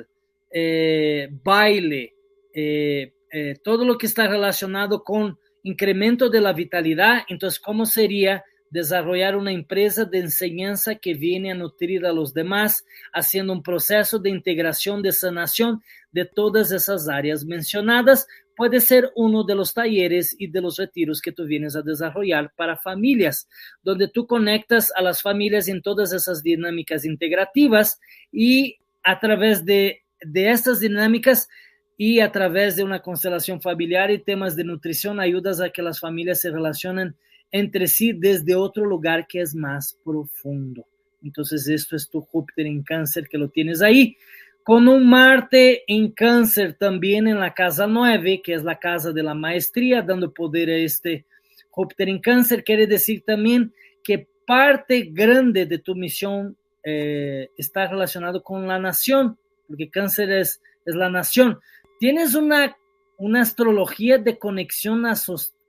[0.51, 2.14] eh, baile,
[2.55, 8.45] eh, eh, todo lo que está relacionado con incremento de la vitalidad, entonces, ¿cómo sería
[8.70, 14.18] desarrollar una empresa de enseñanza que viene a nutrir a los demás, haciendo un proceso
[14.18, 20.34] de integración, de sanación de todas esas áreas mencionadas, puede ser uno de los talleres
[20.38, 23.48] y de los retiros que tú vienes a desarrollar para familias,
[23.82, 28.00] donde tú conectas a las familias en todas esas dinámicas integrativas
[28.30, 31.48] y a través de, de estas dinámicas
[31.96, 36.00] y a través de una constelación familiar y temas de nutrición ayudas a que las
[36.00, 37.16] familias se relacionen
[37.50, 40.86] entre sí desde otro lugar que es más profundo.
[41.22, 44.16] Entonces, esto es tu Júpiter en cáncer que lo tienes ahí
[44.65, 49.23] con un Marte en cáncer también en la casa 9, que es la casa de
[49.23, 51.25] la maestría, dando poder a este
[51.71, 53.73] Júpiter en cáncer, quiere decir también
[54.05, 60.61] que parte grande de tu misión eh, está relacionado con la nación, porque cáncer es,
[60.85, 61.59] es la nación.
[61.99, 62.77] Tienes una,
[63.17, 65.05] una astrología de conexión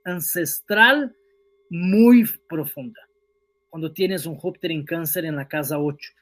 [0.04, 1.16] ancestral
[1.70, 3.00] muy profunda
[3.70, 6.12] cuando tienes un Júpiter en cáncer en la casa 8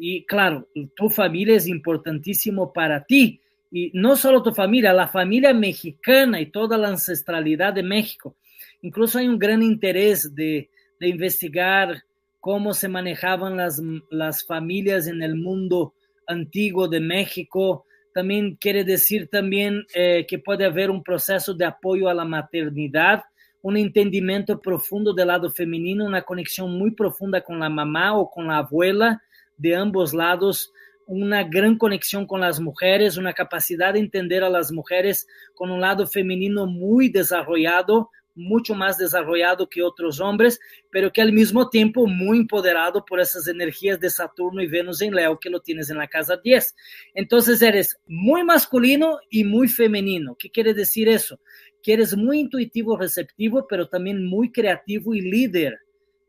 [0.00, 3.40] y claro, tu familia es importantísimo para ti.
[3.70, 8.36] Y no solo tu familia, la familia mexicana y toda la ancestralidad de México.
[8.80, 12.02] Incluso hay un gran interés de, de investigar
[12.40, 15.94] cómo se manejaban las, las familias en el mundo
[16.26, 17.84] antiguo de México.
[18.14, 23.22] También quiere decir también eh, que puede haber un proceso de apoyo a la maternidad,
[23.60, 28.46] un entendimiento profundo del lado femenino, una conexión muy profunda con la mamá o con
[28.46, 29.22] la abuela,
[29.58, 30.72] de ambos lados
[31.08, 35.80] una gran conexión con las mujeres, una capacidad de entender a las mujeres con un
[35.80, 42.06] lado femenino muy desarrollado, mucho más desarrollado que otros hombres, pero que al mismo tiempo
[42.06, 45.96] muy empoderado por esas energías de Saturno y Venus en Leo que lo tienes en
[45.96, 46.76] la casa 10.
[47.14, 50.36] Entonces eres muy masculino y muy femenino.
[50.38, 51.40] ¿Qué quiere decir eso?
[51.82, 55.78] Que eres muy intuitivo, receptivo, pero también muy creativo y líder.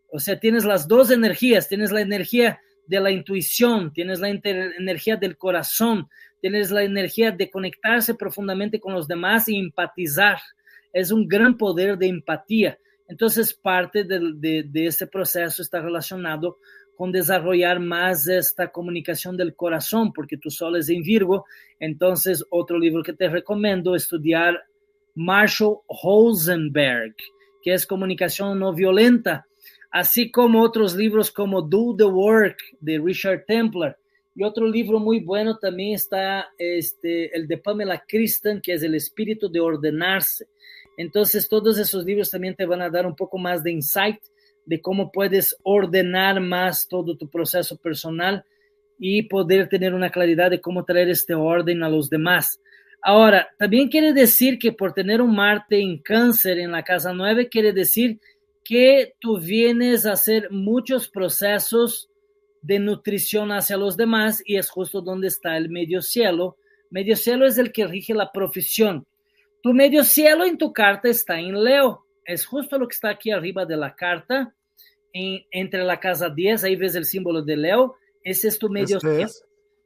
[0.10, 2.60] O sea, tienes las dos energías, tienes la energía
[2.90, 6.10] de la intuición, tienes la energía del corazón,
[6.42, 10.40] tienes la energía de conectarse profundamente con los demás y empatizar.
[10.92, 12.80] Es un gran poder de empatía.
[13.08, 16.58] Entonces, parte de, de, este proceso está relacionado
[16.96, 21.46] con desarrollar más esta comunicación del corazón, porque tu sol es en Virgo.
[21.80, 24.64] Entonces, otro libro que te recomiendo estudiar,
[25.14, 27.16] Marshall Rosenberg,
[27.62, 29.46] que es comunicación no violenta
[29.92, 33.98] así como otros libros como Do the Work de Richard Templer.
[34.36, 38.96] Y otro libro muy bueno también está este, el de Pamela Kristen, que es El
[38.96, 40.48] espíritu de ordenarse.
[40.98, 44.20] Entonces, todos esos libros también te van a dar un poco más de insight
[44.66, 48.44] de cómo puedes ordenar más todo tu proceso personal
[49.00, 52.62] y poder tener una claridad de cómo traer este orden a los demás.
[53.02, 57.48] Ahora, también quiere decir que por tener un Marte en cáncer en la casa 9,
[57.48, 58.20] quiere decir
[59.20, 62.10] tú vienes a hacer muchos procesos
[62.62, 66.58] de nutrición hacia los demás y es justo donde está el medio cielo.
[66.90, 69.06] Medio cielo es el que rige la profesión.
[69.62, 72.06] Tu medio cielo en tu carta está en Leo.
[72.26, 74.54] Es justo lo que está aquí arriba de la carta,
[75.14, 77.96] entre la casa 10, ahí ves el símbolo de Leo.
[78.24, 79.32] Ese es tu medio ¿Este cielo.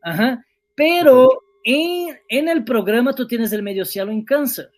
[0.02, 0.46] Ajá.
[0.76, 4.70] Pero en, en el programa tú tienes el medio cielo en cáncer.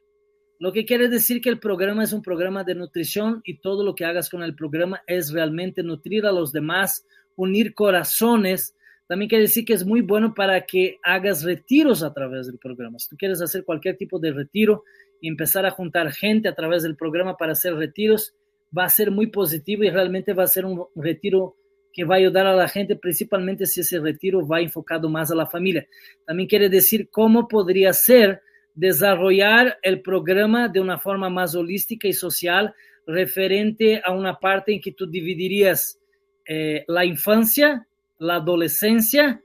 [0.59, 3.93] Lo que quiere decir que el programa es un programa de nutrición y todo lo
[3.95, 7.05] que hagas con el programa es realmente nutrir a los demás,
[7.35, 8.75] unir corazones,
[9.07, 12.97] también quiere decir que es muy bueno para que hagas retiros a través del programa.
[12.97, 14.83] Si tú quieres hacer cualquier tipo de retiro
[15.21, 18.33] y empezar a juntar gente a través del programa para hacer retiros,
[18.75, 21.55] va a ser muy positivo y realmente va a ser un retiro
[21.93, 25.35] que va a ayudar a la gente, principalmente si ese retiro va enfocado más a
[25.35, 25.87] la familia.
[26.25, 28.41] También quiere decir cómo podría ser
[28.75, 32.73] desarrollar el programa de una forma más holística y social
[33.07, 35.99] referente a una parte en que tú dividirías
[36.45, 37.87] eh, la infancia,
[38.19, 39.41] la adolescencia,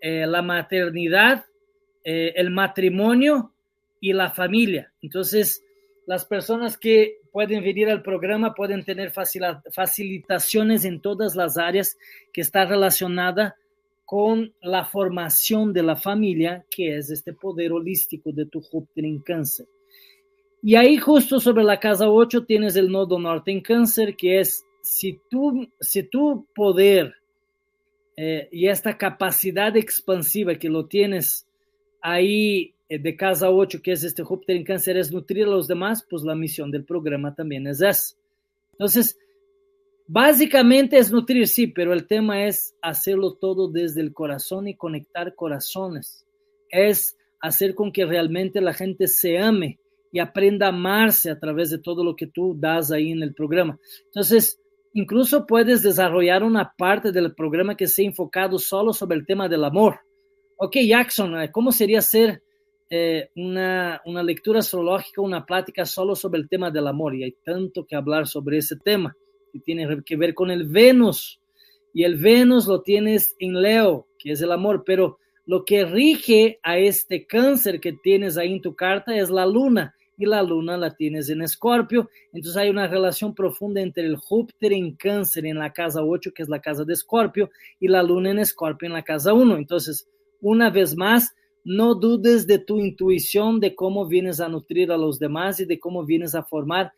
[0.00, 1.44] eh, la maternidad,
[2.04, 3.52] eh, el matrimonio
[4.00, 4.92] y la familia.
[5.02, 5.64] Entonces,
[6.06, 11.98] las personas que pueden venir al programa pueden tener facilitaciones en todas las áreas
[12.32, 13.56] que está relacionada
[14.08, 19.18] con la formación de la familia, que es este poder holístico de tu Júpiter en
[19.18, 19.66] cáncer.
[20.62, 24.64] Y ahí justo sobre la casa 8 tienes el nodo norte en cáncer, que es
[24.80, 27.16] si tú, si tu poder
[28.16, 31.46] eh, y esta capacidad expansiva que lo tienes
[32.00, 35.68] ahí eh, de casa 8, que es este Júpiter en cáncer, es nutrir a los
[35.68, 38.16] demás, pues la misión del programa también es esa.
[38.72, 39.18] Entonces,
[40.08, 45.34] básicamente es nutrir, sí, pero el tema es hacerlo todo desde el corazón y conectar
[45.34, 46.26] corazones.
[46.70, 49.78] Es hacer con que realmente la gente se ame
[50.10, 53.34] y aprenda a amarse a través de todo lo que tú das ahí en el
[53.34, 53.78] programa.
[54.06, 54.60] Entonces,
[54.94, 59.64] incluso puedes desarrollar una parte del programa que sea enfocado solo sobre el tema del
[59.64, 60.00] amor.
[60.56, 62.42] Ok, Jackson, eh, ¿cómo sería ser
[62.90, 67.36] eh, una, una, lectura astrológica, una plática solo sobre el tema del amor, y hay
[67.44, 69.14] tanto que hablar sobre ese tema,
[69.52, 71.40] que tiene que ver con el Venus,
[71.92, 76.60] y el Venus lo tienes en Leo, que es el amor, pero lo que rige
[76.62, 80.76] a este cáncer que tienes ahí en tu carta es la luna, y la luna
[80.76, 85.58] la tienes en Escorpio, entonces hay una relación profunda entre el Júpiter en cáncer en
[85.58, 88.92] la casa 8, que es la casa de Escorpio, y la luna en Escorpio en
[88.92, 90.08] la casa 1, entonces,
[90.40, 91.34] una vez más,
[91.64, 95.78] no dudes de tu intuición de cómo vienes a nutrir a los demás y de
[95.78, 96.92] cómo vienes a formar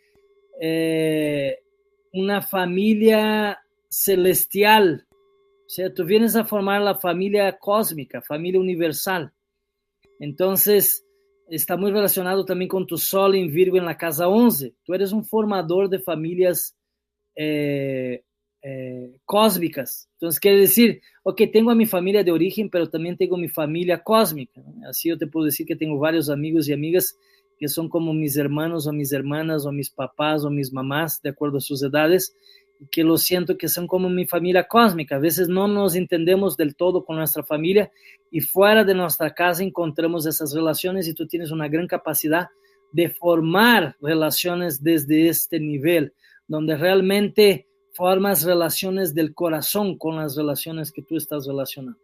[0.61, 1.59] eh,
[2.13, 5.07] una familia celestial.
[5.13, 9.33] O sea, tú vienes a formar la familia cósmica, familia universal.
[10.19, 11.05] Entonces,
[11.49, 14.75] está muy relacionado también con tu sol en Virgo en la casa 11.
[14.85, 16.77] Tú eres un formador de familias
[17.35, 18.25] eh,
[18.63, 20.09] eh, cósmicas.
[20.15, 24.03] Entonces quiere decir, ok, tengo a mi familia de origen, pero también tengo mi familia
[24.03, 24.63] cósmica.
[24.89, 27.17] Así yo te puedo decir que tengo varios amigos y amigas
[27.61, 31.29] que son como mis hermanos o mis hermanas o mis papás o mis mamás, de
[31.29, 32.35] acuerdo a sus edades,
[32.81, 35.17] y que lo siento que son como mi familia cósmica.
[35.17, 37.93] A veces no nos entendemos del todo con nuestra familia
[38.31, 42.49] y fuera de nuestra casa encontramos esas relaciones y tú tienes una gran capacidad
[42.93, 46.15] de formar relaciones desde este nivel,
[46.49, 52.01] donde realmente formas relaciones del corazón con las relaciones que tú estás relacionando.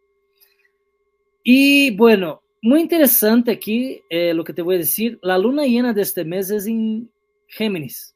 [1.43, 5.19] Y bueno, muy interesante aquí eh, lo que te voy a decir.
[5.23, 7.11] La luna llena de este mes es en
[7.47, 8.15] Géminis.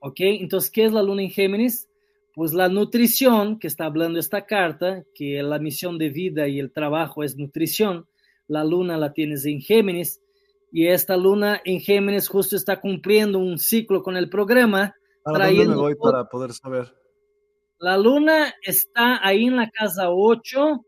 [0.00, 0.16] ¿Ok?
[0.18, 1.88] Entonces, ¿qué es la luna en Géminis?
[2.34, 6.70] Pues la nutrición, que está hablando esta carta, que la misión de vida y el
[6.70, 8.06] trabajo es nutrición.
[8.46, 10.20] La luna la tienes en Géminis.
[10.70, 14.94] Y esta luna en Géminis justo está cumpliendo un ciclo con el programa
[15.32, 16.94] ¿Para dónde me voy para poder saber?
[17.80, 20.85] La luna está ahí en la casa 8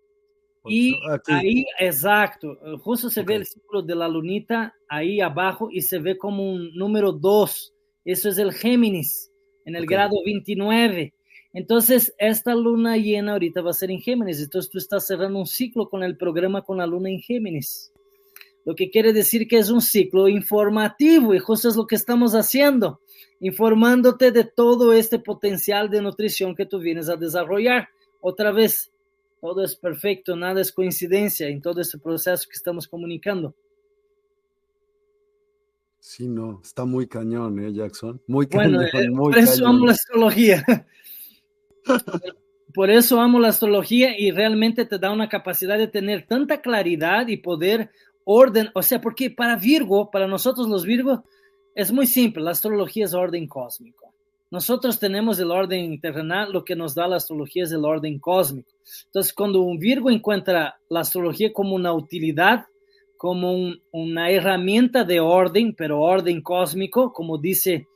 [0.69, 0.97] y
[1.27, 6.17] ahí, exacto, justo se ve el círculo de la lunita ahí abajo y se ve
[6.17, 7.75] como un número 2.
[8.05, 9.31] Eso es el Géminis,
[9.65, 11.13] en el grado 29.
[11.53, 14.41] Entonces, esta luna llena ahorita va a ser en Géminis.
[14.41, 17.93] Entonces, tú estás cerrando un ciclo con el programa con la luna en Géminis.
[18.65, 22.35] Lo que quiere decir que es un ciclo informativo y justo es lo que estamos
[22.35, 23.01] haciendo
[23.41, 27.89] informándote de todo este potencial de nutrición que tú vienes a desarrollar.
[28.21, 28.91] Otra vez,
[29.41, 33.55] todo es perfecto, nada es coincidencia en todo este proceso que estamos comunicando.
[36.01, 38.21] Sí, no, está muy cañón, ¿eh, Jackson?
[38.27, 38.87] Muy cañón.
[38.93, 40.65] Bueno, eh, por eso amo la astrología.
[42.75, 47.29] por eso amo la astrología y realmente te da una capacidad de tener tanta claridad
[47.29, 47.91] y poder
[48.25, 51.21] orden, o sea, porque para Virgo, para nosotros los Virgos,
[51.75, 54.08] es muy simple, la astrología es orden cósmico.
[54.51, 58.73] Nosotros tenemos el orden terrenal, lo que nos da la astrología es el orden cósmico.
[59.07, 62.65] Entonces, cuando un Virgo encuentra la astrología como una utilidad,
[63.19, 67.87] como una herramienta de orden, pero orden cósmico, como dice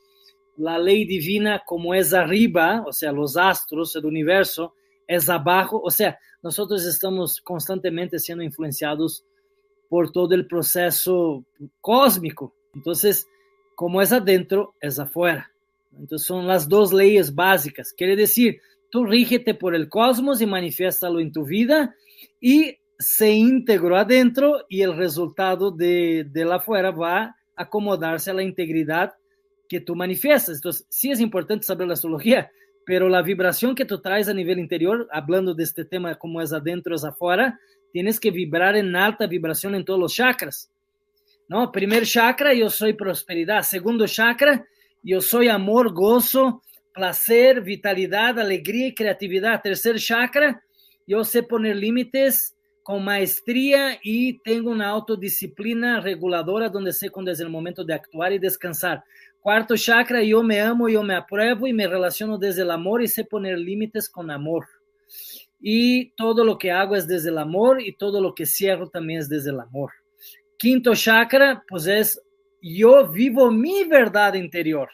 [0.57, 4.75] la ley divina, como es arriba, o sea, los astros, el universo,
[5.07, 9.25] es abajo, o sea, nosotros estamos constantemente siendo influenciados
[9.89, 11.43] por todo el proceso
[11.81, 12.53] cósmico.
[12.75, 13.27] Entonces,
[13.75, 15.52] como es adentro, es afuera.
[15.99, 17.93] Entonces son las dos leyes básicas.
[17.93, 18.59] Quiere decir,
[18.89, 21.95] tú rígete por el cosmos y manifiéstalo en tu vida
[22.39, 28.33] y se integró adentro y el resultado de, de la afuera va a acomodarse a
[28.33, 29.13] la integridad
[29.67, 30.55] que tú manifiestas.
[30.55, 32.51] Entonces, sí es importante saber la astrología,
[32.85, 36.53] pero la vibración que tú traes a nivel interior, hablando de este tema como es
[36.53, 37.59] adentro, es afuera,
[37.91, 40.71] tienes que vibrar en alta vibración en todos los chakras.
[41.47, 41.71] ¿no?
[41.71, 43.63] Primer chakra, yo soy prosperidad.
[43.63, 44.65] Segundo chakra,
[45.03, 46.63] yo soy amor, gozo,
[46.93, 49.61] placer, vitalidad, alegría y creatividad.
[49.61, 50.63] Tercer chakra,
[51.05, 57.39] yo sé poner límites con maestría y tengo una autodisciplina reguladora donde sé cuándo es
[57.39, 59.03] el momento de actuar y descansar.
[59.41, 63.07] Cuarto chakra, yo me amo, yo me apruebo y me relaciono desde el amor y
[63.07, 64.65] sé poner límites con amor.
[65.59, 69.19] Y todo lo que hago es desde el amor y todo lo que cierro también
[69.19, 69.91] es desde el amor.
[70.57, 72.21] Quinto chakra, pues es
[72.63, 74.89] yo vivo mi verdad interior,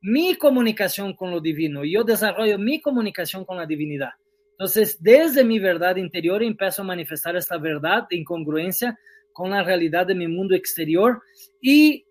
[0.00, 4.10] mi comunicación con lo divino, yo desarrollo mi comunicación con la divinidad.
[4.52, 8.98] Entonces, desde mi verdad interior empiezo a manifestar esta verdad de incongruencia
[9.32, 11.20] con la realidad de mi mundo exterior.
[11.60, 12.06] Y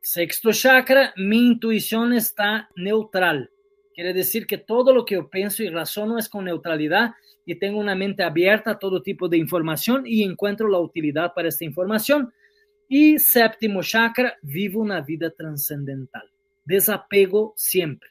[0.00, 3.50] sexto chakra, mi intuición está neutral.
[3.92, 7.10] Quiere decir que todo lo que yo pienso y razono es con neutralidad
[7.44, 11.48] y tengo una mente abierta a todo tipo de información y encuentro la utilidad para
[11.48, 12.32] esta información.
[12.92, 16.28] Y séptimo chakra, vivo una vida trascendental.
[16.64, 18.10] Desapego siempre,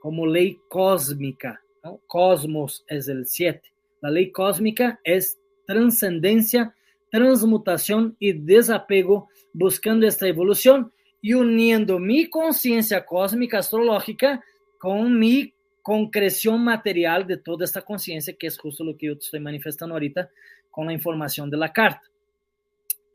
[0.00, 1.62] como ley cósmica
[2.06, 3.72] Cosmos es el 7.
[4.02, 6.74] La ley cósmica es trascendencia,
[7.10, 14.44] transmutación y desapego, buscando esta evolución y uniendo mi conciencia cósmica astrológica
[14.78, 19.24] con mi concreción material de toda esta conciencia, que es justo lo que yo te
[19.24, 20.28] estoy manifestando ahorita
[20.70, 22.02] con la información de la carta.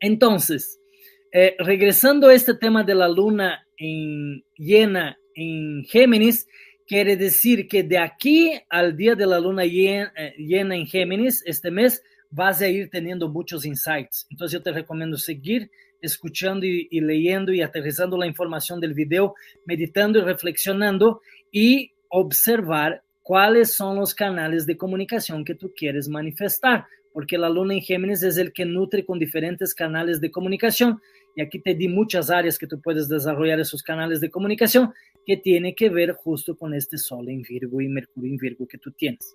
[0.00, 0.80] Entonces,
[1.32, 6.46] eh, regresando a este tema de la luna en llena en Géminis,
[6.88, 12.02] Quiere decir que de aquí al día de la luna llena, en Géminis, este mes,
[12.30, 14.26] vas a ir teniendo muchos insights.
[14.30, 19.34] Entonces yo te recomiendo seguir escuchando y, leyendo y aterrizando la información del video,
[19.66, 21.20] meditando y reflexionando
[21.52, 26.86] y observar cuáles son los canales de comunicación que tú quieres manifestar,
[27.18, 31.02] porque la luna en Géminis es el que nutre con diferentes canales de comunicación
[31.34, 34.94] y aquí te di muchas áreas que tú puedes desarrollar esos canales de comunicación
[35.26, 38.78] que tiene que ver justo con este Sol en Virgo y Mercurio en Virgo que
[38.78, 39.34] tú tienes.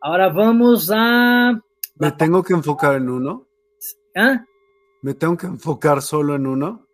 [0.00, 1.60] Ahora vamos a...
[1.96, 3.48] ¿Me tengo que enfocar en uno?
[4.14, 4.44] ¿Ah?
[5.02, 6.86] ¿Me tengo que enfocar solo en uno?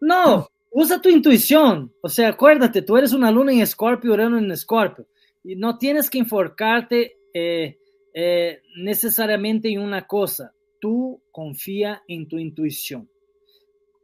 [0.00, 1.94] No, usa tu intuición.
[2.00, 5.06] O sea, acuérdate, tú eres una luna en Escorpio, Urano en Escorpio.
[5.44, 7.78] Y no tienes que enfocarte eh,
[8.14, 10.54] eh, necesariamente en una cosa.
[10.80, 13.10] Tú confía en tu intuición.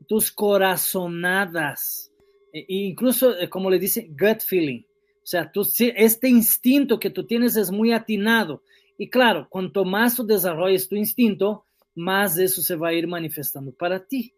[0.07, 2.11] Tus corazonadas
[2.53, 4.83] e incluso, eh, como le dice, gut feeling.
[5.23, 5.53] O sea,
[5.97, 8.63] este instinto que tú tienes es muy atinado.
[8.99, 11.65] Y claro, cuanto más tú desarrolles tu instinto,
[11.95, 14.35] más eso se va a ir manifestando para ti.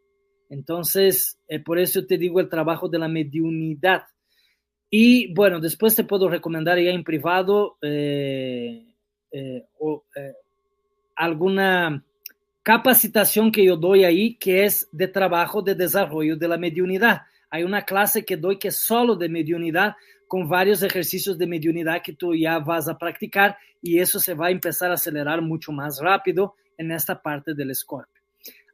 [0.50, 4.02] Entonces, eh, por eso te digo el trabajo de la mediunidad.
[4.90, 7.78] Y bueno, después te puedo recomendar ya en privado
[9.78, 10.04] o,
[11.16, 12.04] alguna
[12.62, 17.22] capacitación que yo doy ahí, que es de trabajo de desarrollo de la mediunidad
[17.52, 19.94] hay una clase que doy que es solo de mediunidad,
[20.26, 24.46] con varios ejercicios de mediunidad que tú ya vas a practicar y eso se va
[24.46, 28.22] a empezar a acelerar mucho más rápido en esta parte del Scorpio.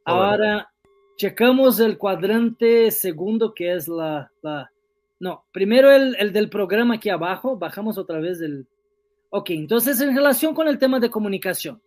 [0.05, 0.71] Ahora,
[1.17, 4.31] checamos el cuadrante segundo, que es la...
[5.19, 8.65] no, primero el, el, del programa aquí abajo, bajamos otra vez el...
[9.29, 11.81] Ok, entonces en relación con el tema de comunicación,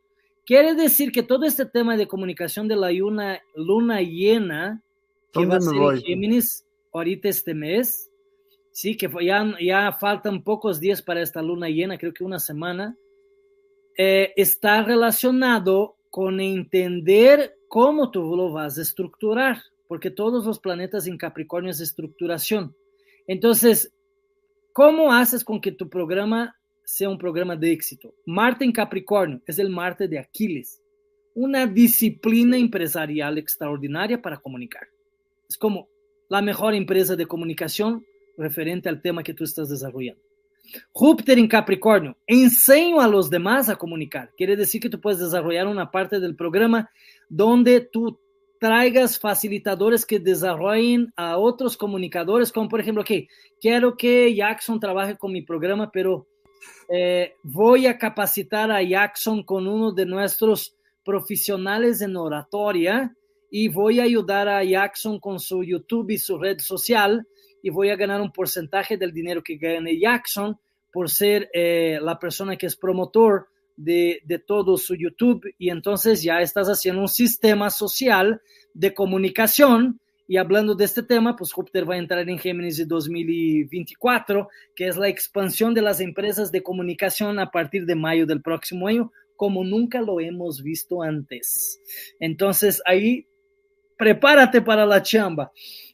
[0.47, 4.81] quiere decir que todo este tema de comunicación de la luna, luna llena,
[5.33, 8.11] que va a ser Géminis, ahorita este mes,
[8.71, 12.97] sí, que ya, ya faltan pocos días para esta luna llena, creo que una semana,
[13.97, 19.59] eh, está relacionado con entender cómo tú lo vas a estructurar,
[19.89, 22.77] porque todos los planetas en Capricornio es estructuración.
[23.27, 23.93] Entonces,
[24.73, 28.15] ¿cómo haces con que tu programa sea un programa de éxito?
[28.27, 30.81] Marte en Capricornio es el Marte de Aquiles,
[31.35, 34.89] una disciplina empresarial extraordinaria para comunicar.
[35.49, 35.89] Es como
[36.29, 38.05] la mejor empresa de comunicación
[38.37, 40.23] referente al tema que tú estás desarrollando.
[40.93, 44.31] Júpiter en Capricornio, enseño a los demás a comunicar.
[44.37, 46.91] Quiere decir que tú puedes desarrollar una parte del programa
[47.29, 48.19] donde tú
[48.59, 53.05] traigas facilitadores que desarrollen a otros comunicadores, como por ejemplo,
[53.61, 56.29] quiero que Jackson trabaje con mi programa, pero
[56.89, 63.15] eh, voy a capacitar a Jackson con uno de nuestros profesionales en oratoria
[63.51, 67.27] y voy a ayudar a Jackson con su YouTube y su red social
[67.63, 70.59] y voy a ganar un porcentaje del dinero que gane Jackson
[70.93, 76.23] por ser eh, la persona que es promotor de, de, todo su YouTube y entonces
[76.23, 78.43] ya estás haciendo un sistema social
[78.75, 80.01] de comunicación.
[80.29, 84.89] Y hablando de este tema, pues Júpiter va a entrar en Géminis de 2024, que
[84.89, 89.13] es la expansión de las empresas de comunicación a partir de mayo del próximo año,
[89.37, 91.81] como nunca lo hemos visto antes.
[92.21, 93.27] Entonces ahí,
[93.99, 95.51] prepárate para la chamba.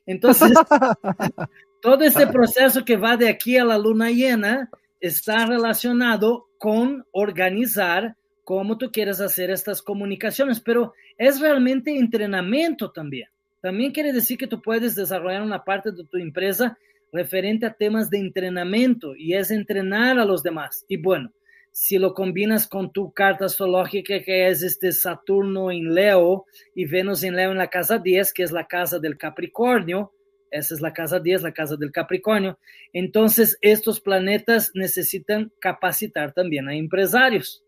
[0.06, 0.52] Entonces,
[1.82, 8.16] todo este proceso que va de aquí a la luna llena está relacionado con organizar
[8.44, 13.28] cómo tú quieres hacer estas comunicaciones, pero es realmente entrenamiento también.
[13.68, 16.78] También quiere decir que tú puedes desarrollar una parte de tu empresa
[17.12, 20.86] referente a temas de entrenamiento y es entrenar a los demás.
[20.88, 21.30] Y bueno,
[21.70, 27.22] si lo combinas con tu carta astrológica que es este Saturno en Leo y Venus
[27.24, 30.14] en Leo en la casa 10, que es la casa del Capricornio,
[30.50, 32.58] esa es la casa 10, la casa del Capricornio.
[32.94, 37.62] Entonces, estos planetas necesitan capacitar también a empresarios.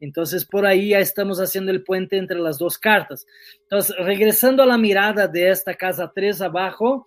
[0.00, 3.26] Entonces, por ahí ya estamos haciendo el puente entre las dos cartas.
[3.62, 7.06] Entonces, regresando a la mirada de esta casa 3 abajo,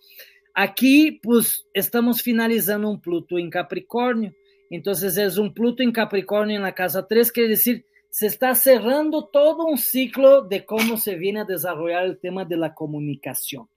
[0.53, 4.33] aquí pues estamos finalizando un Pluto en Capricornio.
[4.69, 9.25] Entonces, es un Pluto en Capricornio en la casa 3, quiere decir, se está cerrando
[9.27, 13.67] todo un ciclo de cómo se viene a desarrollar el tema de la comunicación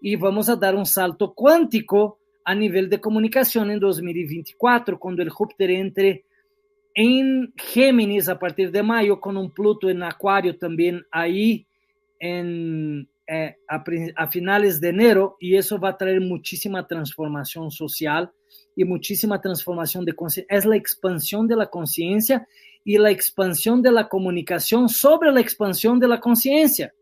[0.00, 5.30] y vamos a dar un salto cuántico a nivel de comunicación en 2024, cuando el
[5.30, 6.24] Júpiter entre
[6.94, 11.66] en Géminis a partir de mayo, con un Pluto en Acuario también ahí
[12.18, 13.84] en, eh, a,
[14.16, 18.30] a, finales de enero, y eso va a traer muchísima transformación social
[18.74, 20.56] y muchísima transformación de conciencia.
[20.56, 22.46] Es la expansión de la conciencia
[22.84, 26.92] y la expansión de la comunicación sobre la expansión de la conciencia.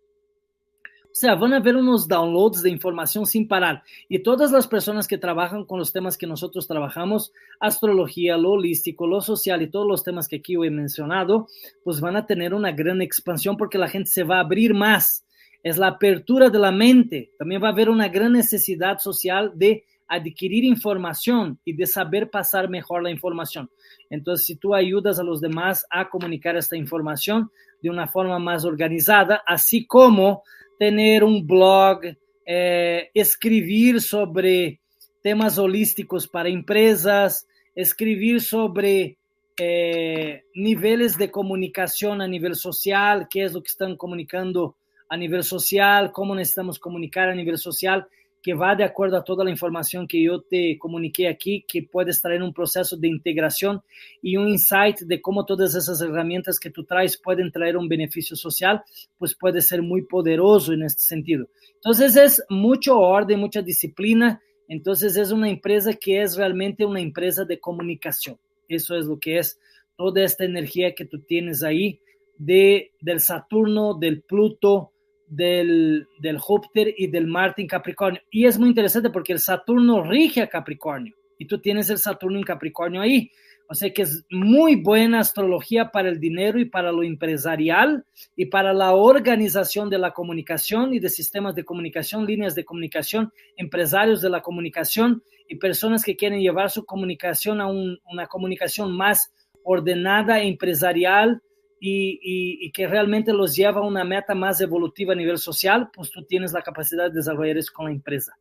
[1.16, 3.82] O sea, van a ver unos downloads de información sin parar.
[4.06, 9.06] Y todas las personas que trabajan con los temas que nosotros trabajamos, astrología, lo holístico,
[9.06, 11.48] lo social y todos los temas que aquí he mencionado,
[11.82, 15.24] pues van a tener una gran expansión porque la gente se va a abrir más.
[15.62, 17.30] Es la apertura de la mente.
[17.38, 22.68] También va a haber una gran necesidad social de adquirir información y de saber pasar
[22.68, 23.70] mejor la información.
[24.10, 27.50] Entonces, si tú ayudas a los demás a comunicar esta información
[27.82, 30.42] de una forma más organizada, así como
[30.78, 32.00] tener un blog,
[32.44, 34.80] eh, escribir sobre
[35.22, 39.18] temas holísticos para empresas, escribir sobre
[39.58, 44.76] eh, niveles de comunicación a nivel social, qué es lo que están comunicando
[45.08, 48.06] a nivel social, cómo necesitamos comunicar a nivel social
[48.46, 52.22] que va de acuerdo a toda la información que yo te comuniqué aquí, que puedes
[52.22, 53.82] traer un proceso de integración
[54.22, 58.36] y un insight de cómo todas esas herramientas que tú traes pueden traer un beneficio
[58.36, 58.84] social,
[59.18, 61.48] pues puede ser muy poderoso en este sentido.
[61.74, 67.44] Entonces es mucho orden, mucha disciplina, entonces es una empresa que es realmente una empresa
[67.44, 68.38] de comunicación.
[68.68, 69.58] Eso es lo que es
[69.96, 71.98] toda esta energía que tú tienes ahí
[72.38, 74.92] de, del Saturno, del Pluto,
[75.28, 78.22] del, del Júpiter y del Marte en Capricornio.
[78.30, 82.38] Y es muy interesante porque el Saturno rige a Capricornio y tú tienes el Saturno
[82.38, 83.30] en Capricornio ahí.
[83.68, 88.04] O sea que es muy buena astrología para el dinero y para lo empresarial
[88.36, 93.32] y para la organización de la comunicación y de sistemas de comunicación, líneas de comunicación,
[93.56, 99.32] empresarios de la comunicación y personas que quieren llevar su comunicación a una comunicación más
[99.64, 101.42] ordenada, empresarial,
[101.80, 106.24] y, que realmente los lleva a una meta más evolutiva a nivel social, pues tú
[106.24, 108.36] tienes la capacidad de desarrollar eso con la empresa.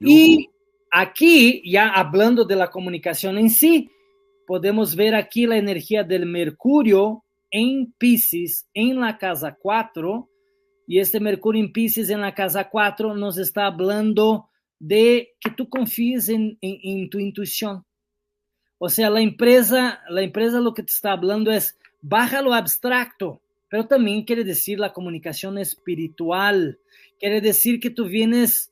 [0.00, 0.50] Y
[0.90, 3.90] aquí, ya hablando de la comunicación en sí,
[4.46, 10.28] podemos ver aquí la energía del Mercurio en Pisces, en la casa 4,
[10.88, 15.68] y este Mercurio en Pisces en la casa 4 nos está hablando de que tú
[15.68, 17.84] confíes en, en, en tu intuición.
[18.78, 21.78] O sea, la empresa, la empresa lo que te está hablando es,
[22.08, 26.78] baja lo abstracto, pero también quiere decir la comunicación espiritual.
[27.18, 28.70] Quiere decir que tú vienes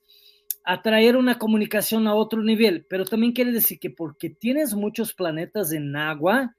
[0.65, 5.13] a traer una comunicación a otro nivel, pero también quiere decir que porque tienes muchos
[5.13, 6.55] planetas en agua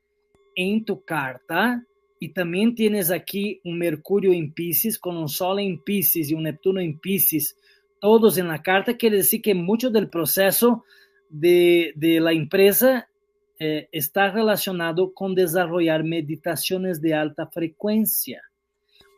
[0.55, 1.83] en tu carta
[2.19, 6.43] y también tienes aquí un Mercurio en Pisces con un Sol en Pisces y un
[6.43, 7.57] Neptuno en Pisces,
[7.99, 10.83] todos en la carta, quiere decir que mucho del proceso
[11.29, 13.09] de, de la empresa
[13.59, 18.41] eh, está relacionado con desarrollar meditaciones de alta frecuencia.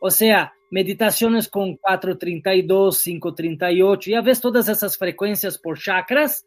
[0.00, 6.46] O sea, meditaciones con 432, 538, ya ves todas esas frecuencias por chakras,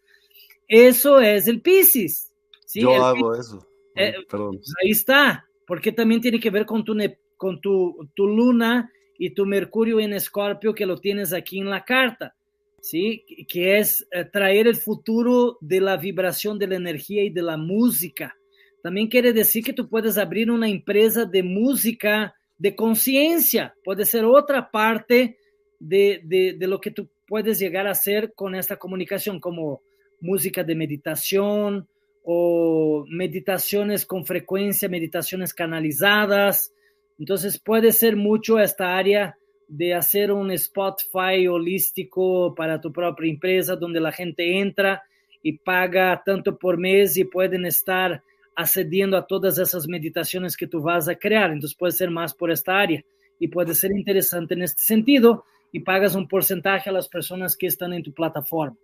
[0.68, 2.31] eso es el Pisces.
[2.73, 3.68] Yo hago eso.
[3.95, 6.95] Eh, pues ahí está, porque también tiene que ver con tu,
[7.35, 11.84] con tu, tu luna y tu Mercurio en Escorpio que lo tienes aquí en la
[11.84, 12.35] carta.
[12.82, 13.24] ¿Sí?
[13.48, 17.56] Que es eh, traer el futuro de la vibración de la energía y de la
[17.56, 18.36] música.
[18.84, 23.74] También quiere decir que tú puedes abrir una empresa de música de conciencia.
[23.84, 25.38] Puede ser otra parte
[25.80, 29.82] de, de, de, lo que tú puedes llegar a hacer con esta comunicación, como
[30.20, 31.88] música de meditación
[32.24, 36.74] o meditaciones con frecuencia, meditaciones canalizadas.
[37.18, 39.38] Entonces puede ser mucho esta área
[39.72, 45.02] de hacer un Spotify holístico para tu propia empresa, donde la gente entra
[45.41, 48.22] y paga tanto por mes y pueden estar
[48.53, 51.52] accediendo a todas esas meditaciones que tú vas a crear.
[51.52, 53.02] Entonces puede ser más por esta área
[53.39, 57.68] y puede ser interesante en este sentido y pagas un porcentaje a las personas que
[57.68, 58.76] están en tu plataforma.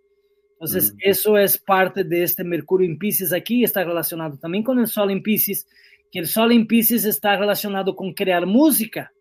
[0.54, 0.98] Entonces, mm.
[1.02, 5.12] eso es parte de este Mercurio en Pisces aquí, está relacionado también con el Sol
[5.12, 5.68] en Pisces,
[6.10, 9.12] que el Sol en Pisces está relacionado con crear música.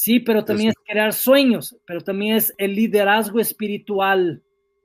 [0.00, 4.40] Sí, pero también es crear sueños, pero también es el liderazgo espiritual.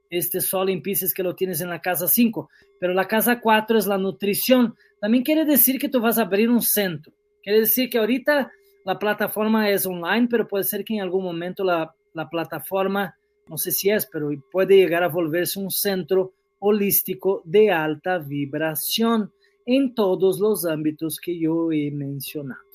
[0.10, 2.49] Este Sol en Pisces que lo tienes en la casa 5,
[2.80, 4.73] pero la casa 4 es la nutrición.
[4.99, 7.14] También quiere decir que tú vas a abrir un centro.
[7.44, 8.52] Quiere decir que ahorita
[8.85, 13.15] la plataforma es online, pero puede ser que en algún momento la, la plataforma,
[13.48, 19.31] no sé si es, pero puede llegar a volverse un centro holístico de alta vibración
[19.68, 22.73] en todos los ámbitos que yo he mencionado.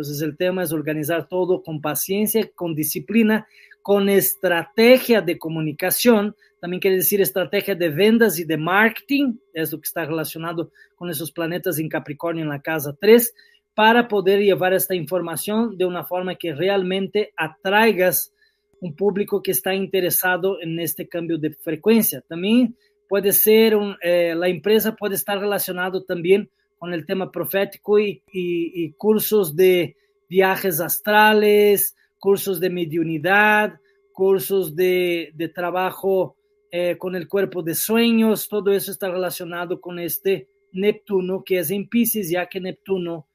[0.00, 3.46] Entonces el tema es organizar todo con paciencia, con disciplina,
[3.82, 9.78] con estrategia de comunicación, también quiere decir estrategia de ventas y de marketing, es lo
[9.78, 13.34] que está relacionado con esos planetas en Capricornio en la casa 3,
[13.74, 18.32] para poder llevar esta información de una forma que realmente atraigas
[18.80, 22.22] un público que está interesado en este cambio de frecuencia.
[22.22, 22.74] También
[23.06, 26.48] puede ser, un, eh, la empresa puede estar relacionado también
[26.80, 29.96] con el tema profético y, cursos de
[30.30, 33.78] viajes astrales, cursos de mediunidad,
[34.12, 36.36] cursos de, de trabajo
[36.72, 41.70] eh, con el cuerpo de sueños, todo eso está relacionado con este Neptuno que es
[41.70, 43.26] en Pisces, ya que Neptuno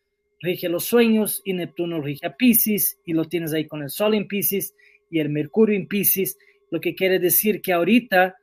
[0.42, 4.16] rige los sueños y Neptuno rige a Pisces y lo tienes ahí con el Sol
[4.16, 4.74] en Pisces
[5.12, 6.40] y el Mercurio en Pisces,
[6.72, 8.38] lo que quiere decir que ahorita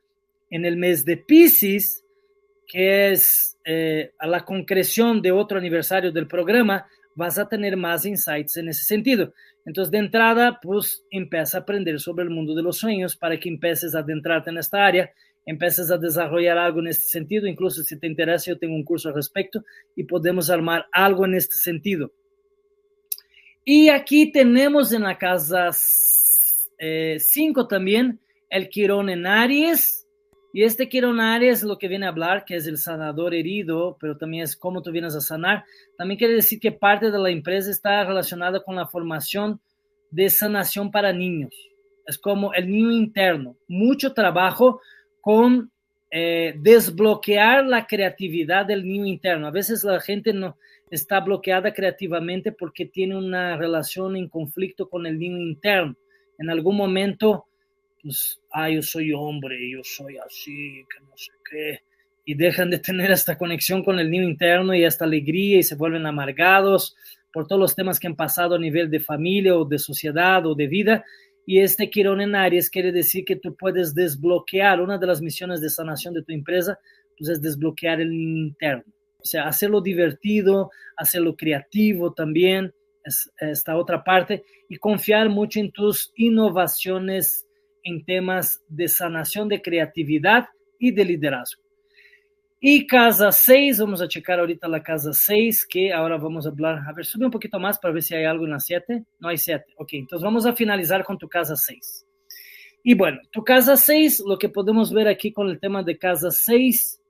[0.49, 2.05] en el mes de Pisces
[2.67, 6.85] que es eh, a la concreción de otro aniversario del programa,
[7.15, 9.33] vas a tener más insights en ese sentido.
[9.65, 13.49] Entonces, de entrada, pues empieza a aprender sobre el mundo de los sueños para que
[13.49, 15.11] empieces a adentrarte en esta área,
[15.45, 17.47] empieces a desarrollar algo en este sentido.
[17.47, 19.63] Incluso si te interesa, yo tengo un curso al respecto
[19.95, 22.11] y podemos armar algo en este sentido.
[23.63, 26.41] Y aquí tenemos en la casa 5
[26.79, 27.17] eh,
[27.69, 28.19] también
[28.49, 30.02] el Quirón en Aries
[30.55, 34.15] y este Kironari es lo que viene a hablar, que es el sanador herido, pero
[34.15, 35.65] también es cómo tú vienes a sanar.
[35.97, 39.59] También quiere decir que parte de la empresa está relacionada con la formación
[40.11, 41.55] de sanación para niños.
[42.05, 43.57] Es como el niño interno.
[43.67, 44.79] Mucho trabajo
[45.21, 45.71] con
[46.11, 49.47] eh, desbloquear la creatividad del niño interno.
[49.47, 50.55] A veces la gente no
[50.91, 55.95] está bloqueada creativamente porque tiene una relación en conflicto con el niño interno.
[56.37, 57.47] En algún momento
[58.03, 61.79] pues, ah, yo soy hombre, yo soy así, que no sé qué,
[62.25, 65.75] y dejan de tener esta conexión con el niño interno y esta alegría y se
[65.75, 66.95] vuelven amargados
[67.31, 70.53] por todos los temas que han pasado a nivel de familia o de sociedad o
[70.53, 71.03] de vida.
[71.45, 75.59] Y este Quirón en Aries quiere decir que tú puedes desbloquear, una de las misiones
[75.59, 76.79] de sanación de tu empresa,
[77.17, 78.83] pues es desbloquear el interno.
[79.19, 82.73] O sea, hacerlo divertido, hacerlo creativo también,
[83.03, 87.42] es esta otra parte, y confiar mucho en tus innovaciones
[87.83, 90.47] en temas de sanación de creatividad
[90.79, 91.63] y de liderazgo.
[92.65, 96.79] Y casa 6, vamos a checar ahorita la casa 6, que ahora vamos a hablar.
[96.87, 99.03] A ver, sube un poquito más para ver si hay algo en la 7.
[99.19, 99.73] No hay 7.
[99.77, 102.05] Ok, entonces vamos a finalizar con tu casa 6.
[102.83, 106.31] Y bueno, tu casa 6, lo que podemos ver aquí con el tema de casa
[106.31, 107.01] 6.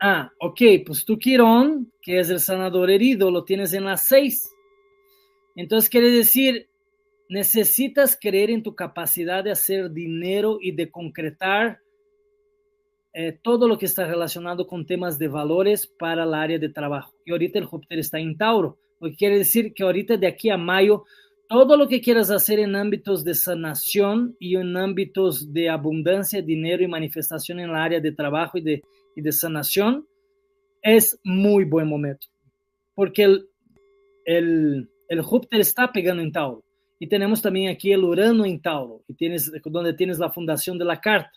[0.00, 4.54] Ah, ok, pues tu Quirón, que es el sanador herido, lo tienes en la 6.
[5.56, 6.68] Entonces quiere decir
[7.28, 11.80] necesitas creer en tu capacidad de hacer dinero y de concretar
[13.12, 17.14] eh, todo lo que está relacionado con temas de valores para el área de trabajo.
[17.24, 20.50] Y ahorita el Júpiter está en Tauro, lo que quiere decir que ahorita de aquí
[20.50, 21.04] a mayo,
[21.48, 26.82] todo lo que quieras hacer en ámbitos de sanación y en ámbitos de abundancia, dinero
[26.82, 30.06] y manifestación en el área de trabajo y de, sanación,
[30.82, 32.28] es muy buen momento.
[32.94, 33.38] Porque
[34.24, 34.88] el
[35.22, 36.67] Júpiter está pegando en Tauro.
[36.98, 40.84] Y tenemos también aquí el Urano en Tauro, y tienes, donde tienes la fundación de
[40.84, 41.32] la carta.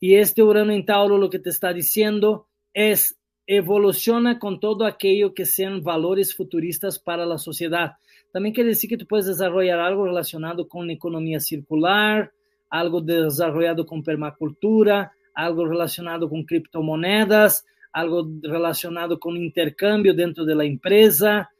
[0.00, 5.32] Y este Urano en Tauro lo que te está diciendo es evoluciona con todo aquello
[5.32, 7.92] que sean valores futuristas para la sociedad.
[8.30, 12.30] También quiere decir que tú puedes desarrollar algo relacionado con economía circular,
[12.68, 20.64] algo desarrollado con permacultura, algo relacionado con criptomonedas, algo relacionado con intercambio dentro de la
[20.64, 21.50] empresa,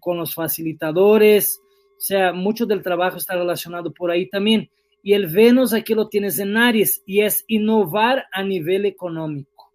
[0.00, 1.60] con los facilitadores.
[1.98, 4.70] O sea, mucho del trabajo está relacionado por ahí también.
[5.02, 9.72] Y el Venus aquí lo tienes en Aries y es innovar a nivel económico.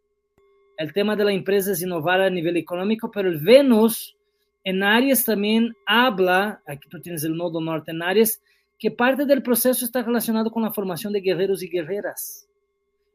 [0.78, 4.16] El tema de la empresa es innovar a nivel económico, pero el Venus
[4.64, 8.41] en Aries también habla, aquí tú tienes el nodo norte en Aries,
[8.80, 12.48] que parte del proceso está relacionado con la formación de guerreros y guerreras.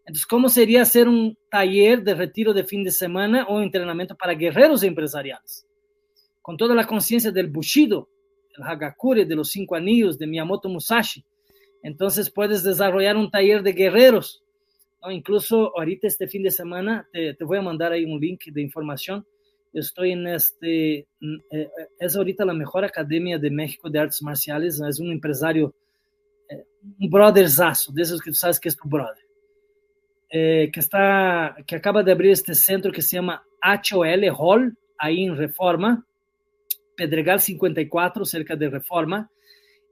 [0.01, 4.35] Entonces, ¿cómo sería hacer un taller de retiro de fin de semana o entrenamiento para
[4.35, 5.67] guerreros empresariales?
[6.43, 8.09] Con toda la conciencia del Bushido,
[8.63, 11.25] Hagakure, de los cinco anillos, de Miyamoto Musashi.
[11.83, 14.43] Entonces, puedes desarrollar un taller de guerreros.
[15.11, 19.25] Incluso ahorita este fin de semana, te, voy a mandar ahí un link de información.
[19.73, 21.07] estoy en este,
[21.51, 21.71] eh,
[22.01, 24.81] es ahorita la mejor academia de México de artes marciales.
[24.81, 25.73] Es un empresario,
[26.51, 26.65] eh,
[27.01, 29.29] un brotherzazo, de esos que tú sabes que es tu brother
[30.31, 35.25] eh, que, está, que acaba de abrir este centro que se llama HOL Hall, ahí
[35.25, 36.05] en Reforma,
[36.99, 39.31] Pedregal 54, cerca de Reforma,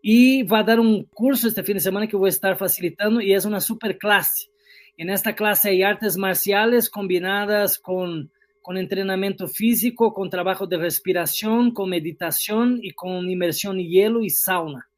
[0.02, 3.20] y va a dar un curso este fin de semana que voy a estar facilitando
[3.20, 4.48] y es una super clase.
[4.96, 11.72] En esta clase hay artes marciales combinadas con, con entrenamiento físico, con trabajo de respiración,
[11.72, 14.88] con meditación y con inmersión en hielo y sauna.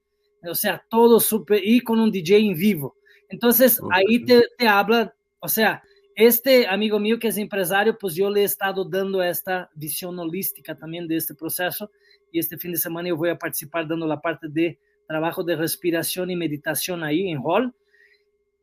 [0.49, 2.97] O sea, todo súper, y con un DJ en vivo.
[3.29, 5.83] Entonces, ahí te, te habla o sea,
[6.19, 10.75] este amigo mío que es empresario, pues yo le he estado dando esta visión holística
[10.75, 11.93] también de este proceso
[12.33, 14.77] y este fin de semana yo voy a participar dando la parte de
[15.07, 17.73] trabajo de respiración y meditación ahí en Hall,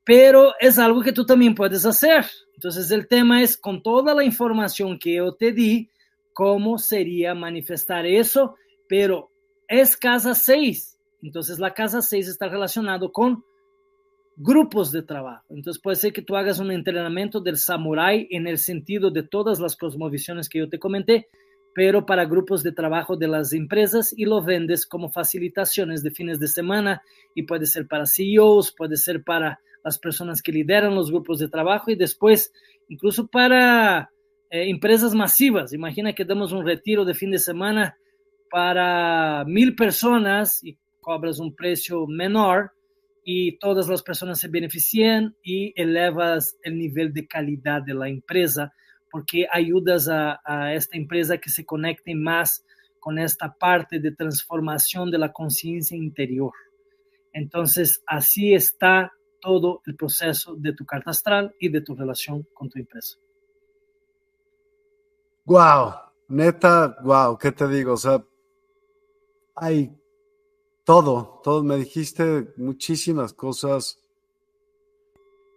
[0.04, 2.26] pero es algo que tú también puedes hacer.
[2.56, 5.90] Entonces el tema es con toda la información que yo te di,
[6.34, 8.58] cómo sería manifestar eso,
[8.90, 9.32] pero
[9.70, 11.00] es casa 6.
[11.24, 13.46] Entonces la casa 6 está relacionado con
[14.38, 15.46] grupos de trabajo.
[15.50, 19.60] Entonces puede ser que tú hagas un entrenamiento del samurái en el sentido de todas
[19.60, 21.28] las cosmovisiones que yo te comenté,
[21.74, 26.40] pero para grupos de trabajo de las empresas y lo vendes como facilitaciones de fines
[26.40, 27.02] de semana
[27.34, 31.48] y puede ser para CEOs, puede ser para las personas que lideran los grupos de
[31.48, 32.52] trabajo y después
[32.90, 34.10] incluso para
[34.50, 35.74] eh, empresas masivas.
[35.74, 37.98] Imagina que damos un retiro de fin de semana
[38.50, 42.72] para mil personas y cobras un precio menor
[43.28, 48.72] y todas las personas se benefician y elevas el nivel de calidad de la empresa
[49.12, 52.64] porque ayudas a, esta empresa que se conecte más
[53.00, 56.52] con esta parte de transformación de la conciencia interior.
[57.34, 59.12] Entonces, así está
[59.42, 63.18] todo el proceso de tu carta astral y de tu relación con tu empresa.
[65.46, 65.94] Wow,
[66.28, 67.94] neta, wow, ¿qué te digo?
[67.94, 68.24] O sea,
[69.56, 69.92] hay
[70.86, 71.64] todo, todo.
[71.64, 74.00] Me dijiste muchísimas cosas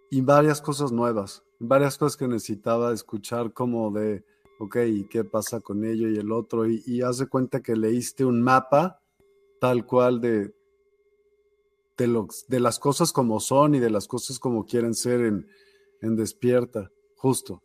[0.09, 4.25] y varias cosas nuevas, varias cosas que necesitaba escuchar como de,
[4.59, 6.67] ok, ¿y qué pasa con ello y el otro?
[6.67, 8.99] Y, y haz de cuenta que leíste un mapa
[9.59, 10.53] tal cual de,
[11.97, 15.47] los, de las cosas como son y de las cosas como quieren ser en,
[16.01, 17.61] en despierta, justo.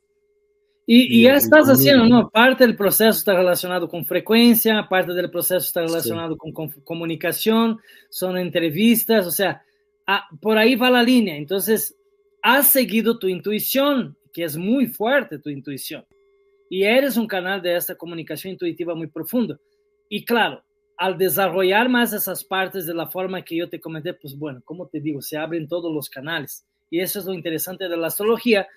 [0.86, 2.28] Y, ya estás haciendo, ¿no?
[2.28, 7.80] Parte del proceso está relacionado con frecuencia, parte del proceso está relacionado con, comunicación,
[8.10, 9.62] son entrevistas, o sea,
[10.06, 11.36] ah, por ahí va la línea.
[11.36, 11.96] Entonces,
[12.42, 16.04] has seguido tu intuición, que es muy fuerte tu intuición,
[16.68, 19.58] y eres un canal de esta comunicación intuitiva muy profundo.
[20.10, 20.62] Y claro,
[20.98, 24.86] al desarrollar más esas partes de la forma que yo te comenté, pues bueno, como
[24.86, 26.66] te digo, se abren todos los canales.
[26.90, 28.68] Y eso es lo interesante de la astrología,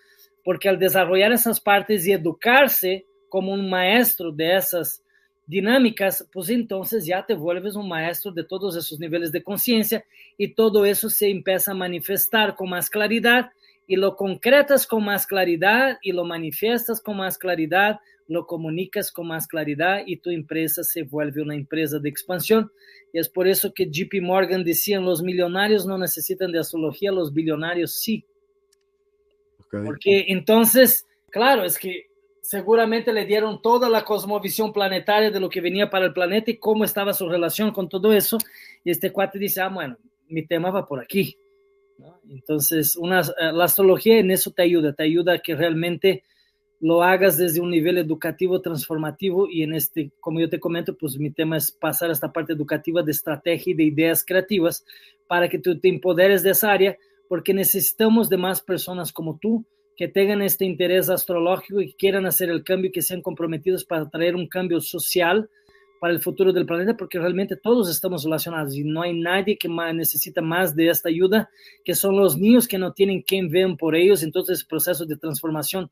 [0.43, 5.03] porque al desarrollar esas partes y educarse como un maestro de esas
[5.45, 10.03] dinámicas, pues entonces ya te vuelves un maestro de todos esos niveles de conciencia
[10.37, 13.51] y todo eso se empieza a manifestar con más claridad
[13.87, 19.27] y lo concretas con más claridad y lo manifiestas con más claridad, lo comunicas con
[19.27, 22.69] más claridad y tu empresa se vuelve una empresa de expansión.
[23.13, 27.33] Y es por eso que JP Morgan decía, los millonarios no necesitan de astrología, los
[27.33, 28.25] billonarios sí.
[29.69, 32.07] Porque entonces, claro, es que
[32.41, 36.57] seguramente le dieron toda la cosmovisión planetaria de lo que venía para el planeta y
[36.57, 38.37] cómo estaba su relación con todo eso.
[38.83, 39.97] Y este cuate dice, ah, bueno,
[40.29, 41.37] mi tema va por aquí.
[42.29, 46.23] Entonces, una, eh, la astrología en eso te ayuda, te ayuda a que realmente
[46.79, 51.17] lo hagas desde un nivel educativo, transformativo y en este, como yo te comento, pues
[51.17, 54.85] mi tema es pasar a esta parte educativa de estrategia y de ideas creativas
[55.27, 56.97] para que tú te empoderes de esa área
[57.27, 62.49] porque necesitamos de más personas como tú que tengan este interés astrológico y quieran hacer
[62.49, 65.49] el cambio, que sean comprometidos para traer un cambio social,
[65.99, 69.67] para el futuro del planeta, porque realmente todos estamos relacionados y no hay nadie que
[69.67, 71.49] más necesita más de esta ayuda,
[71.83, 75.17] que son los niños que no tienen quien vean por ellos, entonces el proceso de
[75.17, 75.89] transformación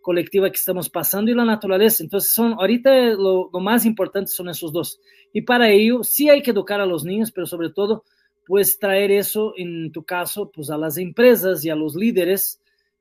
[0.00, 2.02] colectiva que estamos pasando y la naturaleza.
[2.02, 5.00] Entonces, son ahorita lo, lo, más importante son esos dos.
[5.32, 8.04] Y para ello sí hay que educar a los niños, pero sobre todo,
[8.48, 12.60] pues traer eso, en tu caso, pues a las empresas y a los líderes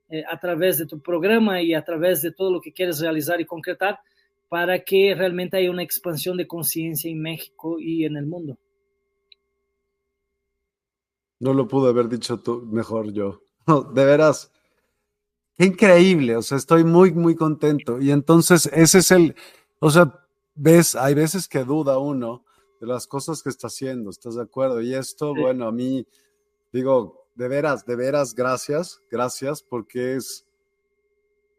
[0.09, 3.39] eh, a través de tu programa y a través de todo lo que quieres realizar
[3.39, 3.97] y concretar
[4.49, 8.57] para que realmente haya una expansión de conciencia en México y en el mundo.
[11.39, 13.41] No lo pude haber dicho tú mejor yo.
[13.93, 14.51] de veras,
[15.57, 17.99] Qué increíble, o sea, estoy muy, muy contento.
[17.99, 19.35] Y entonces ese es el,
[19.79, 20.13] o sea,
[20.53, 22.43] ves, hay veces que duda uno
[22.79, 24.81] de las cosas que está haciendo, ¿estás de acuerdo?
[24.81, 26.05] Y esto, bueno, a mí,
[26.71, 30.45] digo, de veras, de veras, gracias, gracias, porque es,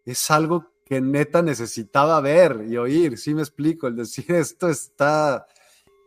[0.04, 5.46] es algo que neta necesitaba ver y oír, sí me explico, el decir esto está,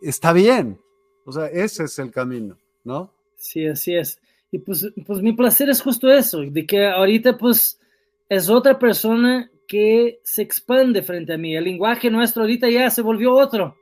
[0.01, 0.79] está bien,
[1.25, 3.13] o sea, ese es el camino, ¿no?
[3.35, 4.19] Sí, así es.
[4.51, 7.79] Y pues, pues mi placer es justo eso, de que ahorita pues
[8.27, 11.55] es otra persona que se expande frente a mí.
[11.55, 13.77] El lenguaje nuestro ahorita ya se volvió otro.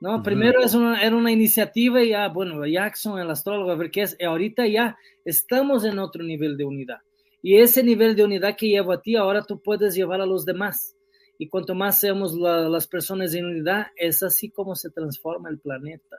[0.00, 0.22] ¿No?
[0.22, 4.02] Primero es una, era una iniciativa y ya, bueno, Jackson, el astrólogo, a ver qué
[4.02, 4.16] es.
[4.18, 6.98] Y ahorita ya estamos en otro nivel de unidad.
[7.42, 10.44] Y ese nivel de unidad que llevo a ti, ahora tú puedes llevar a los
[10.44, 10.96] demás.
[11.38, 16.18] Y cuanto más seamos las personas en unidad, es así como se transforma el planeta.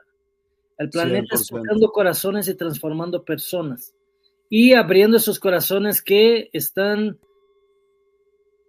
[0.78, 3.94] El planeta es tocando corazones y transformando personas.
[4.48, 7.18] Y abriendo esos corazones que están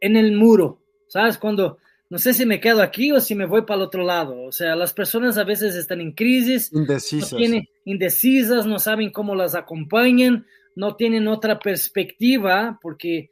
[0.02, 1.38] en el muro, ¿sabes?
[1.38, 1.78] Cuando
[2.12, 4.44] no sé si me quedo aquí o si me voy para el otro lado.
[4.44, 9.34] O sea, las personas a veces están en crisis, indecisas, no, indecisas, no saben cómo
[9.34, 13.32] las acompañan, no tienen otra perspectiva, porque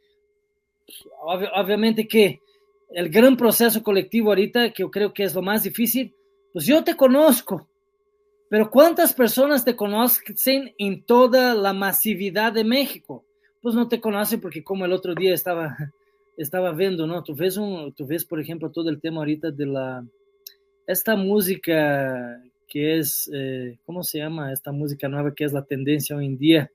[1.20, 2.40] obviamente que
[2.92, 6.14] el gran proceso colectivo ahorita, que yo creo que es lo más difícil,
[6.50, 7.68] pues yo te conozco,
[8.48, 13.26] pero ¿cuántas personas te conocen en toda la masividad de México?
[13.60, 15.76] Pues no te conocen porque como el otro día estaba
[16.42, 17.22] estaba viendo, ¿no?
[17.22, 20.04] Tú ves, un, tú ves, por ejemplo, todo el tema ahorita de la,
[20.86, 24.52] esta música que es, eh, ¿cómo se llama?
[24.52, 26.70] Esta música nueva que es la tendencia hoy en día.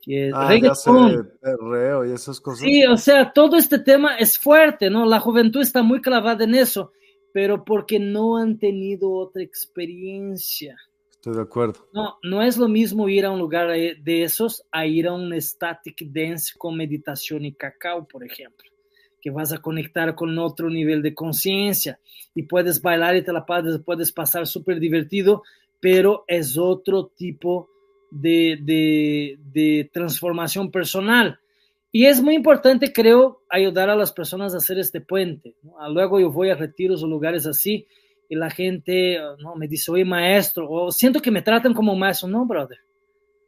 [0.00, 1.32] Que ah, reggaeton.
[1.40, 2.60] perreo y esas cosas.
[2.60, 5.04] Sí, o sea, todo este tema es fuerte, ¿no?
[5.04, 6.92] La juventud está muy clavada en eso,
[7.32, 10.76] pero porque no han tenido otra experiencia.
[11.10, 11.88] Estoy de acuerdo.
[11.92, 15.32] No, no es lo mismo ir a un lugar de esos a ir a un
[15.40, 18.70] static dance con meditación y cacao, por ejemplo
[19.20, 21.98] que vas a conectar con otro nivel de conciencia
[22.34, 25.42] y puedes bailar y te la puedes, puedes pasar súper divertido,
[25.80, 27.68] pero es otro tipo
[28.10, 31.38] de, de, de, transformación personal.
[31.90, 35.56] Y es muy importante, creo, ayudar a las personas a hacer este puente.
[35.62, 35.88] ¿no?
[35.90, 37.86] Luego yo voy a retiros o lugares así
[38.28, 42.28] y la gente no me dice, oye, maestro, o siento que me tratan como maestro.
[42.28, 42.78] No, brother.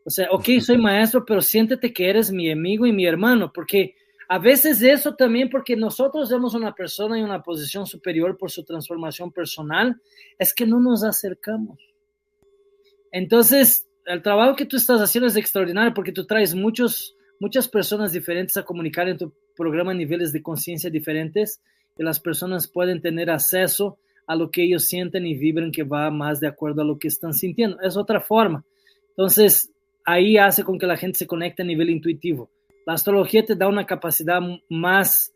[0.04, 3.94] O sea, ok, soy maestro, pero siéntete que eres mi amigo y mi hermano, porque
[4.32, 8.62] a veces eso también porque nosotros vemos una persona en una posición superior por su
[8.62, 10.00] transformación personal,
[10.38, 11.80] es que no nos acercamos.
[13.10, 18.12] Entonces, el trabajo que tú estás haciendo es extraordinario porque tú traes muchos, muchas personas
[18.12, 21.60] diferentes a comunicar en tu programa a niveles de conciencia diferentes
[21.98, 23.98] y las personas pueden tener acceso
[24.28, 27.08] a lo que ellos sienten y vibran que va más de acuerdo a lo que
[27.08, 27.80] están sintiendo.
[27.80, 28.64] Es otra forma.
[29.08, 29.72] Entonces,
[30.04, 32.48] ahí hace con que la gente se conecte a nivel intuitivo.
[32.90, 35.32] La astrología te da una capacidad más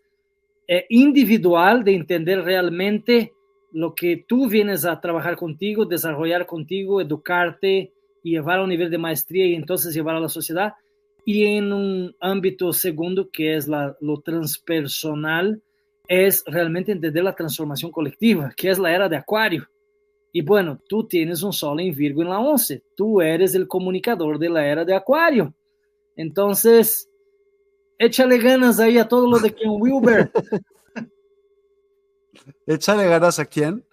[0.67, 3.33] eh, individual de entender realmente
[3.71, 7.93] lo que tú vienes a trabajar contigo, desarrollar contigo, educarte
[8.25, 10.73] y llevar a un nivel de maestría y entonces llevar a la sociedad.
[11.25, 15.63] Y en un ámbito segundo, que es lo transpersonal,
[16.09, 19.69] es realmente entender la transformación colectiva, que es la era de Acuario.
[20.33, 24.41] Y bueno, tú tienes un sol en Virgo en la 11, tú eres el comunicador
[24.41, 25.55] de la era de Acuario.
[26.17, 27.09] Entonces,
[28.05, 30.31] échale ganas ahí a todo lo de Ken Wilber.
[32.67, 33.85] ¿Échale ganas a quién?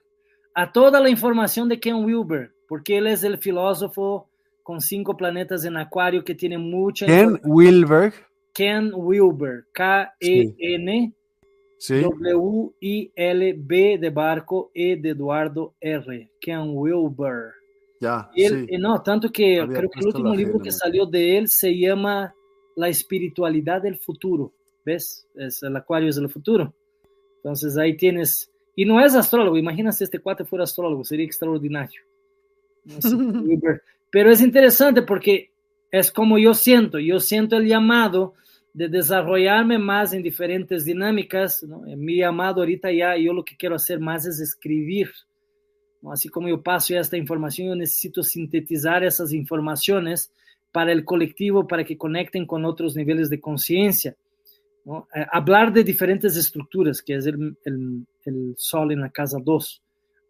[0.53, 4.27] A toda la información de Ken Wilber, porque él es el filósofo
[4.63, 7.05] con cinco planetas en Acuario que tiene mucha.
[7.05, 8.13] Ken Wilber.
[8.53, 11.13] Ken Wilber, K-E-N.
[11.89, 16.31] W-I-L-B de barco, E de Eduardo R.
[16.39, 17.53] Ken Wilber.
[17.99, 18.29] Ya.
[18.35, 18.67] sí.
[18.77, 22.35] No, tanto que creo que el último libro que salió de él se llama
[22.75, 24.53] la espiritualidad del futuro,
[24.85, 25.27] ¿ves?
[25.35, 26.73] Es el acuario es el futuro.
[27.37, 32.01] Entonces ahí tienes, y no es astrólogo, imagínate si este cuate fuera astrólogo, sería extraordinario.
[34.11, 35.51] Pero es interesante porque
[35.91, 38.33] es como yo siento, yo siento el llamado
[38.73, 41.81] de desarrollarme más en diferentes dinámicas, ¿no?
[41.97, 45.09] Mi llamado ahorita ya, yo lo que quiero hacer más es escribir,
[46.09, 50.31] Así como yo paso esta información, yo necesito sintetizar esas informaciones
[50.71, 54.15] para el colectivo, para que conecten con otros niveles de conciencia.
[54.85, 59.81] Eh, hablar de diferentes estructuras, que es el, el sol en la casa 2.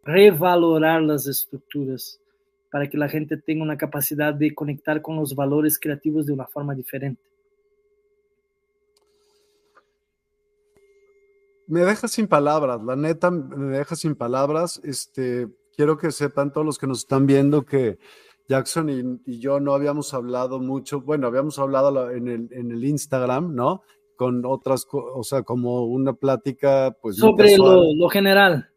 [0.03, 2.19] Revalorar las estructuras
[2.71, 6.47] para que la gente tenga una capacidad de conectar con los valores creativos de una
[6.47, 7.21] forma diferente.
[11.67, 14.81] Me deja sin palabras, la neta me deja sin palabras.
[14.83, 17.97] Este, quiero que sepan todos los que nos están viendo que
[18.51, 23.55] Jackson y, yo no habíamos hablado mucho, bueno, habíamos hablado en el, en el Instagram,
[23.55, 23.81] ¿no?
[24.17, 27.15] Con otras, o sea, como una plática, pues.
[27.15, 28.69] Sobre lo, general.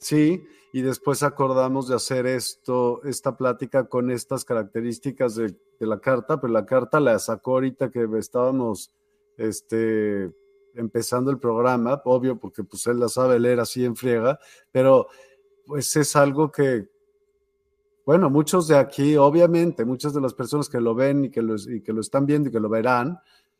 [0.00, 0.42] Sí,
[0.72, 6.40] y después acordamos de hacer esto, esta plática con estas características de, de, la carta,
[6.40, 8.92] pero la carta la sacó ahorita que estábamos
[9.36, 10.32] este,
[10.74, 14.40] empezando el programa, obvio, porque pues él la sabe leer así en friega,
[14.72, 15.06] pero
[15.64, 16.88] pues es algo que,
[18.06, 21.56] bueno, muchos de aquí, obviamente, muchas de las personas que lo ven y que lo,
[21.56, 23.18] y que lo están viendo y que lo verán,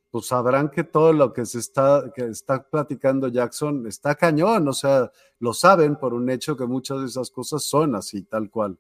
[0.09, 4.73] pues sabrán que todo lo que se está, que está platicando Jackson está cañón, o
[4.73, 5.11] sea,
[5.41, 8.79] lo saben por un hecho que muchas de esas cosas son así, tal cual.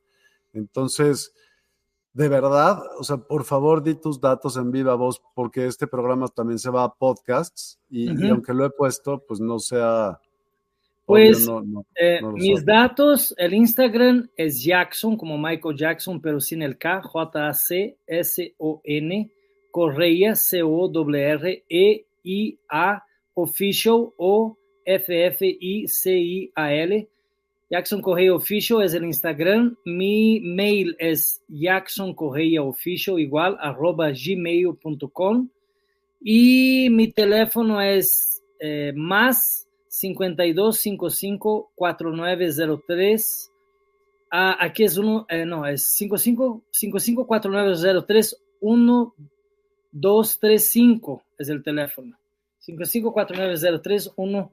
[0.53, 1.35] Entonces,
[2.13, 6.29] de verdad, o sea, por favor, di tus datos en viva voz, porque este programa
[6.29, 10.21] también se va a podcasts y, aunque lo he puesto, pues no sea.
[11.07, 11.49] Pues
[11.95, 18.01] eh, mis datos, el Instagram es Jackson, como Michael Jackson, pero sin el K, J-A-C-S-O-N,
[19.71, 20.65] Correia, C-O-R-R-E-I-A,
[23.35, 24.59] Official, O-F-F-I-C-I-A-L.
[27.69, 29.77] Jackson Correia Official es el Instagram.
[29.85, 35.51] Mi mail es Jackson Correia Official, igual, arroba gmail.com.
[36.21, 39.66] Y mi teléfono es eh, más
[39.97, 43.51] 5255 4903.
[44.31, 52.19] Ah, aquí es uno, eh, no, es 55 554903 1235 es el teléfono.
[52.59, 54.53] 554903 1,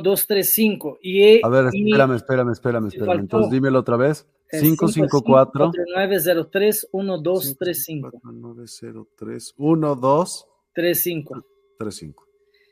[0.00, 0.98] 2, 3, 5.
[1.02, 3.18] Y, a ver, espérame, espérame, espérame, espérame.
[3.20, 4.28] Entonces dímelo otra vez.
[4.50, 8.20] 554 903 1235.
[8.22, 11.44] 903 1235.
[11.78, 12.29] 35.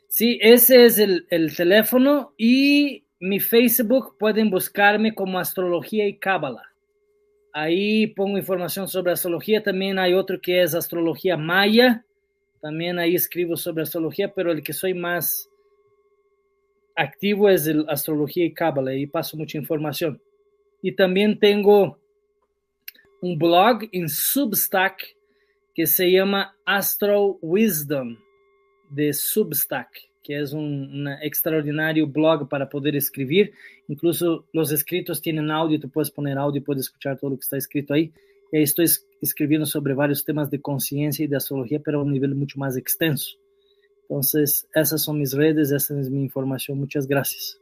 [0.09, 6.63] Sí, ese es el, el, teléfono y mi Facebook pueden buscarme como Astrología y Cábala.
[7.53, 9.61] Ahí pongo información sobre astrología.
[9.61, 12.05] También hay otro que es Astrología Maya.
[12.59, 15.47] También ahí escribo sobre astrología, pero el que soy más
[16.95, 20.19] activo es el astrología y cábala y paso mucha información.
[20.81, 21.99] Y también tengo
[23.21, 25.15] un blog en Substack
[25.75, 28.17] que se llama Astro Wisdom
[28.89, 29.89] de Substack,
[30.23, 33.53] que es un, extraordinario blog para poder escribir.
[33.87, 37.43] Incluso los escritos tienen audio, tú puedes poner audio y puedes escuchar todo lo que
[37.43, 38.11] está escrito ahí.
[38.51, 38.87] Y estoy
[39.21, 42.77] escribiendo sobre varios temas de conciencia y de astrología, pero a un nivel mucho más
[42.77, 43.37] extenso.
[44.03, 46.79] Entonces, esas son mis redes, esa es mi información.
[46.79, 47.59] Muchas gracias.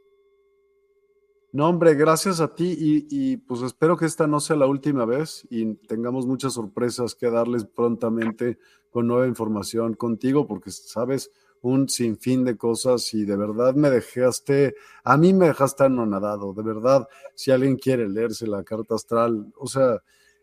[1.51, 2.75] No, hombre, gracias a ti
[3.09, 7.31] y, pues espero que esta no sea la última vez y tengamos muchas sorpresas que
[7.31, 8.59] darles prontamente
[8.91, 11.31] con nueva información contigo porque sabes
[11.61, 16.63] un sinfín de cosas y de verdad me dejaste, a mí me dejaste anonadado, de
[16.63, 20.01] verdad, si alguien quiere leerse la carta astral, o sea,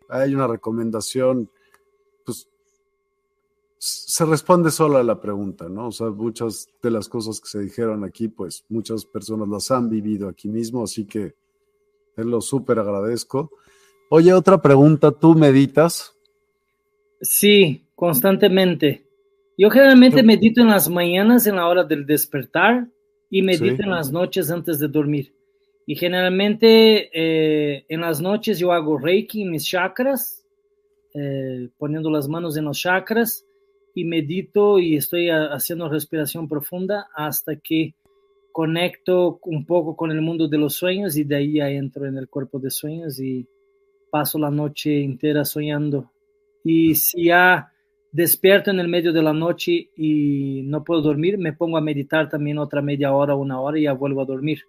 [0.08, 1.50] hay una recomendación,
[2.24, 2.48] pues
[3.78, 5.88] se responde solo a la pregunta, ¿no?
[5.88, 9.88] O sea, muchas de las cosas que se dijeron aquí, pues muchas personas las han
[9.90, 11.34] vivido aquí mismo, así que
[12.14, 13.50] te lo súper agradezco.
[14.08, 16.16] Oye, otra pregunta, ¿tú meditas?
[17.20, 19.04] Sí, constantemente.
[19.56, 22.88] Yo generalmente medito en las mañanas en la hora del despertar
[23.30, 25.32] y medito en las noches antes de dormir.
[25.86, 30.44] Y generalmente eh, en las noches yo hago reiki en mis chakras,
[31.14, 33.44] eh, poniendo las manos en los chakras
[33.94, 37.94] y medito y estoy haciendo respiración profunda hasta que
[38.50, 42.16] conecto un poco con el mundo de los sueños y de ahí ya entro en
[42.16, 43.46] el cuerpo de sueños y
[44.10, 46.10] paso la noche entera soñando.
[46.64, 47.73] Y si ya
[48.14, 52.28] despierto en el medio de la noche y no puedo dormir, me pongo a meditar
[52.28, 54.62] también otra media hora, una hora y ya vuelvo a dormir.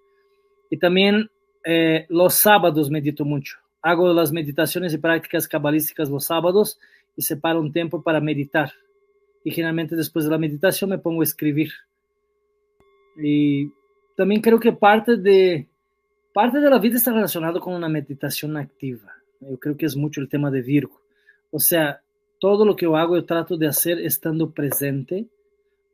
[0.72, 1.30] Y también
[1.64, 3.60] eh, los sábados medito mucho.
[3.84, 6.80] Hago las meditaciones y prácticas cabalísticas los sábados
[7.16, 8.72] y separo un tiempo para meditar
[9.44, 11.70] y generalmente después de la meditación me pongo a escribir.
[13.16, 13.70] Y
[14.18, 15.68] también creo que parte de,
[16.34, 19.14] parte de la vida está relacionado con una meditación activa.
[19.40, 21.00] Yo creo que es mucho el tema de Virgo.
[21.52, 22.02] O sea,
[22.46, 25.26] todo lo que yo hago yo trato de hacer estando presente.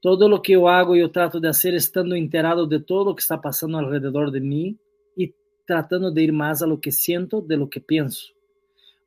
[0.02, 3.22] Todo lo que yo hago yo trato de hacer estando enterado de todo lo que
[3.22, 4.78] está pasando alrededor de mí
[5.16, 5.34] y
[5.66, 8.34] tratando de ir más a lo que siento de lo que pienso.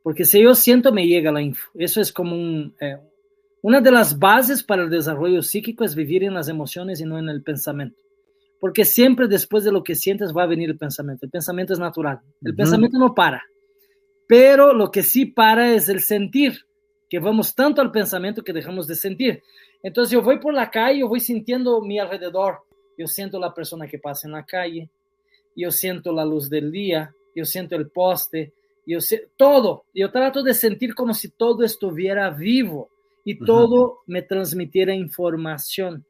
[0.03, 1.71] Porque si yo siento, me llega la info.
[1.75, 2.97] Eso es como un, eh,
[3.61, 7.19] una de las bases para el desarrollo psíquico es vivir en las emociones y no
[7.19, 8.01] en el pensamiento.
[8.59, 11.27] Porque siempre después de lo que sientes va a venir el pensamiento.
[11.27, 12.21] El pensamiento es natural.
[12.41, 13.43] El pensamiento no para.
[14.27, 16.65] Pero lo que sí para es el sentir,
[17.09, 19.43] que vamos tanto al pensamiento que dejamos de sentir.
[19.83, 22.59] Entonces yo voy por la calle, yo voy sintiendo mi alrededor.
[22.97, 24.89] Yo siento la persona que pasa en la calle,
[25.57, 28.53] yo siento la luz del día, yo siento el poste,
[28.87, 29.85] yo sé todo.
[29.93, 32.91] Yo trato de sentir como si todo estuviera vivo
[33.25, 36.05] y todo me transmitiera información.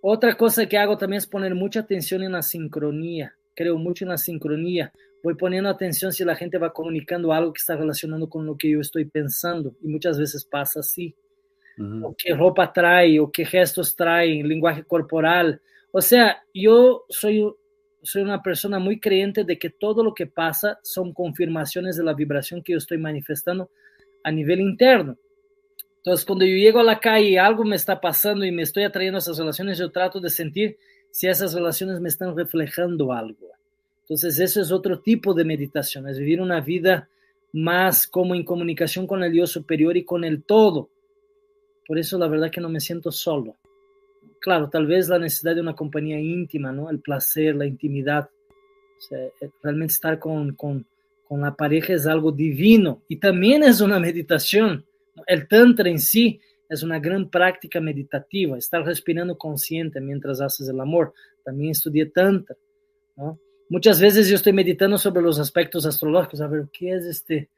[0.00, 3.34] Otra cosa que hago también es poner mucha atención en la sincronía.
[3.54, 4.92] Creo mucho en la sincronía.
[5.22, 8.70] Voy poniendo atención si la gente va comunicando algo que está relacionando con lo que
[8.70, 9.74] yo estoy pensando.
[9.82, 11.14] Y muchas veces pasa así.
[12.02, 15.62] O qué ropa trae, o qué gestos trae, lenguaje corporal.
[15.92, 17.50] O sea, yo soy,
[18.02, 22.12] soy una persona muy creyente de que todo lo que pasa son confirmaciones de la
[22.12, 23.70] vibración que yo estoy manifestando
[24.22, 25.16] a nivel interno.
[25.96, 28.84] Entonces, cuando yo llego a la calle y algo me está pasando y me estoy
[28.84, 30.78] atrayendo a esas relaciones, yo trato de sentir
[31.10, 33.48] si esas relaciones me están reflejando algo.
[34.10, 37.08] Entonces, eso es otro tipo de meditación, es vivir una vida
[37.52, 40.90] más como en comunicación con el Dios superior y con el todo.
[41.86, 43.56] Por eso la verdad que no me siento solo.
[44.40, 46.90] Claro, tal vez la necesidad de una compañía íntima, ¿no?
[46.90, 48.28] El placer, la intimidad.
[49.12, 49.32] Eh,
[49.62, 50.84] realmente estar con, con,
[51.26, 54.84] con la pareja es algo divino y también es una meditación
[55.26, 60.80] el tantra en sí es una gran práctica meditativa, estar respirando consciente mientras haces el
[60.80, 61.12] amor.
[61.44, 62.56] También estudié tantra.
[63.70, 67.48] Muchas veces yo estoy meditando sobre los aspectos astrológicos, a ver qué es este,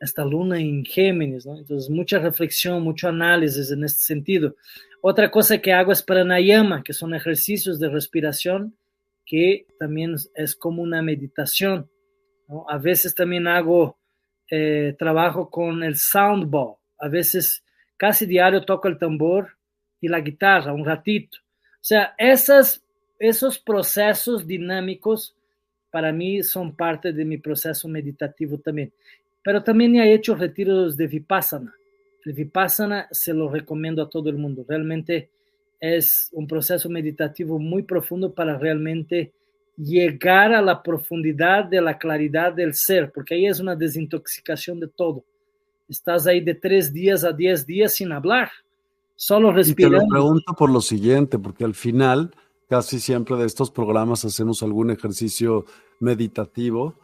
[0.00, 1.44] esta luna en Géminis.
[1.44, 4.56] Entonces, mucha reflexión, mucho análisis en este sentido.
[5.02, 8.74] Otra cosa que hago es pranayama, que son ejercicios de respiración
[9.26, 11.90] que también es como una meditación.
[12.66, 13.98] A veces también hago
[14.50, 17.64] eh, trabajo con el sound ball a veces
[17.96, 19.56] casi diario toco el tambor
[20.00, 21.38] y la guitarra un ratito.
[21.74, 22.82] O sea, esas,
[23.18, 25.36] esos procesos dinámicos
[25.90, 28.92] para mí son parte de mi proceso meditativo también.
[29.42, 31.74] Pero también he hecho retiros de Vipassana.
[32.24, 34.64] El Vipassana se lo recomiendo a todo el mundo.
[34.68, 35.30] Realmente
[35.80, 39.32] es un proceso meditativo muy profundo para realmente
[39.76, 44.88] llegar a la profundidad de la claridad del ser, porque ahí es una desintoxicación de
[44.88, 45.24] todo
[45.88, 48.50] estás ahí de tres días a diez días sin hablar,
[49.16, 49.96] solo respirando.
[49.96, 52.34] Y te lo pregunto por lo siguiente, porque al final
[52.68, 55.64] casi siempre de estos programas hacemos algún ejercicio
[56.00, 56.94] meditativo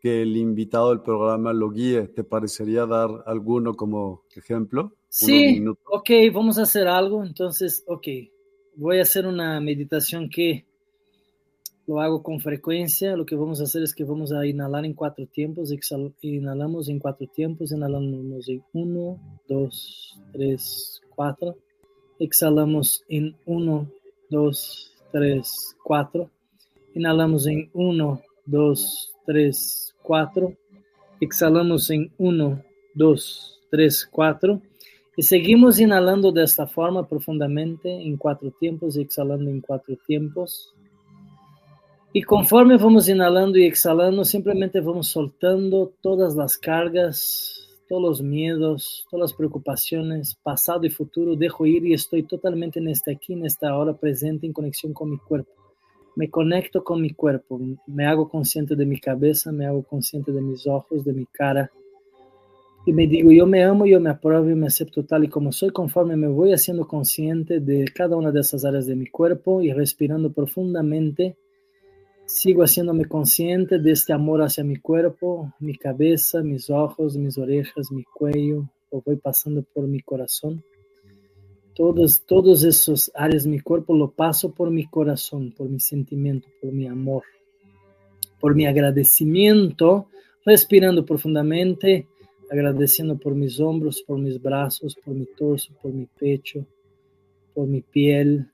[0.00, 2.08] que el invitado del programa lo guíe.
[2.08, 4.92] ¿Te parecería dar alguno como ejemplo?
[5.08, 7.24] Sí, ok, vamos a hacer algo.
[7.24, 8.06] Entonces, ok,
[8.74, 10.64] voy a hacer una meditación que
[11.86, 13.16] lo hago con frecuencia.
[13.16, 15.72] Lo que vamos a hacer es que vamos a inhalar en cuatro tiempos.
[16.20, 17.70] inhalamos en cuatro tiempos.
[17.70, 21.56] Inhalamos en uno, dos, tres, cuatro.
[22.18, 23.88] Exhalamos en uno,
[24.32, 26.30] dos, tres, cuatro.
[26.94, 30.54] Inhalamos en uno, dos, tres, cuatro.
[31.20, 32.60] Exhalamos en uno,
[32.94, 34.60] dos, tres, cuatro.
[35.16, 40.74] Y seguimos inhalando de esta forma profundamente en cuatro tiempos, exhalando en cuatro tiempos.
[42.14, 47.61] Y conforme vamos inhalando y exhalando, simplemente vamos soltando todas las cargas,
[47.92, 52.88] todos los miedos, todas las preocupaciones, pasado y futuro, dejo ir y estoy totalmente en
[52.88, 55.52] este aquí, en esta hora presente, en conexión con mi cuerpo.
[56.16, 60.40] Me conecto con mi cuerpo, me hago consciente de mi cabeza, me hago consciente de
[60.40, 61.70] mis ojos, de mi cara.
[62.86, 65.52] Y me digo, yo me amo, yo me apruebo, yo me acepto tal y como
[65.52, 69.60] soy, conforme me voy haciendo consciente de cada una de esas áreas de mi cuerpo
[69.60, 71.36] y respirando profundamente
[72.32, 77.92] Sigo haciéndome consciente de este amor hacia mi cuerpo, mi cabeza, mis ojos, mis orejas,
[77.92, 80.64] mi cuello, lo voy pasando por mi corazón.
[81.74, 86.48] Todos, todos esos áreas de mi cuerpo lo paso por mi corazón, por mi sentimiento,
[86.62, 87.22] por mi amor,
[88.40, 90.06] por mi agradecimiento,
[90.46, 92.06] respirando profundamente,
[92.50, 96.64] agradeciendo por mis hombros, por mis brazos, por mi torso, por mi pecho,
[97.52, 98.50] por mi piel,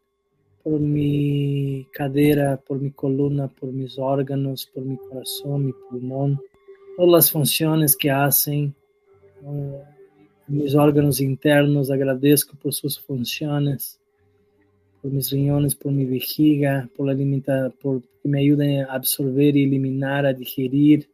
[0.62, 6.40] por mi cadera, por mi columna, por mis órganos, por mi corazón, mi pulmón,
[6.97, 8.74] todas las funciones que hacen.
[9.43, 9.78] Uh,
[10.48, 14.01] mis órganos internos, agradezco por sus funciones,
[15.02, 19.64] por mis riñones, por mi vejiga, por la por que me ayuden a absorber y
[19.64, 21.09] eliminar, a digerir,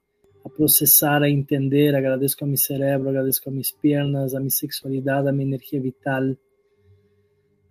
[0.44, 1.96] a procesar, a entender.
[1.96, 6.38] Agradezco a mi cerebro, agradezco a mis piernas, a mi sexualidad, a mi energía vital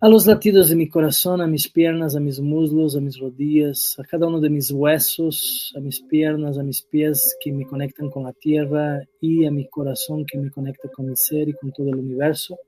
[0.03, 3.95] a los latidos de mi corazón, a mis piernas, a mis muslos, a mis rodillas,
[3.97, 8.09] a cada uno de mis huesos, a mis piernas, a mis pies que me conectan
[8.09, 11.71] con la tierra y a mi corazón que me conecta con mi ser y con
[11.71, 12.59] todo el universo.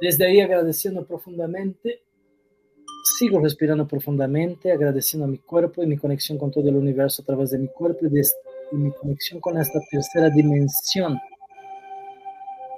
[0.00, 2.02] Desde ahí agradeciendo profundamente,
[3.18, 7.24] sigo respirando profundamente, agradeciendo a mi cuerpo y mi conexión con todo el universo a
[7.24, 8.22] través de mi cuerpo y, de,
[8.70, 11.18] mi conexión con esta tercera dimensión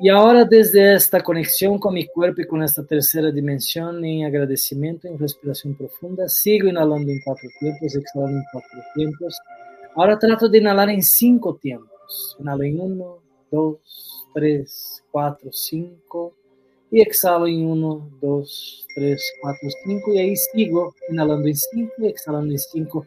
[0.02, 5.06] y ahora desde esta conexión con mi cuerpo y con esta tercera dimensión en agradecimiento,
[5.06, 9.38] en respiración profunda, sigo inhalando en cuatro tiempos, exhalando en cuatro tiempos.
[9.94, 12.36] Ahora trato de inhalar en cinco tiempos.
[12.38, 13.18] Inhalo en uno,
[13.50, 16.34] dos, tres, cuatro, cinco.
[16.90, 20.14] Y exhalo en uno, dos, tres, cuatro, cinco.
[20.14, 23.04] Y ahí sigo inhalando en cinco y exhalando en cinco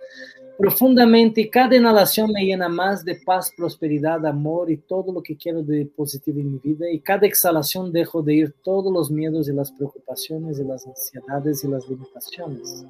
[0.58, 5.64] profundamente cada inhalación me llena más de paz, prosperidad, amor y todo lo que quiero
[5.64, 6.90] de positivo en mi vida.
[6.92, 11.64] Y cada exhalación dejo de ir todos los miedos y las preocupaciones y las ansiedades
[11.64, 12.86] y las limitaciones.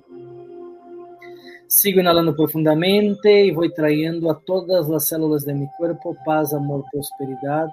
[1.67, 6.83] Sigo inhalando profundamente y voy trayendo a todas las células de mi cuerpo paz, amor,
[6.91, 7.67] prosperidad,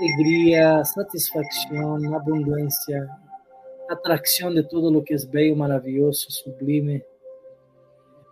[0.00, 3.06] alegría, satisfacción, abundancia,
[3.88, 7.04] atracción de todo lo que es bello, maravilloso, sublime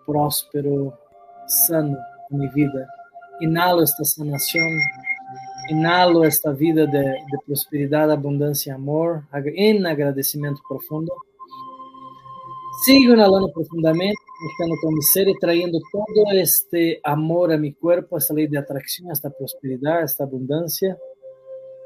[0.07, 0.99] próspero,
[1.47, 1.97] sano
[2.31, 2.87] en mi vida.
[3.41, 4.71] Inhalo esta sanación,
[5.71, 11.13] inhalo esta vida de, de prosperidad, abundancia, amor, en agradecimiento profundo.
[12.85, 18.19] Sigo inhalando profundamente, conectando con mi ser y trayendo todo este amor a mi cuerpo,
[18.19, 20.99] esta ley de atracción, esta prosperidad, esta abundancia.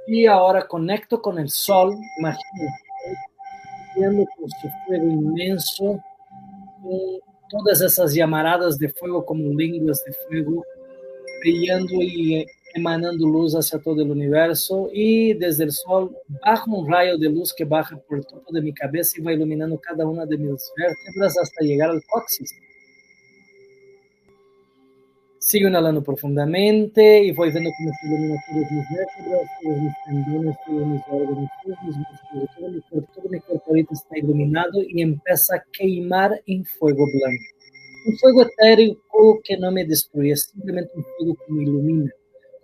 [0.07, 2.73] Y ahora conecto con el sol, imagino,
[3.95, 6.01] con su fuego inmenso,
[7.49, 10.65] todas esas llamaradas de fuego como lenguas de fuego,
[11.41, 16.15] brillando y emanando luz hacia todo el universo y desde el sol
[16.45, 19.79] baja un rayo de luz que baja por todo de mi cabeza y va iluminando
[19.81, 22.53] cada una de mis vértebras hasta llegar al coxis.
[25.49, 30.57] Sigo inhalando profundamente y voy viendo cómo se ilumina todos mis vértebras, todos mis tendones,
[30.67, 34.83] todos mis órganos, todos mis músculos, todo mi cuerpo, todo mi cuerpo ahorita está iluminado
[34.87, 37.45] y empieza a queimar en fuego blanco.
[38.09, 42.13] Un fuego etéreo que no me destruye, simplemente un fuego que me ilumina,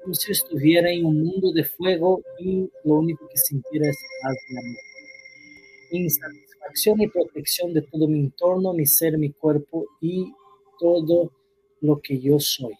[0.03, 4.37] como si estuviera en un mundo de fuego y lo único que sintiera es paz
[4.51, 4.77] y amor.
[5.91, 10.31] En satisfacción y protección de todo mi entorno, mi ser, mi cuerpo y
[10.79, 11.31] todo
[11.81, 12.75] lo que yo soy.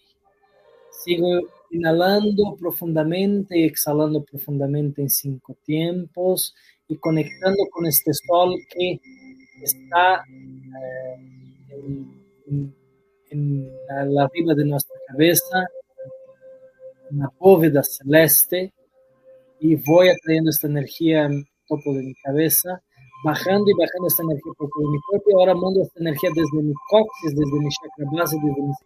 [1.03, 1.27] Sigo
[1.71, 6.55] inhalando profundamente y exhalando profundamente en cinco tiempos
[6.87, 8.99] y conectando con este sol que
[9.61, 11.35] está eh,
[13.31, 13.71] en,
[14.11, 15.67] la arriba de nuestra cabeza,
[17.11, 18.73] una bóveda celeste,
[19.59, 22.81] y voy atrayendo esta energía en topo de mi cabeza,
[23.25, 26.61] bajando y bajando esta energía por todo mi cuerpo, y ahora mando esta energía desde
[26.61, 28.77] mi coxis, desde mi chakra base, desde mis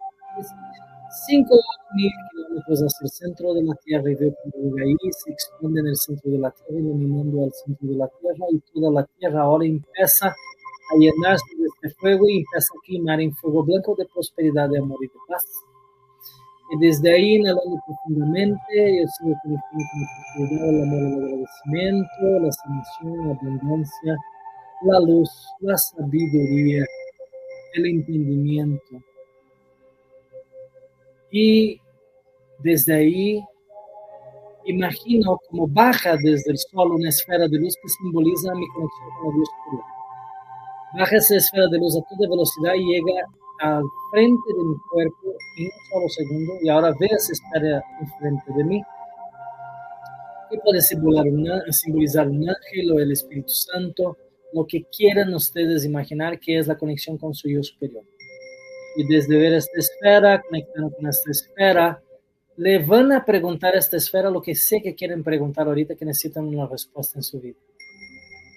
[1.27, 1.55] 5
[1.95, 4.11] mil kilómetros hacia el centro de la Tierra.
[4.11, 4.33] Y veo
[4.83, 8.45] ahí se expande en el centro de la Tierra, iluminando al centro de la Tierra.
[8.51, 13.21] Y toda la Tierra ahora empieza a llenarse de este fuego y empieza a quemar
[13.21, 15.45] en fuego blanco de prosperidad, de amor y de paz.
[16.71, 19.83] Y desde ahí, inhalando profundamente, yo sigo conectando
[20.35, 24.17] con la el amor, el agradecimiento, la sanación, la abundancia,
[24.83, 25.31] la luz,
[25.61, 26.85] la sabiduría,
[27.73, 29.03] el entendimiento,
[31.31, 31.79] y
[32.59, 33.43] desde ahí
[34.65, 39.31] imagino como baja desde el sol una esfera de luz que simboliza mi conexión con
[39.31, 39.83] la luz pura.
[40.97, 43.25] Baja esa esfera de luz a toda velocidad y llega
[43.59, 48.53] al frente de mi cuerpo en un solo segundo y ahora ve esa esfera enfrente
[48.55, 48.83] de mí.
[50.49, 54.17] Que puede simbolizar un ángel o el Espíritu Santo,
[54.53, 58.03] lo que quieran ustedes imaginar que es la conexión con su yo superior
[58.95, 62.01] y desde ver esta esfera, conectando con esta esfera,
[62.57, 66.05] le van a preguntar a esta esfera lo que sé que quieren preguntar ahorita, que
[66.05, 67.57] necesitan una respuesta en su vida.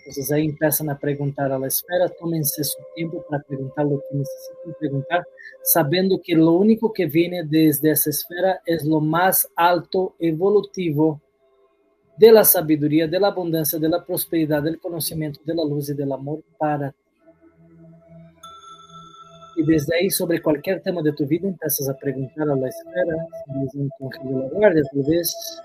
[0.04, 4.16] Entonces ahí empiezan a preguntar a la esfera, tómense su tiempo para preguntar lo que
[4.16, 5.26] necesitan preguntar,
[5.62, 11.20] sabiendo que lo único que viene desde esa esfera es lo más alto, evolutivo,
[12.16, 15.94] de la sabiduría, de la abundancia, de la prosperidad, del conocimiento, de la luz y
[15.94, 16.96] del amor para ti.
[19.54, 23.14] Y desde ahí, sobre cualquier tema de tu vida, empiezas a preguntar a la esfera,
[23.54, 23.90] ángel
[24.24, 25.62] de la guardia, tal vez,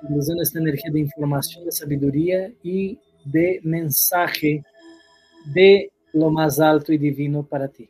[0.00, 4.64] simbolizando esta energía de información, de sabiduría y de mensaje
[5.54, 7.88] de lo más alto y divino para ti.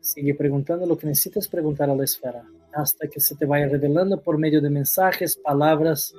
[0.00, 4.20] Sigue preguntando lo que necesitas preguntar a la esfera, hasta que se te vaya revelando
[4.20, 6.12] por medio de mensajes, palabras,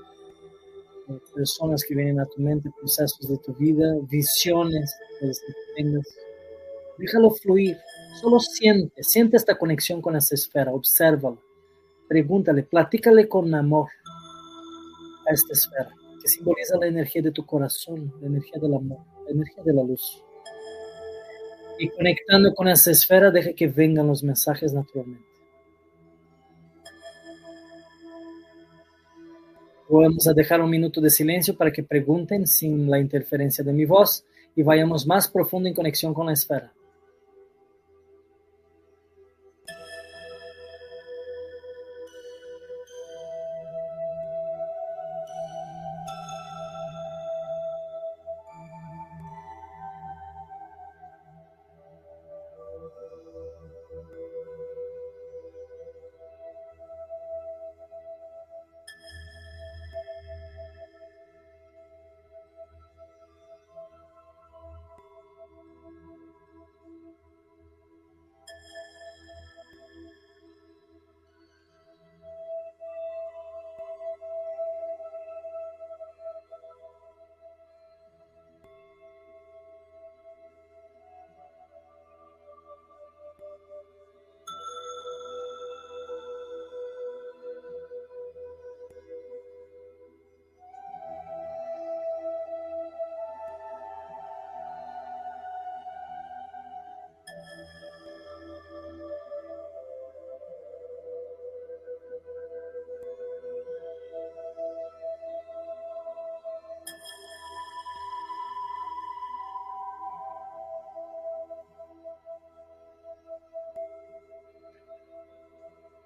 [1.07, 5.31] eh, personas que vienen a tu mente, procesos de tu vida, visiones que
[5.75, 6.07] tengas.
[6.97, 7.77] Déjalo fluir,
[8.19, 11.37] solo siente, siente esta conexión con esa esfera, obsérvala,
[12.07, 13.89] pregúntale, platícale con amor
[15.27, 15.89] a esta esfera,
[16.21, 19.83] que simboliza la energía de tu corazón, la energía del amor, la energía de la
[19.83, 20.23] luz.
[21.79, 25.25] Y conectando con esa esfera, deja que vengan los mensajes naturalmente.
[29.87, 33.85] Vamos a dejar un minuto de silencio para que pregunten sin la interferencia de mi
[33.85, 34.25] voz
[34.55, 36.73] y vayamos más profundo en conexión con la esfera.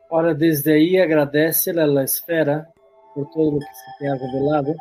[0.10, 2.72] Ahora desde ahí agradece a la esfera
[3.14, 4.76] por todo lo que se te ha revelado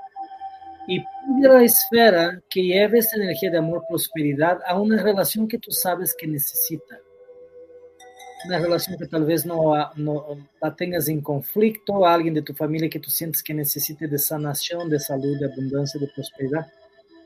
[0.86, 5.46] y pide a la esfera que lleve esa energía de amor, prosperidad a una relación
[5.46, 6.98] que tú sabes que necesita.
[8.46, 12.54] Una relación que tal vez no, no la tengas en conflicto, a alguien de tu
[12.54, 16.66] familia que tú sientes que necesite de sanación, de salud, de abundancia, de prosperidad.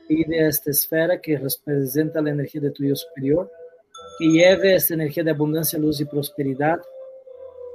[0.09, 3.49] Pide a esta esfera que representa la energía de tu yo superior,
[4.19, 6.81] que lleve esta energía de abundancia, luz y prosperidad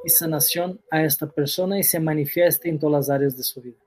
[0.08, 3.78] sanación a esta persona y se manifieste en todas las áreas de su vida.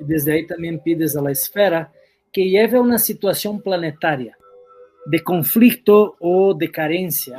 [0.00, 1.92] Y desde ahí también pides a la esfera
[2.32, 4.36] que lleve a una situación planetaria
[5.06, 7.38] de conflicto o de carencia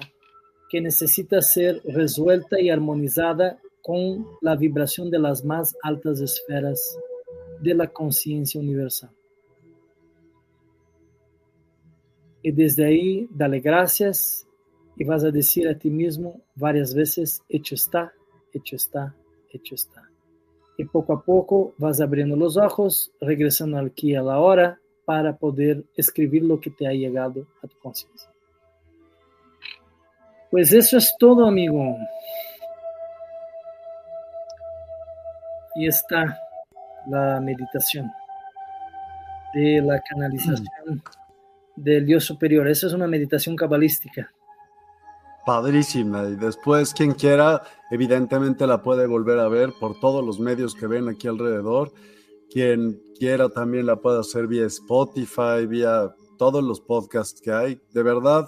[0.69, 6.97] que necesita ser resuelta y armonizada con la vibración de las más altas esferas
[7.61, 9.11] de la conciencia universal.
[12.41, 14.48] Y desde ahí, dale gracias
[14.95, 18.13] y vas a decir a ti mismo varias veces, hecho está,
[18.53, 19.15] hecho está,
[19.49, 20.09] hecho está.
[20.77, 25.83] Y poco a poco vas abriendo los ojos, regresando aquí a la hora para poder
[25.95, 28.29] escribir lo que te ha llegado a tu conciencia.
[30.51, 31.97] Pues eso es todo, amigo.
[35.75, 36.39] Ahí está
[37.07, 38.11] la meditación
[39.53, 41.01] de la canalización
[41.75, 42.67] del Dios superior.
[42.67, 44.31] Esa es una meditación cabalística
[45.45, 46.27] padrísima.
[46.29, 50.87] Y después, quien quiera, evidentemente la puede volver a ver por todos los medios que
[50.87, 51.91] ven aquí alrededor.
[52.49, 57.81] Quien quiera también la puede hacer vía Spotify, vía todos los podcasts que hay.
[57.93, 58.47] De verdad,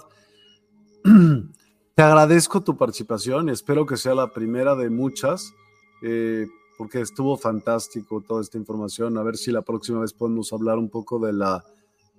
[1.94, 3.48] te agradezco tu participación.
[3.48, 5.52] Espero que sea la primera de muchas,
[6.02, 6.46] eh,
[6.78, 9.18] porque estuvo fantástico toda esta información.
[9.18, 11.64] A ver si la próxima vez podemos hablar un poco de la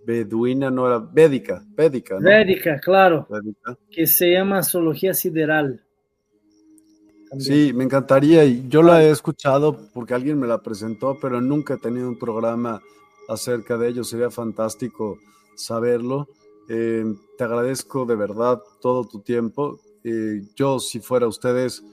[0.05, 2.29] beduina, no era védica, védica, ¿no?
[2.29, 3.27] Védica, claro.
[3.89, 5.83] Que se llama zoología sideral.
[7.39, 8.45] Sí, me encantaría.
[8.45, 12.19] Y yo la he escuchado porque alguien me la presentó, pero nunca he tenido un
[12.19, 12.81] programa
[13.27, 14.03] acerca de ello.
[14.03, 15.17] Sería fantástico
[15.55, 16.27] saberlo.
[16.69, 17.03] Eh,
[17.37, 19.79] te agradezco de verdad todo tu tiempo.
[20.03, 21.83] Eh, yo, si fuera ustedes,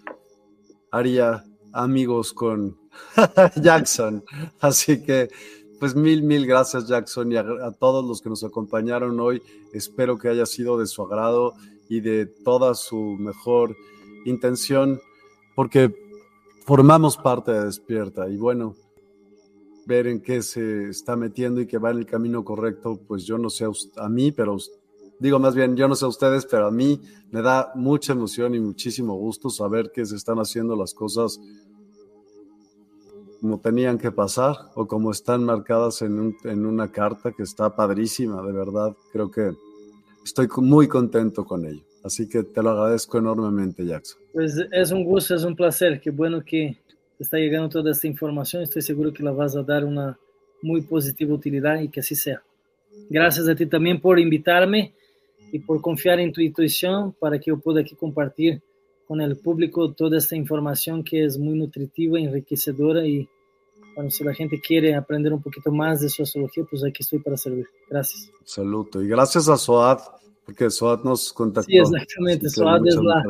[0.91, 2.77] haría amigos con
[3.63, 4.23] Jackson.
[4.61, 5.31] Así que
[5.81, 9.43] pues mil, mil gracias Jackson y a, todos los que nos acompañaron hoy.
[9.73, 11.55] Espero que haya sido de su agrado
[11.89, 13.75] y de toda su mejor
[14.27, 15.01] intención,
[15.57, 15.93] porque
[16.67, 18.77] formamos parte de Despierta y bueno,
[19.87, 23.39] ver en qué se está metiendo y que va en el camino correcto, pues yo
[23.39, 24.59] no sé a, a mí, pero
[25.19, 27.01] digo más bien, yo no sé a ustedes, pero a mí
[27.31, 31.41] me da mucha emoción y muchísimo gusto saber que se están haciendo las cosas
[33.41, 38.43] como tenían que pasar o como están marcadas en, en una carta que está padrísima,
[38.43, 38.95] de verdad.
[39.13, 39.53] Creo que
[40.25, 41.83] estoy muy contento con ello.
[42.03, 44.21] Así que te lo agradezco enormemente, Jackson.
[44.33, 46.01] Pues es un gusto, es un placer.
[46.01, 46.79] Qué bueno que
[47.19, 48.63] está llegando toda esta información.
[48.63, 50.19] Estoy seguro que la vas a dar una
[50.63, 52.43] muy positiva utilidad y que así sea.
[53.09, 54.95] Gracias a ti también por invitarme
[55.53, 58.63] y por confiar en tu intuición para que yo pueda aquí compartir
[59.11, 63.29] con el público toda esta información que es muy nutritiva, enriquecedora y
[63.97, 67.19] bueno, si la gente quiere aprender un poquito más de su astrología, pues aquí estoy
[67.19, 67.67] para servir.
[67.91, 68.31] Gracias.
[68.45, 69.03] Saluto.
[69.03, 69.99] Y gracias a Soad,
[70.47, 71.69] porque Soad nos contactó.
[71.69, 72.49] Sí, exactamente.
[72.51, 73.25] Soad es, la,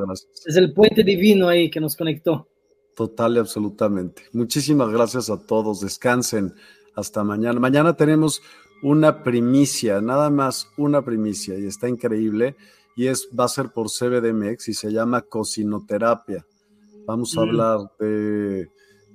[0.44, 2.47] es el puente divino ahí que nos conectó.
[2.94, 4.24] Total y absolutamente.
[4.35, 5.81] Muchísimas gracias a todos.
[5.81, 6.52] Descansen.
[6.94, 7.59] Hasta mañana.
[7.59, 8.43] Mañana tenemos
[8.82, 12.55] una primicia, nada más una primicia, y está increíble.
[13.01, 16.44] Y es, va a ser por CBDMX y se llama cocinoterapia.
[17.06, 17.43] Vamos a mm.
[17.44, 18.68] hablar de,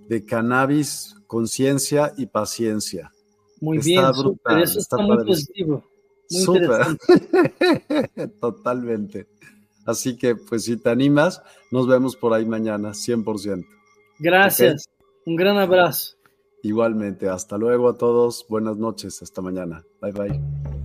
[0.10, 3.12] de cannabis, conciencia y paciencia.
[3.62, 5.84] Muy bien, brutal, eso está, muy positivo.
[6.32, 6.62] Muy
[8.42, 9.28] Totalmente.
[9.86, 13.68] Así que, pues, si te animas, nos vemos por ahí mañana, 100%.
[14.18, 14.90] Gracias.
[15.28, 16.16] Un gran abrazo.
[16.64, 17.30] Igualmente.
[17.30, 18.48] Hasta luego a todos.
[18.50, 19.22] Buenas noches.
[19.22, 19.86] Hasta mañana.
[20.02, 20.85] Bye bye.